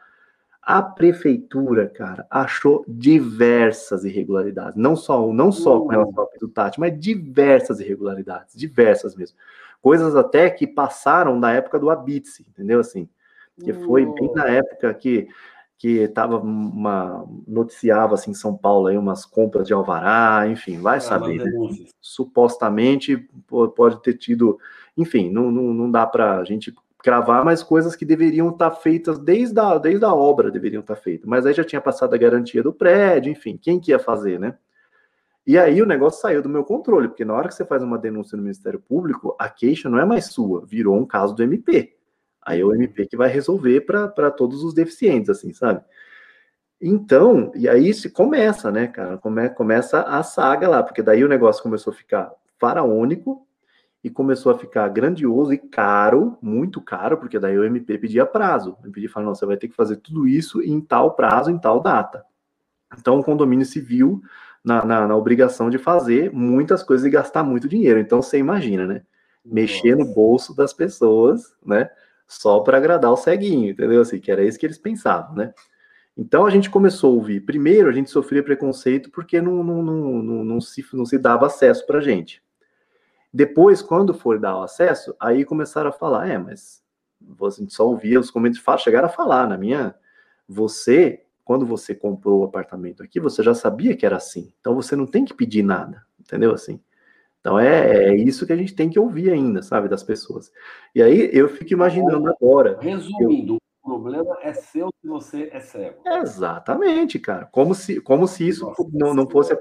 A 0.60 0.82
prefeitura, 0.82 1.88
cara, 1.88 2.26
achou 2.32 2.84
diversas 2.88 4.06
irregularidades, 4.06 4.76
não 4.76 4.96
só 4.96 5.32
não 5.32 5.52
só 5.52 5.80
com 5.80 5.90
relação 5.90 6.24
ao 6.24 6.30
piso 6.30 6.48
tátil, 6.48 6.82
mas 6.82 7.00
diversas 7.00 7.80
irregularidades, 7.80 8.56
diversas 8.56 9.16
mesmo. 9.16 9.38
Coisas 9.82 10.16
até 10.16 10.50
que 10.50 10.66
passaram 10.66 11.40
da 11.40 11.52
época 11.52 11.78
do 11.78 11.92
Abitse, 11.92 12.44
entendeu 12.50 12.80
assim? 12.80 13.08
Que 13.64 13.72
foi 13.72 14.04
bem 14.06 14.34
na 14.34 14.48
época 14.48 14.92
que 14.96 15.28
que 15.84 16.00
estava 16.00 16.38
uma 16.38 17.26
noticiava 17.46 18.14
assim 18.14 18.32
em 18.32 18.34
São 18.34 18.56
Paulo 18.56 18.88
aí 18.88 18.98
umas 18.98 19.26
compras 19.26 19.68
de 19.68 19.74
alvará, 19.74 20.48
enfim, 20.48 20.80
vai 20.80 21.00
ah, 21.00 21.02
saber. 21.02 21.44
Né? 21.44 21.52
Supostamente 22.00 23.28
pode 23.76 24.02
ter 24.02 24.14
tido, 24.14 24.58
enfim, 24.96 25.30
não, 25.30 25.52
não, 25.52 25.74
não 25.74 25.92
dá 25.92 26.08
para 26.08 26.38
a 26.38 26.46
gente 26.46 26.74
cravar, 27.00 27.44
mas 27.44 27.62
coisas 27.62 27.98
que 27.98 28.06
deveriam 28.06 28.48
estar 28.48 28.70
tá 28.70 28.76
feitas 28.78 29.20
desde 29.20 29.60
a, 29.60 29.78
desde 29.78 30.06
a 30.06 30.14
obra, 30.14 30.50
deveriam 30.50 30.80
estar 30.80 30.96
tá 30.96 31.02
feitas. 31.02 31.28
Mas 31.28 31.46
aí 31.46 31.54
já 31.54 31.66
tinha 31.66 31.82
passado 31.82 32.14
a 32.14 32.18
garantia 32.18 32.64
do 32.64 32.72
prédio, 32.72 33.30
enfim, 33.30 33.60
quem 33.62 33.78
que 33.78 33.92
ia 33.92 34.00
fazer, 34.00 34.40
né? 34.40 34.56
E 35.46 35.58
aí 35.58 35.82
o 35.82 35.86
negócio 35.86 36.22
saiu 36.22 36.42
do 36.42 36.48
meu 36.48 36.64
controle, 36.64 37.10
porque 37.10 37.26
na 37.26 37.34
hora 37.34 37.50
que 37.50 37.56
você 37.56 37.66
faz 37.66 37.84
uma 37.84 37.98
denúncia 37.98 38.38
no 38.38 38.44
Ministério 38.44 38.80
Público, 38.80 39.36
a 39.38 39.50
queixa 39.50 39.90
não 39.90 40.00
é 40.00 40.06
mais 40.06 40.28
sua, 40.28 40.66
virou 40.66 40.98
um 40.98 41.06
caso 41.06 41.36
do 41.36 41.44
MP. 41.44 41.94
Aí 42.46 42.62
é 42.62 42.66
o 42.66 42.74
MP 42.74 43.08
que 43.08 43.18
vai 43.18 43.30
resolver 43.30 43.82
para 43.82 44.32
todos 44.32 44.64
os 44.64 44.74
deficientes, 44.74 45.30
assim, 45.30 45.54
sabe? 45.54 45.82
Então, 46.82 47.52
e 47.56 47.70
aí 47.70 47.94
se 47.94 48.10
começa, 48.10 48.72
né, 48.72 48.88
cara? 48.88 49.18
Come, 49.18 49.50
começa 49.50 50.02
a 50.02 50.22
saga 50.24 50.68
lá, 50.68 50.84
porque 50.84 51.02
daí 51.02 51.24
o 51.24 51.30
negócio 51.30 51.64
começou 51.64 51.92
a 51.94 51.96
ficar 51.96 52.32
faraônico, 52.60 53.48
e 54.04 54.10
começou 54.10 54.52
a 54.52 54.58
ficar 54.58 54.90
grandioso 54.90 55.54
e 55.54 55.58
caro, 55.58 56.38
muito 56.42 56.82
caro, 56.82 57.18
porque 57.18 57.40
daí 57.40 57.58
o 57.58 57.64
MP 57.64 57.98
pedia 57.98 58.26
prazo. 58.26 58.78
O 58.84 58.88
MP 58.88 59.08
falou, 59.08 59.30
não, 59.30 59.36
você 59.36 59.46
vai 59.46 59.56
ter 59.56 59.70
que 59.70 59.76
fazer 59.76 59.98
tudo 59.98 60.28
isso 60.28 60.62
em 60.62 60.82
tal 60.82 61.16
prazo, 61.16 61.50
em 61.50 61.58
tal 61.58 61.80
data. 61.80 62.26
Então 63.00 63.20
o 63.20 63.24
condomínio 63.24 63.66
se 63.66 63.80
viu 63.80 64.22
na, 64.64 64.84
na, 64.84 65.08
na 65.08 65.16
obrigação 65.16 65.70
de 65.70 65.78
fazer 65.78 66.34
muitas 66.34 66.84
coisas 66.84 67.06
e 67.06 67.10
gastar 67.10 67.44
muito 67.44 67.68
dinheiro. 67.68 67.98
Então 67.98 68.22
você 68.22 68.38
imagina, 68.38 68.86
né? 68.86 69.04
Mexer 69.44 69.96
no 69.96 70.06
bolso 70.14 70.54
das 70.54 70.74
pessoas, 70.74 71.56
né? 71.66 71.90
Só 72.40 72.60
para 72.62 72.78
agradar 72.78 73.12
o 73.12 73.18
ceguinho, 73.18 73.72
entendeu? 73.72 74.02
Assim, 74.02 74.20
que 74.20 74.32
era 74.32 74.44
isso 74.44 74.60
que 74.60 74.66
eles 74.66 74.78
pensavam, 74.78 75.36
né? 75.36 75.54
Então 76.18 76.46
a 76.46 76.50
gente 76.50 76.70
começou 76.70 77.12
a 77.12 77.16
ouvir. 77.16 77.42
Primeiro, 77.42 77.90
a 77.90 77.92
gente 77.92 78.10
sofria 78.10 78.44
preconceito 78.44 79.10
porque 79.12 79.42
não, 79.42 79.64
não, 79.64 79.82
não, 79.84 80.44
não, 80.44 80.62
se, 80.62 80.86
não 80.94 81.06
se 81.06 81.18
dava 81.18 81.48
acesso 81.48 81.86
para 81.86 82.02
gente. 82.02 82.42
Depois, 83.34 83.82
quando 83.82 84.14
for 84.14 84.40
dar 84.40 84.58
o 84.58 84.64
acesso, 84.64 85.16
aí 85.20 85.44
começaram 85.44 85.90
a 85.90 85.94
falar, 85.94 86.30
é, 86.30 86.38
mas 86.38 86.84
você 87.20 87.66
só 87.70 87.88
ouvia 87.88 88.20
os 88.20 88.30
comentários, 88.30 88.84
chegaram 88.84 89.08
a 89.08 89.12
falar 89.12 89.48
na 89.48 89.58
minha, 89.58 89.96
você, 90.48 91.24
quando 91.44 91.66
você 91.66 91.96
comprou 91.96 92.42
o 92.42 92.44
apartamento 92.44 93.02
aqui, 93.02 93.20
você 93.20 93.42
já 93.42 93.56
sabia 93.56 93.96
que 93.96 94.06
era 94.06 94.18
assim, 94.18 94.54
então 94.60 94.76
você 94.76 94.96
não 94.96 95.08
tem 95.08 95.26
que 95.26 95.34
pedir 95.34 95.64
nada, 95.64 96.04
entendeu 96.20 96.54
assim? 96.54 96.80
Então 97.44 97.60
é, 97.60 98.06
é 98.06 98.16
isso 98.16 98.48
que 98.48 98.54
a 98.54 98.56
gente 98.56 98.74
tem 98.74 98.90
que 98.90 98.98
ouvir 98.98 99.30
ainda, 99.30 99.62
sabe, 99.62 99.90
das 99.90 100.02
pessoas. 100.02 100.50
E 100.96 101.04
aí 101.04 101.30
eu 101.34 101.50
fico 101.50 101.74
imaginando 101.74 102.30
agora. 102.30 102.78
Resumindo, 102.80 103.56
eu... 103.56 103.60
o 103.84 103.86
problema 103.86 104.38
é 104.42 104.54
seu 104.54 104.88
se 105.02 105.06
você 105.06 105.50
é 105.52 105.60
cego. 105.60 105.98
Exatamente, 106.08 107.20
cara. 107.20 107.46
Como 107.52 107.76
se, 107.76 108.00
como 108.00 108.30
se 108.30 108.48
isso 108.48 108.68
Nossa, 108.68 108.90
não, 108.94 109.14
não 109.14 109.30
fosse 109.30 109.54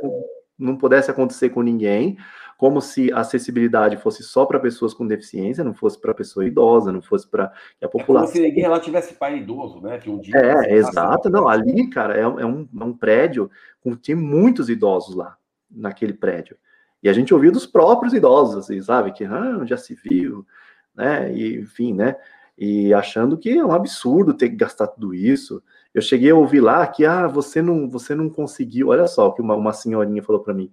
não 0.57 0.77
pudesse 0.77 1.11
acontecer 1.11 1.51
com 1.51 1.61
ninguém, 1.61 2.17
como 2.57 2.81
se 2.81 3.13
a 3.13 3.19
acessibilidade 3.19 3.97
fosse 3.97 4.23
só 4.23 4.47
para 4.47 4.61
pessoas 4.61 4.95
com 4.95 5.05
deficiência, 5.05 5.65
não 5.65 5.75
fosse 5.75 6.01
para 6.01 6.15
pessoa 6.15 6.47
idosa, 6.47 6.93
não 6.93 7.03
fosse 7.03 7.29
para 7.29 7.53
a 7.83 7.89
população. 7.89 8.29
É 8.29 8.33
como 8.33 8.33
se 8.33 8.41
ninguém 8.41 8.69
lá 8.69 8.79
tivesse 8.79 9.15
pai 9.15 9.39
idoso, 9.39 9.81
né? 9.81 9.99
Que 9.99 10.09
um 10.09 10.21
dia 10.21 10.37
é, 10.37 10.73
exato. 10.75 11.29
Não, 11.29 11.49
ali, 11.49 11.91
cara, 11.91 12.17
é, 12.17 12.21
é, 12.21 12.27
um, 12.27 12.69
é 12.81 12.85
um 12.85 12.97
prédio 12.97 13.51
com 13.81 13.97
tem 13.97 14.15
muitos 14.15 14.69
idosos 14.69 15.17
lá, 15.17 15.37
naquele 15.69 16.13
prédio. 16.13 16.57
E 17.03 17.09
a 17.09 17.13
gente 17.13 17.35
ouviu 17.35 17.51
dos 17.51 17.67
próprios 17.67 18.15
idosos, 18.15 18.57
assim, 18.57 18.81
sabe? 18.81 19.13
Que 19.13 19.25
ah, 19.25 19.63
já 19.65 19.77
se 19.77 19.95
viu, 19.95 20.47
né? 20.95 21.33
E, 21.35 21.59
enfim, 21.61 21.93
né? 21.93 22.17
E 22.57 22.95
achando 22.95 23.37
que 23.37 23.51
é 23.51 23.65
um 23.65 23.73
absurdo 23.73 24.35
ter 24.35 24.49
que 24.49 24.57
gastar 24.57 24.87
tudo 24.87 25.13
isso. 25.13 25.63
Eu 25.93 26.01
cheguei 26.01 26.31
a 26.31 26.37
ouvir 26.37 26.61
lá 26.61 26.87
que 26.87 27.05
ah, 27.05 27.27
você 27.27 27.61
não, 27.61 27.89
você 27.89 28.15
não 28.15 28.31
conseguiu. 28.31 28.89
Olha 28.89 29.07
só 29.09 29.29
o 29.29 29.33
que 29.33 29.43
uma, 29.43 29.55
uma 29.55 29.73
senhorinha 29.73 30.23
falou 30.23 30.43
para 30.43 30.55
mim. 30.55 30.71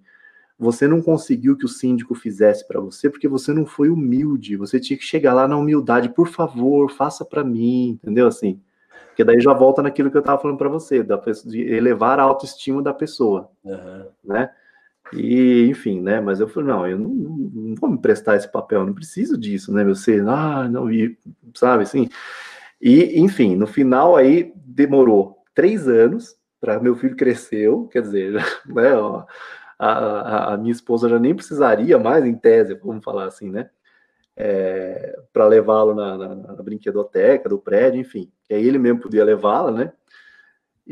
Você 0.58 0.86
não 0.86 1.00
conseguiu 1.00 1.56
que 1.56 1.64
o 1.64 1.68
síndico 1.68 2.14
fizesse 2.14 2.68
para 2.68 2.78
você 2.78 3.08
porque 3.08 3.26
você 3.26 3.52
não 3.52 3.66
foi 3.66 3.88
humilde. 3.88 4.56
Você 4.56 4.78
tinha 4.78 4.98
que 4.98 5.04
chegar 5.04 5.32
lá 5.32 5.48
na 5.48 5.56
humildade, 5.56 6.10
por 6.10 6.28
favor, 6.28 6.90
faça 6.92 7.24
para 7.24 7.42
mim, 7.42 7.98
entendeu 8.02 8.26
assim? 8.26 8.60
Porque 9.08 9.24
daí 9.24 9.40
já 9.40 9.52
volta 9.52 9.82
naquilo 9.82 10.10
que 10.10 10.16
eu 10.16 10.20
estava 10.20 10.40
falando 10.40 10.58
para 10.58 10.68
você, 10.68 11.02
da 11.02 11.16
de 11.44 11.62
elevar 11.62 12.20
a 12.20 12.22
autoestima 12.22 12.82
da 12.82 12.94
pessoa, 12.94 13.50
uhum. 13.64 14.06
né? 14.22 14.50
E, 15.12 15.66
enfim, 15.66 16.00
né? 16.00 16.20
Mas 16.20 16.40
eu 16.40 16.48
falei, 16.48 16.68
não, 16.68 16.86
eu 16.86 16.98
não, 16.98 17.08
não, 17.08 17.74
vou 17.74 17.90
me 17.90 17.98
prestar 17.98 18.36
esse 18.36 18.50
papel, 18.50 18.84
não 18.84 18.94
preciso 18.94 19.36
disso, 19.38 19.72
né? 19.72 19.84
Você, 19.84 20.20
ah, 20.26 20.68
não, 20.68 20.90
e, 20.90 21.18
sabe, 21.54 21.82
assim. 21.82 22.08
E, 22.80 23.20
enfim, 23.20 23.56
no 23.56 23.66
final 23.66 24.16
aí 24.16 24.52
demorou 24.56 25.38
três 25.54 25.88
anos 25.88 26.36
para 26.60 26.78
meu 26.78 26.94
filho 26.94 27.16
cresceu, 27.16 27.88
quer 27.88 28.02
dizer, 28.02 28.32
né? 28.66 28.94
Ó, 28.94 29.24
a, 29.78 30.54
a, 30.54 30.56
minha 30.58 30.72
esposa 30.72 31.08
já 31.08 31.18
nem 31.18 31.34
precisaria 31.34 31.98
mais, 31.98 32.24
em 32.24 32.34
tese, 32.34 32.74
vamos 32.74 33.02
falar 33.02 33.26
assim, 33.26 33.50
né? 33.50 33.70
É, 34.36 35.18
para 35.32 35.46
levá-lo 35.46 35.94
na, 35.94 36.16
na, 36.16 36.34
na, 36.34 36.62
brinquedoteca 36.62 37.48
do 37.48 37.58
prédio, 37.58 38.00
enfim. 38.00 38.30
Que 38.44 38.54
aí 38.54 38.66
ele 38.66 38.78
mesmo 38.78 39.00
podia 39.00 39.24
levá-la, 39.24 39.70
né? 39.70 39.92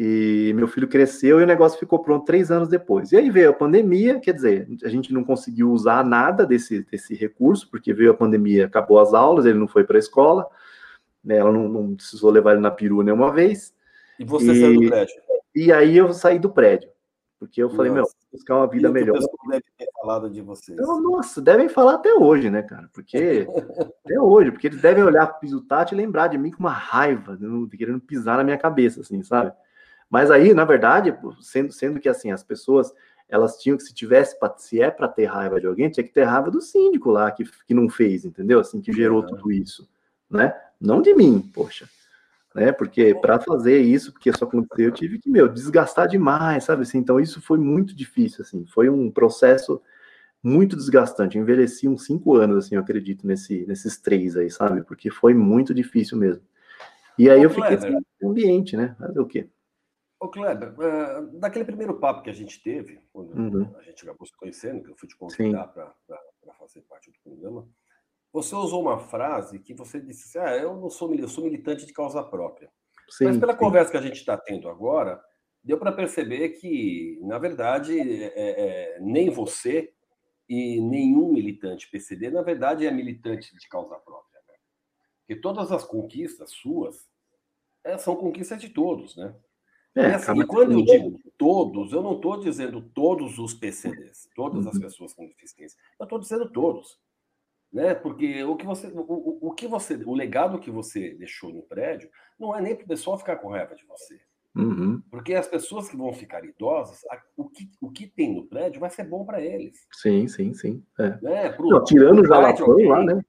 E 0.00 0.52
meu 0.54 0.68
filho 0.68 0.86
cresceu 0.86 1.40
e 1.40 1.42
o 1.42 1.46
negócio 1.46 1.76
ficou 1.76 1.98
pronto 1.98 2.24
três 2.24 2.52
anos 2.52 2.68
depois. 2.68 3.10
E 3.10 3.16
aí 3.16 3.28
veio 3.30 3.50
a 3.50 3.52
pandemia, 3.52 4.20
quer 4.20 4.32
dizer, 4.32 4.68
a 4.84 4.88
gente 4.88 5.12
não 5.12 5.24
conseguiu 5.24 5.72
usar 5.72 6.04
nada 6.04 6.46
desse, 6.46 6.84
desse 6.84 7.16
recurso, 7.16 7.68
porque 7.68 7.92
veio 7.92 8.12
a 8.12 8.16
pandemia, 8.16 8.66
acabou 8.66 9.00
as 9.00 9.12
aulas, 9.12 9.44
ele 9.44 9.58
não 9.58 9.66
foi 9.66 9.82
para 9.82 9.96
a 9.96 9.98
escola, 9.98 10.46
né, 11.24 11.38
ela 11.38 11.50
não, 11.50 11.68
não, 11.68 11.96
precisou 11.96 12.30
levar 12.30 12.52
ele 12.52 12.60
na 12.60 12.70
perua 12.70 13.02
nenhuma 13.02 13.32
vez. 13.32 13.74
E 14.20 14.24
você 14.24 14.52
e, 14.52 14.60
saiu 14.60 14.80
do 14.82 14.88
prédio? 14.88 15.14
E 15.52 15.72
aí 15.72 15.96
eu 15.96 16.12
saí 16.12 16.38
do 16.38 16.50
prédio. 16.50 16.90
Porque 17.40 17.60
eu 17.60 17.68
falei, 17.68 17.90
nossa. 17.90 18.14
meu, 18.14 18.38
buscar 18.38 18.54
uma 18.54 18.68
vida 18.68 18.92
melhor. 18.92 19.18
O 19.18 19.50
deve 19.50 19.64
ter 19.76 19.88
falado 20.00 20.30
de 20.30 20.40
vocês. 20.40 20.78
Então, 20.78 21.02
nossa, 21.02 21.42
devem 21.42 21.68
falar 21.68 21.94
até 21.94 22.14
hoje, 22.14 22.50
né, 22.50 22.62
cara? 22.62 22.88
Porque 22.92 23.48
até 24.04 24.20
hoje, 24.20 24.52
porque 24.52 24.68
eles 24.68 24.80
devem 24.80 25.02
olhar 25.02 25.26
para 25.26 25.48
o 25.48 25.60
Tati 25.60 25.92
e 25.92 25.96
lembrar 25.96 26.28
de 26.28 26.38
mim 26.38 26.52
com 26.52 26.60
uma 26.60 26.70
raiva, 26.70 27.36
querendo 27.76 27.98
pisar 27.98 28.36
na 28.36 28.44
minha 28.44 28.58
cabeça, 28.58 29.00
assim, 29.00 29.24
sabe? 29.24 29.52
Mas 30.10 30.30
aí, 30.30 30.54
na 30.54 30.64
verdade, 30.64 31.16
sendo, 31.40 31.72
sendo 31.72 32.00
que 32.00 32.08
assim, 32.08 32.30
as 32.30 32.42
pessoas 32.42 32.92
elas 33.28 33.58
tinham 33.58 33.76
que, 33.76 33.82
se 33.82 33.92
tivesse, 33.92 34.36
se 34.56 34.80
é 34.80 34.90
para 34.90 35.06
ter 35.06 35.26
raiva 35.26 35.60
de 35.60 35.66
alguém, 35.66 35.90
tinha 35.90 36.04
que 36.04 36.12
ter 36.12 36.24
raiva 36.24 36.50
do 36.50 36.62
síndico 36.62 37.10
lá 37.10 37.30
que, 37.30 37.44
que 37.66 37.74
não 37.74 37.88
fez, 37.88 38.24
entendeu? 38.24 38.58
Assim, 38.58 38.80
que 38.80 38.90
gerou 38.90 39.22
tudo 39.22 39.52
isso, 39.52 39.86
né? 40.30 40.54
Não 40.80 41.02
de 41.02 41.14
mim, 41.14 41.40
poxa 41.54 41.86
né? 42.58 42.72
Porque 42.72 43.14
para 43.14 43.38
fazer 43.38 43.80
isso, 43.80 44.12
porque 44.12 44.30
isso 44.30 44.44
aconteceu, 44.44 44.86
eu 44.86 44.92
tive 44.92 45.18
que, 45.18 45.30
meu, 45.30 45.48
desgastar 45.48 46.08
demais, 46.08 46.64
sabe? 46.64 46.82
Assim, 46.82 46.98
então 46.98 47.20
isso 47.20 47.40
foi 47.40 47.58
muito 47.58 47.94
difícil, 47.94 48.42
assim, 48.42 48.64
foi 48.66 48.88
um 48.88 49.10
processo 49.10 49.80
muito 50.42 50.76
desgastante. 50.76 51.36
Eu 51.36 51.42
envelheci 51.42 51.88
uns 51.88 52.04
cinco 52.04 52.36
anos, 52.36 52.64
assim, 52.64 52.74
eu 52.74 52.80
acredito, 52.80 53.26
nesse, 53.26 53.64
nesses 53.66 53.98
três 53.98 54.36
aí, 54.36 54.50
sabe? 54.50 54.82
Porque 54.82 55.10
foi 55.10 55.34
muito 55.34 55.74
difícil 55.74 56.18
mesmo. 56.18 56.42
E 57.18 57.28
aí 57.28 57.40
Ô, 57.40 57.44
eu 57.44 57.50
fiquei 57.50 57.76
nesse 57.76 58.04
ambiente, 58.22 58.76
né? 58.76 58.94
Fazer 58.98 59.20
o 59.20 59.26
quê? 59.26 59.48
Ô, 60.20 60.28
Kleber, 60.28 60.74
uh, 60.74 61.38
daquele 61.38 61.64
primeiro 61.64 61.98
papo 62.00 62.22
que 62.22 62.30
a 62.30 62.34
gente 62.34 62.60
teve, 62.60 63.00
quando 63.12 63.34
uhum. 63.34 63.76
a 63.76 63.82
gente 63.82 64.02
acabou 64.02 64.26
se 64.26 64.36
conhecendo, 64.36 64.82
que 64.82 64.90
eu 64.90 64.96
fui 64.96 65.08
te 65.08 65.16
convidar 65.16 65.68
para 65.68 65.94
fazer 66.58 66.82
parte 66.82 67.10
do 67.10 67.18
programa, 67.22 67.68
você 68.32 68.54
usou 68.54 68.82
uma 68.82 68.98
frase 68.98 69.60
que 69.60 69.72
você 69.72 70.00
disse 70.00 70.38
assim, 70.38 70.46
ah, 70.46 70.56
eu 70.56 70.76
não 70.76 70.90
sou, 70.90 71.14
eu 71.14 71.28
sou 71.28 71.44
militante 71.44 71.86
de 71.86 71.92
causa 71.92 72.22
própria. 72.22 72.70
Sim, 73.08 73.26
Mas 73.26 73.38
pela 73.38 73.52
sim. 73.52 73.58
conversa 73.58 73.90
que 73.90 73.96
a 73.96 74.02
gente 74.02 74.16
está 74.16 74.36
tendo 74.36 74.68
agora, 74.68 75.22
deu 75.62 75.78
para 75.78 75.92
perceber 75.92 76.50
que, 76.50 77.18
na 77.22 77.38
verdade, 77.38 77.98
é, 77.98 78.96
é, 78.96 79.00
nem 79.00 79.30
você 79.30 79.92
e 80.48 80.80
nenhum 80.80 81.32
militante 81.32 81.90
PCD, 81.90 82.30
na 82.30 82.42
verdade, 82.42 82.86
é 82.86 82.90
militante 82.90 83.56
de 83.56 83.68
causa 83.68 83.96
própria. 83.96 84.40
Né? 84.48 84.54
Porque 85.20 85.40
todas 85.40 85.70
as 85.70 85.84
conquistas 85.84 86.50
suas 86.50 87.08
é, 87.84 87.96
são 87.96 88.16
conquistas 88.16 88.60
de 88.60 88.68
todos, 88.68 89.16
né? 89.16 89.34
É, 89.94 90.02
e, 90.02 90.14
assim, 90.14 90.40
e 90.40 90.46
quando 90.46 90.72
eu 90.72 90.84
digo 90.84 91.20
todos, 91.36 91.92
eu 91.92 92.02
não 92.02 92.16
estou 92.16 92.38
dizendo 92.38 92.80
todos 92.80 93.38
os 93.38 93.54
PCDs, 93.54 94.28
todas 94.34 94.64
uhum. 94.64 94.70
as 94.70 94.78
pessoas 94.78 95.12
com 95.12 95.26
deficiência. 95.26 95.78
Eu 95.98 96.04
estou 96.04 96.18
dizendo 96.18 96.48
todos 96.50 96.98
né? 97.72 97.94
Porque 97.94 98.42
o 98.44 98.56
que 98.56 98.66
você, 98.66 98.88
o, 98.88 99.38
o, 99.48 99.52
que 99.52 99.66
você, 99.66 99.94
o 100.04 100.14
legado 100.14 100.58
que 100.58 100.70
você 100.70 101.14
deixou 101.14 101.52
no 101.52 101.62
prédio 101.62 102.08
não 102.38 102.56
é 102.56 102.60
nem 102.60 102.74
para 102.74 102.84
o 102.84 102.88
pessoal 102.88 103.18
ficar 103.18 103.36
com 103.36 103.50
raiva 103.50 103.74
de 103.74 103.84
você, 103.84 104.18
uhum. 104.56 105.02
porque 105.10 105.34
as 105.34 105.46
pessoas 105.46 105.88
que 105.88 105.96
vão 105.96 106.12
ficar 106.12 106.44
idosas, 106.44 107.00
o 107.36 107.48
que, 107.48 107.70
o 107.80 107.90
que 107.90 108.06
tem 108.06 108.34
no 108.34 108.46
prédio 108.46 108.80
vai 108.80 108.90
ser 108.90 109.04
bom 109.04 109.24
para 109.24 109.40
eles. 109.40 109.86
Sim, 109.92 110.26
sim, 110.28 110.54
sim. 110.54 110.82
É. 110.98 111.18
Né? 111.20 111.50
Pro, 111.50 111.68
não, 111.68 111.84
tirando 111.84 112.20
o 112.20 112.26
jalapão 112.26 112.70
alguém... 112.70 112.88
lá, 112.88 113.04
né? 113.04 113.20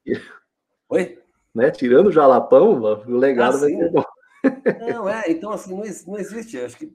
Oi. 0.89 1.19
Né? 1.53 1.71
Tirando 1.71 2.07
o 2.07 2.11
jalapão, 2.11 2.81
o 2.81 3.17
legado 3.17 3.57
ah, 3.57 3.59
vai 3.59 3.69
ser 3.69 3.91
bom. 3.91 4.03
Não 4.79 5.09
é, 5.09 5.23
então 5.27 5.51
assim 5.51 5.71
não, 5.71 5.83
não 6.07 6.19
existe, 6.19 6.57
acho 6.59 6.77
que 6.77 6.93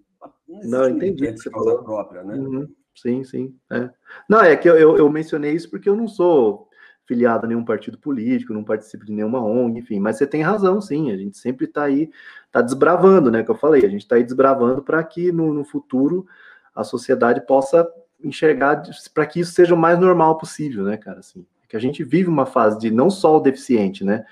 não, 0.48 0.58
existe 0.58 0.70
não 0.70 0.88
entendi 0.88 1.32
de 1.32 1.50
causa 1.50 1.82
própria, 1.82 2.22
né? 2.22 2.34
Uhum. 2.34 2.68
Sim, 2.94 3.24
sim. 3.24 3.54
É. 3.70 3.90
Não, 4.28 4.40
é 4.40 4.56
que 4.56 4.68
eu, 4.68 4.76
eu, 4.76 4.96
eu, 4.96 5.10
mencionei 5.10 5.52
isso 5.52 5.68
porque 5.68 5.88
eu 5.88 5.96
não 5.96 6.06
sou 6.06 6.68
filiado 7.06 7.44
a 7.44 7.48
nenhum 7.48 7.64
partido 7.64 7.98
político, 7.98 8.54
não 8.54 8.64
participo 8.64 9.04
de 9.04 9.12
nenhuma 9.12 9.44
ONG, 9.44 9.78
enfim, 9.78 10.00
mas 10.00 10.16
você 10.16 10.26
tem 10.26 10.42
razão, 10.42 10.80
sim, 10.80 11.10
a 11.10 11.16
gente 11.16 11.36
sempre 11.36 11.66
está 11.66 11.84
aí, 11.84 12.10
está 12.46 12.62
desbravando, 12.62 13.30
né, 13.30 13.42
que 13.42 13.50
eu 13.50 13.54
falei, 13.54 13.84
a 13.84 13.88
gente 13.88 14.02
está 14.02 14.16
aí 14.16 14.24
desbravando 14.24 14.82
para 14.82 15.02
que 15.04 15.30
no, 15.30 15.52
no, 15.52 15.64
futuro 15.64 16.26
a 16.74 16.82
sociedade 16.82 17.44
possa 17.46 17.86
enxergar, 18.22 18.82
para 19.12 19.26
que 19.26 19.40
isso 19.40 19.52
seja 19.52 19.74
o 19.74 19.78
mais 19.78 19.98
normal 19.98 20.38
possível, 20.38 20.84
né, 20.84 20.96
cara, 20.96 21.18
assim, 21.18 21.44
que 21.68 21.76
a 21.76 21.80
gente 21.80 22.02
vive 22.02 22.28
uma 22.28 22.46
fase 22.46 22.78
de 22.78 22.90
não 22.90 23.10
só 23.10 23.36
o 23.36 23.40
deficiente, 23.40 24.02
né, 24.02 24.24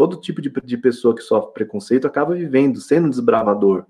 todo 0.00 0.16
tipo 0.16 0.40
de, 0.40 0.50
de 0.64 0.78
pessoa 0.78 1.14
que 1.14 1.20
sofre 1.20 1.52
preconceito 1.52 2.06
acaba 2.06 2.34
vivendo, 2.34 2.80
sendo 2.80 3.06
um 3.06 3.10
desbravador, 3.10 3.84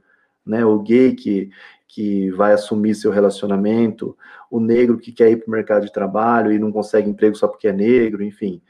né? 0.45 0.65
O 0.65 0.81
gay 0.81 1.15
que, 1.15 1.51
que 1.87 2.33
vai 2.33 2.53
assumir 2.53 2.97
seu 2.97 3.13
relacionamento, 3.13 4.19
o 4.51 4.59
negro 4.59 4.99
que 4.99 5.13
quer 5.13 5.31
ir 5.31 5.37
para 5.37 5.47
o 5.47 5.53
mercado 5.53 5.87
de 5.87 5.93
trabalho 5.93 6.53
e 6.53 6.59
não 6.59 6.73
consegue 6.73 7.09
emprego 7.09 7.37
só 7.37 7.47
porque 7.47 7.69
é 7.69 7.73
negro, 7.73 8.25
enfim. 8.25 8.61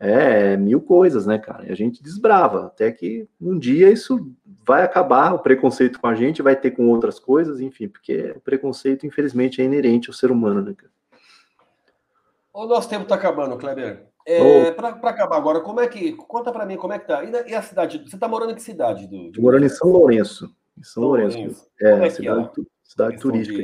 É, 0.00 0.56
mil 0.56 0.80
coisas, 0.80 1.26
né, 1.26 1.38
cara? 1.38 1.64
E 1.68 1.70
a 1.70 1.76
gente 1.76 2.02
desbrava, 2.02 2.66
até 2.66 2.90
que 2.90 3.28
um 3.40 3.56
dia 3.56 3.88
isso 3.88 4.28
vai 4.66 4.82
acabar, 4.82 5.32
o 5.32 5.38
preconceito 5.38 6.00
com 6.00 6.08
a 6.08 6.16
gente 6.16 6.42
vai 6.42 6.56
ter 6.56 6.72
com 6.72 6.88
outras 6.88 7.20
coisas, 7.20 7.60
enfim, 7.60 7.86
porque 7.86 8.34
o 8.36 8.40
preconceito, 8.40 9.06
infelizmente, 9.06 9.62
é 9.62 9.64
inerente 9.64 10.10
ao 10.10 10.14
ser 10.14 10.32
humano, 10.32 10.60
né, 10.60 10.74
cara? 10.76 10.90
O 12.52 12.66
nosso 12.66 12.88
tempo 12.88 13.04
está 13.04 13.14
acabando, 13.14 13.56
Kleber. 13.56 14.09
É, 14.26 14.68
oh. 14.70 14.74
Para 14.74 15.10
acabar 15.10 15.36
agora, 15.36 15.60
como 15.60 15.80
é 15.80 15.88
que. 15.88 16.12
Conta 16.12 16.52
para 16.52 16.66
mim 16.66 16.76
como 16.76 16.92
é 16.92 16.98
que 16.98 17.06
tá. 17.06 17.24
E, 17.24 17.30
e, 17.50 17.54
a 17.54 17.62
cidade? 17.62 17.98
Você 17.98 18.16
está 18.16 18.28
morando 18.28 18.52
em 18.52 18.54
que 18.54 18.62
cidade? 18.62 19.06
Do, 19.06 19.30
do... 19.30 19.42
morando 19.42 19.64
em 19.64 19.68
São 19.68 19.88
Lourenço. 19.88 20.54
Em 20.78 20.82
São, 20.82 20.94
São 20.94 21.02
Lourenço. 21.04 21.38
Lourenço. 21.38 21.70
É, 21.80 22.06
é 22.06 22.10
cidade, 22.10 22.40
é? 22.40 22.62
cidade 22.82 23.18
turística. 23.18 23.62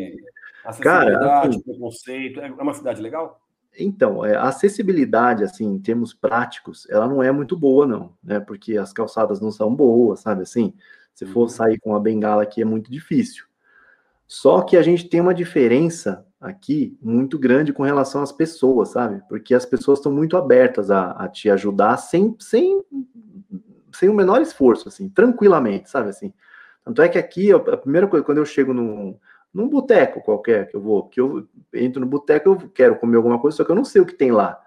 Cara, 0.81 1.41
assim, 1.41 1.61
preconceito. 1.61 2.41
É 2.41 2.51
uma 2.51 2.75
cidade 2.75 3.01
legal? 3.01 3.41
Então, 3.79 4.25
é, 4.25 4.35
a 4.35 4.45
acessibilidade, 4.45 5.45
assim, 5.45 5.67
em 5.67 5.79
termos 5.79 6.15
práticos, 6.15 6.89
ela 6.89 7.07
não 7.07 7.23
é 7.23 7.31
muito 7.31 7.57
boa, 7.57 7.87
não, 7.87 8.15
né? 8.25 8.41
Porque 8.41 8.77
as 8.77 8.93
calçadas 8.93 9.41
não 9.41 9.51
são 9.51 9.75
boas, 9.75 10.21
sabe 10.21 10.43
assim? 10.43 10.73
Se 11.15 11.27
for 11.27 11.43
uhum. 11.43 11.49
sair 11.49 11.79
com 11.79 11.91
uma 11.91 12.01
bengala 12.01 12.43
aqui 12.43 12.63
é 12.63 12.65
muito 12.65 12.91
difícil. 12.91 13.45
Só 14.27 14.63
que 14.63 14.77
a 14.77 14.83
gente 14.83 15.09
tem 15.09 15.21
uma 15.21 15.35
diferença 15.35 16.26
aqui 16.41 16.97
muito 17.03 17.39
grande 17.39 17.73
com 17.73 17.83
relação 17.83 18.23
às 18.23 18.33
pessoas, 18.33 18.91
sabe? 18.91 19.23
Porque 19.29 19.55
as 19.55 19.65
pessoas 19.65 19.99
estão 19.99 20.13
muito 20.13 20.37
abertas 20.37 20.91
a, 20.91 21.13
a 21.13 21.29
te 21.29 21.51
ajudar 21.51 21.97
sem, 21.97 22.37
sem, 22.39 22.83
sem 23.93 24.09
o 24.09 24.15
menor 24.15 24.43
esforço, 24.43 24.89
assim, 24.89 25.09
tranquilamente, 25.09 25.91
sabe 25.91 26.11
assim? 26.11 26.33
Tanto 26.85 27.03
é 27.03 27.09
que 27.09 27.19
aqui, 27.19 27.53
a 27.53 27.77
primeira 27.77 28.07
coisa, 28.07 28.25
quando 28.25 28.39
eu 28.39 28.45
chego 28.45 28.73
num, 28.73 29.19
num 29.53 29.69
boteco 29.69 30.23
qualquer 30.23 30.69
que 30.69 30.77
eu 30.77 30.81
vou, 30.81 31.09
que 31.09 31.21
eu 31.21 31.49
entro 31.75 32.01
no 32.01 32.07
boteco, 32.07 32.51
eu 32.51 32.71
quero 32.71 32.97
comer 32.97 33.17
alguma 33.17 33.41
coisa, 33.41 33.57
só 33.57 33.65
que 33.65 33.71
eu 33.71 33.77
não 33.77 33.85
sei 33.85 34.03
o 34.03 34.07
que 34.07 34.15
tem 34.15 34.31
lá. 34.31 34.61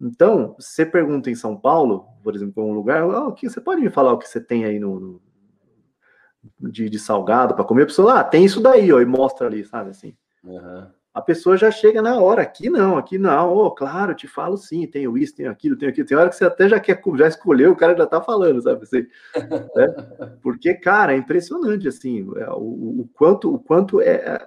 Então, 0.00 0.54
você 0.58 0.84
pergunta 0.84 1.30
em 1.30 1.34
São 1.34 1.56
Paulo, 1.56 2.06
por 2.22 2.36
exemplo, 2.36 2.62
um 2.62 2.74
lugar, 2.74 3.04
oh, 3.06 3.32
que 3.32 3.48
você 3.48 3.60
pode 3.60 3.80
me 3.80 3.90
falar 3.90 4.12
o 4.12 4.18
que 4.18 4.28
você 4.28 4.40
tem 4.40 4.64
aí 4.64 4.78
no, 4.78 5.00
no 5.00 6.70
de, 6.70 6.90
de, 6.90 6.98
salgado 6.98 7.54
para 7.54 7.64
comer? 7.64 7.84
A 7.84 7.86
pessoa, 7.86 8.20
ah, 8.20 8.24
tem 8.24 8.44
isso 8.44 8.60
daí, 8.60 8.92
ó, 8.92 9.00
e 9.00 9.06
mostra 9.06 9.46
ali, 9.46 9.64
sabe 9.64 9.90
assim. 9.90 10.14
Uhum 10.44 10.86
a 11.14 11.22
pessoa 11.22 11.56
já 11.56 11.70
chega 11.70 12.02
na 12.02 12.18
hora. 12.18 12.42
Aqui 12.42 12.68
não, 12.68 12.98
aqui 12.98 13.16
não. 13.16 13.54
Oh, 13.54 13.70
claro, 13.70 14.16
te 14.16 14.26
falo 14.26 14.56
sim, 14.56 14.84
tenho 14.84 15.16
isso, 15.16 15.36
tenho 15.36 15.48
aquilo, 15.48 15.76
tenho 15.76 15.92
aquilo. 15.92 16.08
Tem 16.08 16.18
hora 16.18 16.28
que 16.28 16.34
você 16.34 16.44
até 16.44 16.68
já 16.68 16.80
quer, 16.80 17.00
já 17.16 17.28
escolheu, 17.28 17.70
o 17.70 17.76
cara 17.76 17.96
já 17.96 18.04
tá 18.04 18.20
falando, 18.20 18.60
sabe? 18.60 18.82
Assim, 18.82 19.06
né? 19.76 20.38
Porque, 20.42 20.74
cara, 20.74 21.14
é 21.14 21.16
impressionante, 21.16 21.86
assim, 21.86 22.28
é, 22.36 22.50
o, 22.50 23.02
o 23.02 23.10
quanto, 23.14 23.54
o 23.54 23.60
quanto 23.60 24.00
é, 24.00 24.44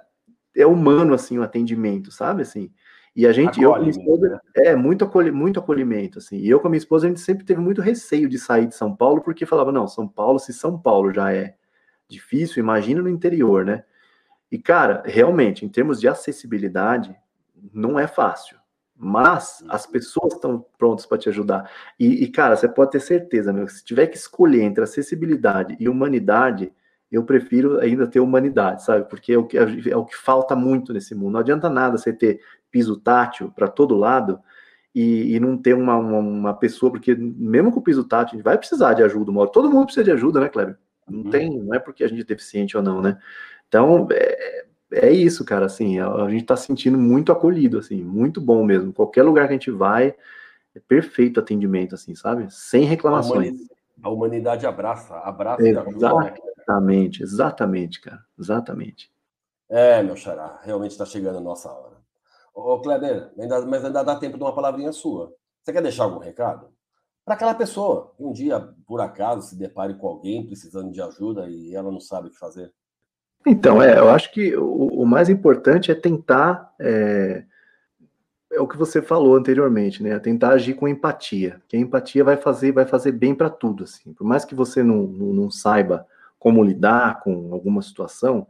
é 0.54 0.66
humano, 0.66 1.14
assim, 1.14 1.38
o 1.38 1.42
atendimento, 1.42 2.12
sabe? 2.12 2.42
Assim, 2.42 2.70
e 3.16 3.26
a 3.26 3.32
gente, 3.32 3.62
eu 3.62 3.72
com 3.72 3.78
minha 3.78 3.90
esposa, 3.90 4.40
é 4.54 4.76
muito, 4.76 5.10
muito 5.32 5.58
acolhimento, 5.58 6.18
assim. 6.18 6.36
E 6.36 6.50
eu 6.50 6.60
com 6.60 6.66
a 6.66 6.70
minha 6.70 6.78
esposa, 6.78 7.06
a 7.06 7.08
gente 7.08 7.20
sempre 7.20 7.46
teve 7.46 7.62
muito 7.62 7.80
receio 7.80 8.28
de 8.28 8.38
sair 8.38 8.66
de 8.66 8.74
São 8.74 8.94
Paulo, 8.94 9.22
porque 9.22 9.46
falava, 9.46 9.72
não, 9.72 9.88
São 9.88 10.06
Paulo, 10.06 10.38
se 10.38 10.52
São 10.52 10.78
Paulo 10.78 11.14
já 11.14 11.32
é 11.32 11.54
difícil, 12.06 12.62
imagina 12.62 13.00
no 13.00 13.08
interior, 13.08 13.64
né? 13.64 13.84
E, 14.50 14.58
cara, 14.58 15.02
realmente, 15.04 15.64
em 15.64 15.68
termos 15.68 16.00
de 16.00 16.08
acessibilidade, 16.08 17.14
não 17.72 17.98
é 17.98 18.06
fácil. 18.06 18.56
Mas 18.96 19.62
as 19.68 19.86
pessoas 19.86 20.34
estão 20.34 20.64
prontas 20.76 21.06
para 21.06 21.18
te 21.18 21.28
ajudar. 21.28 21.70
E, 21.98 22.24
e, 22.24 22.28
cara, 22.28 22.56
você 22.56 22.68
pode 22.68 22.90
ter 22.90 23.00
certeza, 23.00 23.52
meu, 23.52 23.68
se 23.68 23.84
tiver 23.84 24.08
que 24.08 24.16
escolher 24.16 24.62
entre 24.62 24.82
acessibilidade 24.82 25.76
e 25.78 25.88
humanidade, 25.88 26.72
eu 27.10 27.24
prefiro 27.24 27.78
ainda 27.80 28.06
ter 28.06 28.20
humanidade, 28.20 28.82
sabe? 28.84 29.08
Porque 29.08 29.32
é 29.32 29.38
o 29.38 29.46
que, 29.46 29.56
é 29.56 29.96
o 29.96 30.04
que 30.04 30.16
falta 30.16 30.56
muito 30.56 30.92
nesse 30.92 31.14
mundo. 31.14 31.32
Não 31.32 31.40
adianta 31.40 31.70
nada 31.70 31.96
você 31.96 32.12
ter 32.12 32.40
piso 32.70 32.96
tátil 32.96 33.50
para 33.54 33.68
todo 33.68 33.96
lado 33.96 34.40
e, 34.94 35.34
e 35.34 35.40
não 35.40 35.56
ter 35.56 35.74
uma, 35.74 35.96
uma, 35.96 36.18
uma, 36.18 36.54
pessoa, 36.54 36.90
porque 36.90 37.14
mesmo 37.14 37.72
com 37.72 37.80
o 37.80 37.82
piso 37.82 38.04
tátil, 38.04 38.34
a 38.34 38.36
gente 38.36 38.44
vai 38.44 38.58
precisar 38.58 38.94
de 38.94 39.02
ajuda 39.02 39.30
uma 39.30 39.42
hora. 39.42 39.50
Todo 39.50 39.70
mundo 39.70 39.86
precisa 39.86 40.04
de 40.04 40.10
ajuda, 40.10 40.40
né, 40.40 40.48
Kleber? 40.48 40.76
Não 41.08 41.20
uhum. 41.20 41.30
tem, 41.30 41.58
não 41.58 41.74
é 41.74 41.78
porque 41.78 42.04
a 42.04 42.08
gente 42.08 42.22
é 42.22 42.24
deficiente 42.24 42.76
ou 42.76 42.82
não, 42.82 43.00
né? 43.00 43.16
Então, 43.68 44.08
é, 44.10 44.66
é 44.92 45.10
isso, 45.10 45.44
cara, 45.44 45.66
assim, 45.66 45.98
a, 45.98 46.10
a 46.10 46.30
gente 46.30 46.44
tá 46.44 46.56
sentindo 46.56 46.98
muito 46.98 47.30
acolhido, 47.30 47.78
assim, 47.78 48.02
muito 48.02 48.40
bom 48.40 48.64
mesmo. 48.64 48.92
Qualquer 48.92 49.22
lugar 49.22 49.46
que 49.46 49.52
a 49.52 49.56
gente 49.56 49.70
vai, 49.70 50.14
é 50.74 50.80
perfeito 50.80 51.38
atendimento, 51.38 51.94
assim, 51.94 52.14
sabe? 52.14 52.46
Sem 52.50 52.84
reclamações. 52.84 53.56
A 54.02 54.08
humanidade 54.08 54.66
abraça, 54.66 55.16
abraça 55.18 55.62
Exatamente, 55.62 57.22
exatamente, 57.22 58.00
cara, 58.00 58.24
exatamente. 58.38 59.10
É, 59.68 60.02
meu 60.02 60.16
xará, 60.16 60.60
realmente 60.62 60.92
está 60.92 61.04
chegando 61.04 61.38
a 61.38 61.40
nossa 61.40 61.70
hora. 61.70 61.96
Ô, 62.54 62.80
Kleber, 62.80 63.30
ainda, 63.38 63.64
mas 63.66 63.84
ainda 63.84 64.02
dá 64.02 64.16
tempo 64.16 64.36
de 64.36 64.42
uma 64.42 64.54
palavrinha 64.54 64.92
sua. 64.92 65.34
Você 65.62 65.72
quer 65.72 65.82
deixar 65.82 66.04
algum 66.04 66.18
recado? 66.18 66.70
Para 67.24 67.34
aquela 67.34 67.54
pessoa 67.54 68.12
que 68.16 68.24
um 68.24 68.32
dia, 68.32 68.58
por 68.86 69.00
acaso, 69.00 69.42
se 69.42 69.56
depare 69.56 69.94
com 69.94 70.08
alguém 70.08 70.46
precisando 70.46 70.90
de 70.90 71.00
ajuda 71.00 71.48
e 71.48 71.74
ela 71.74 71.92
não 71.92 72.00
sabe 72.00 72.28
o 72.28 72.30
que 72.30 72.38
fazer. 72.38 72.72
Então, 73.48 73.82
é, 73.82 73.98
eu 73.98 74.10
acho 74.10 74.32
que 74.32 74.54
o, 74.56 74.86
o 75.02 75.06
mais 75.06 75.28
importante 75.28 75.90
é 75.90 75.94
tentar. 75.94 76.72
É, 76.78 77.44
é, 78.52 78.60
o 78.60 78.66
que 78.68 78.76
você 78.76 79.00
falou 79.00 79.36
anteriormente, 79.36 80.02
né? 80.02 80.10
É 80.10 80.18
tentar 80.18 80.50
agir 80.50 80.74
com 80.74 80.88
empatia. 80.88 81.60
Que 81.68 81.76
a 81.76 81.80
empatia 81.80 82.22
vai 82.24 82.36
fazer, 82.36 82.72
vai 82.72 82.86
fazer 82.86 83.12
bem 83.12 83.34
para 83.34 83.50
tudo. 83.50 83.84
Assim. 83.84 84.12
Por 84.12 84.26
mais 84.26 84.44
que 84.44 84.54
você 84.54 84.82
não, 84.82 85.02
não, 85.06 85.32
não, 85.32 85.50
saiba 85.50 86.06
como 86.38 86.62
lidar 86.62 87.20
com 87.20 87.52
alguma 87.52 87.82
situação, 87.82 88.46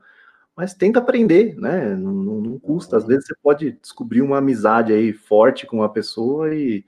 mas 0.57 0.75
tenta 0.75 0.99
aprender, 0.99 1.57
né? 1.57 1.95
Não, 1.95 2.13
não, 2.13 2.41
não 2.41 2.59
custa. 2.59 2.97
Às 2.97 3.05
vezes 3.05 3.27
você 3.27 3.35
pode 3.43 3.73
descobrir 3.81 4.23
uma 4.23 4.39
amizade 4.39 4.93
aí 4.93 5.13
forte 5.13 5.67
com 5.67 5.79
uma 5.79 5.89
pessoa 5.89 6.55
e 6.55 6.85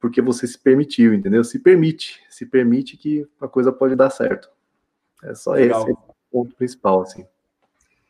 porque 0.00 0.20
você 0.20 0.46
se 0.46 0.58
permitiu, 0.58 1.14
entendeu? 1.14 1.42
Se 1.42 1.58
permite, 1.58 2.20
se 2.28 2.44
permite 2.44 2.96
que 2.96 3.26
a 3.40 3.48
coisa 3.48 3.72
pode 3.72 3.96
dar 3.96 4.10
certo. 4.10 4.50
É 5.22 5.34
só 5.34 5.52
Legal. 5.52 5.82
esse 5.82 5.92
o 5.92 6.14
ponto 6.30 6.54
principal, 6.56 7.00
assim. 7.00 7.24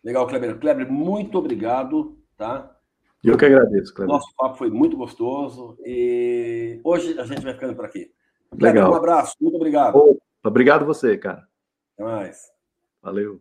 Legal, 0.05 0.27
Kleber. 0.27 0.59
Kleber, 0.61 0.93
muito 0.93 1.39
obrigado, 1.39 2.19
tá? 2.37 2.77
Eu 3.23 3.39
que 3.39 3.47
agradeço, 3.47 3.95
Kleber. 3.95 4.13
Nosso 4.15 4.35
papo 4.37 4.59
foi 4.59 4.69
muito 4.69 4.99
gostoso 4.99 5.79
e 5.85 6.79
hoje 6.85 7.19
a 7.19 7.25
gente 7.25 7.43
vai 7.43 7.55
ficando 7.55 7.75
por 7.75 7.87
aqui. 7.87 8.13
Kleber, 8.51 8.83
Legal. 8.83 8.93
um 8.93 8.95
abraço, 8.95 9.35
muito 9.41 9.57
obrigado. 9.57 9.97
Oh, 9.97 10.19
obrigado 10.47 10.85
você, 10.85 11.17
cara. 11.17 11.49
Até 11.95 12.05
mais. 12.05 12.53
Valeu. 13.03 13.41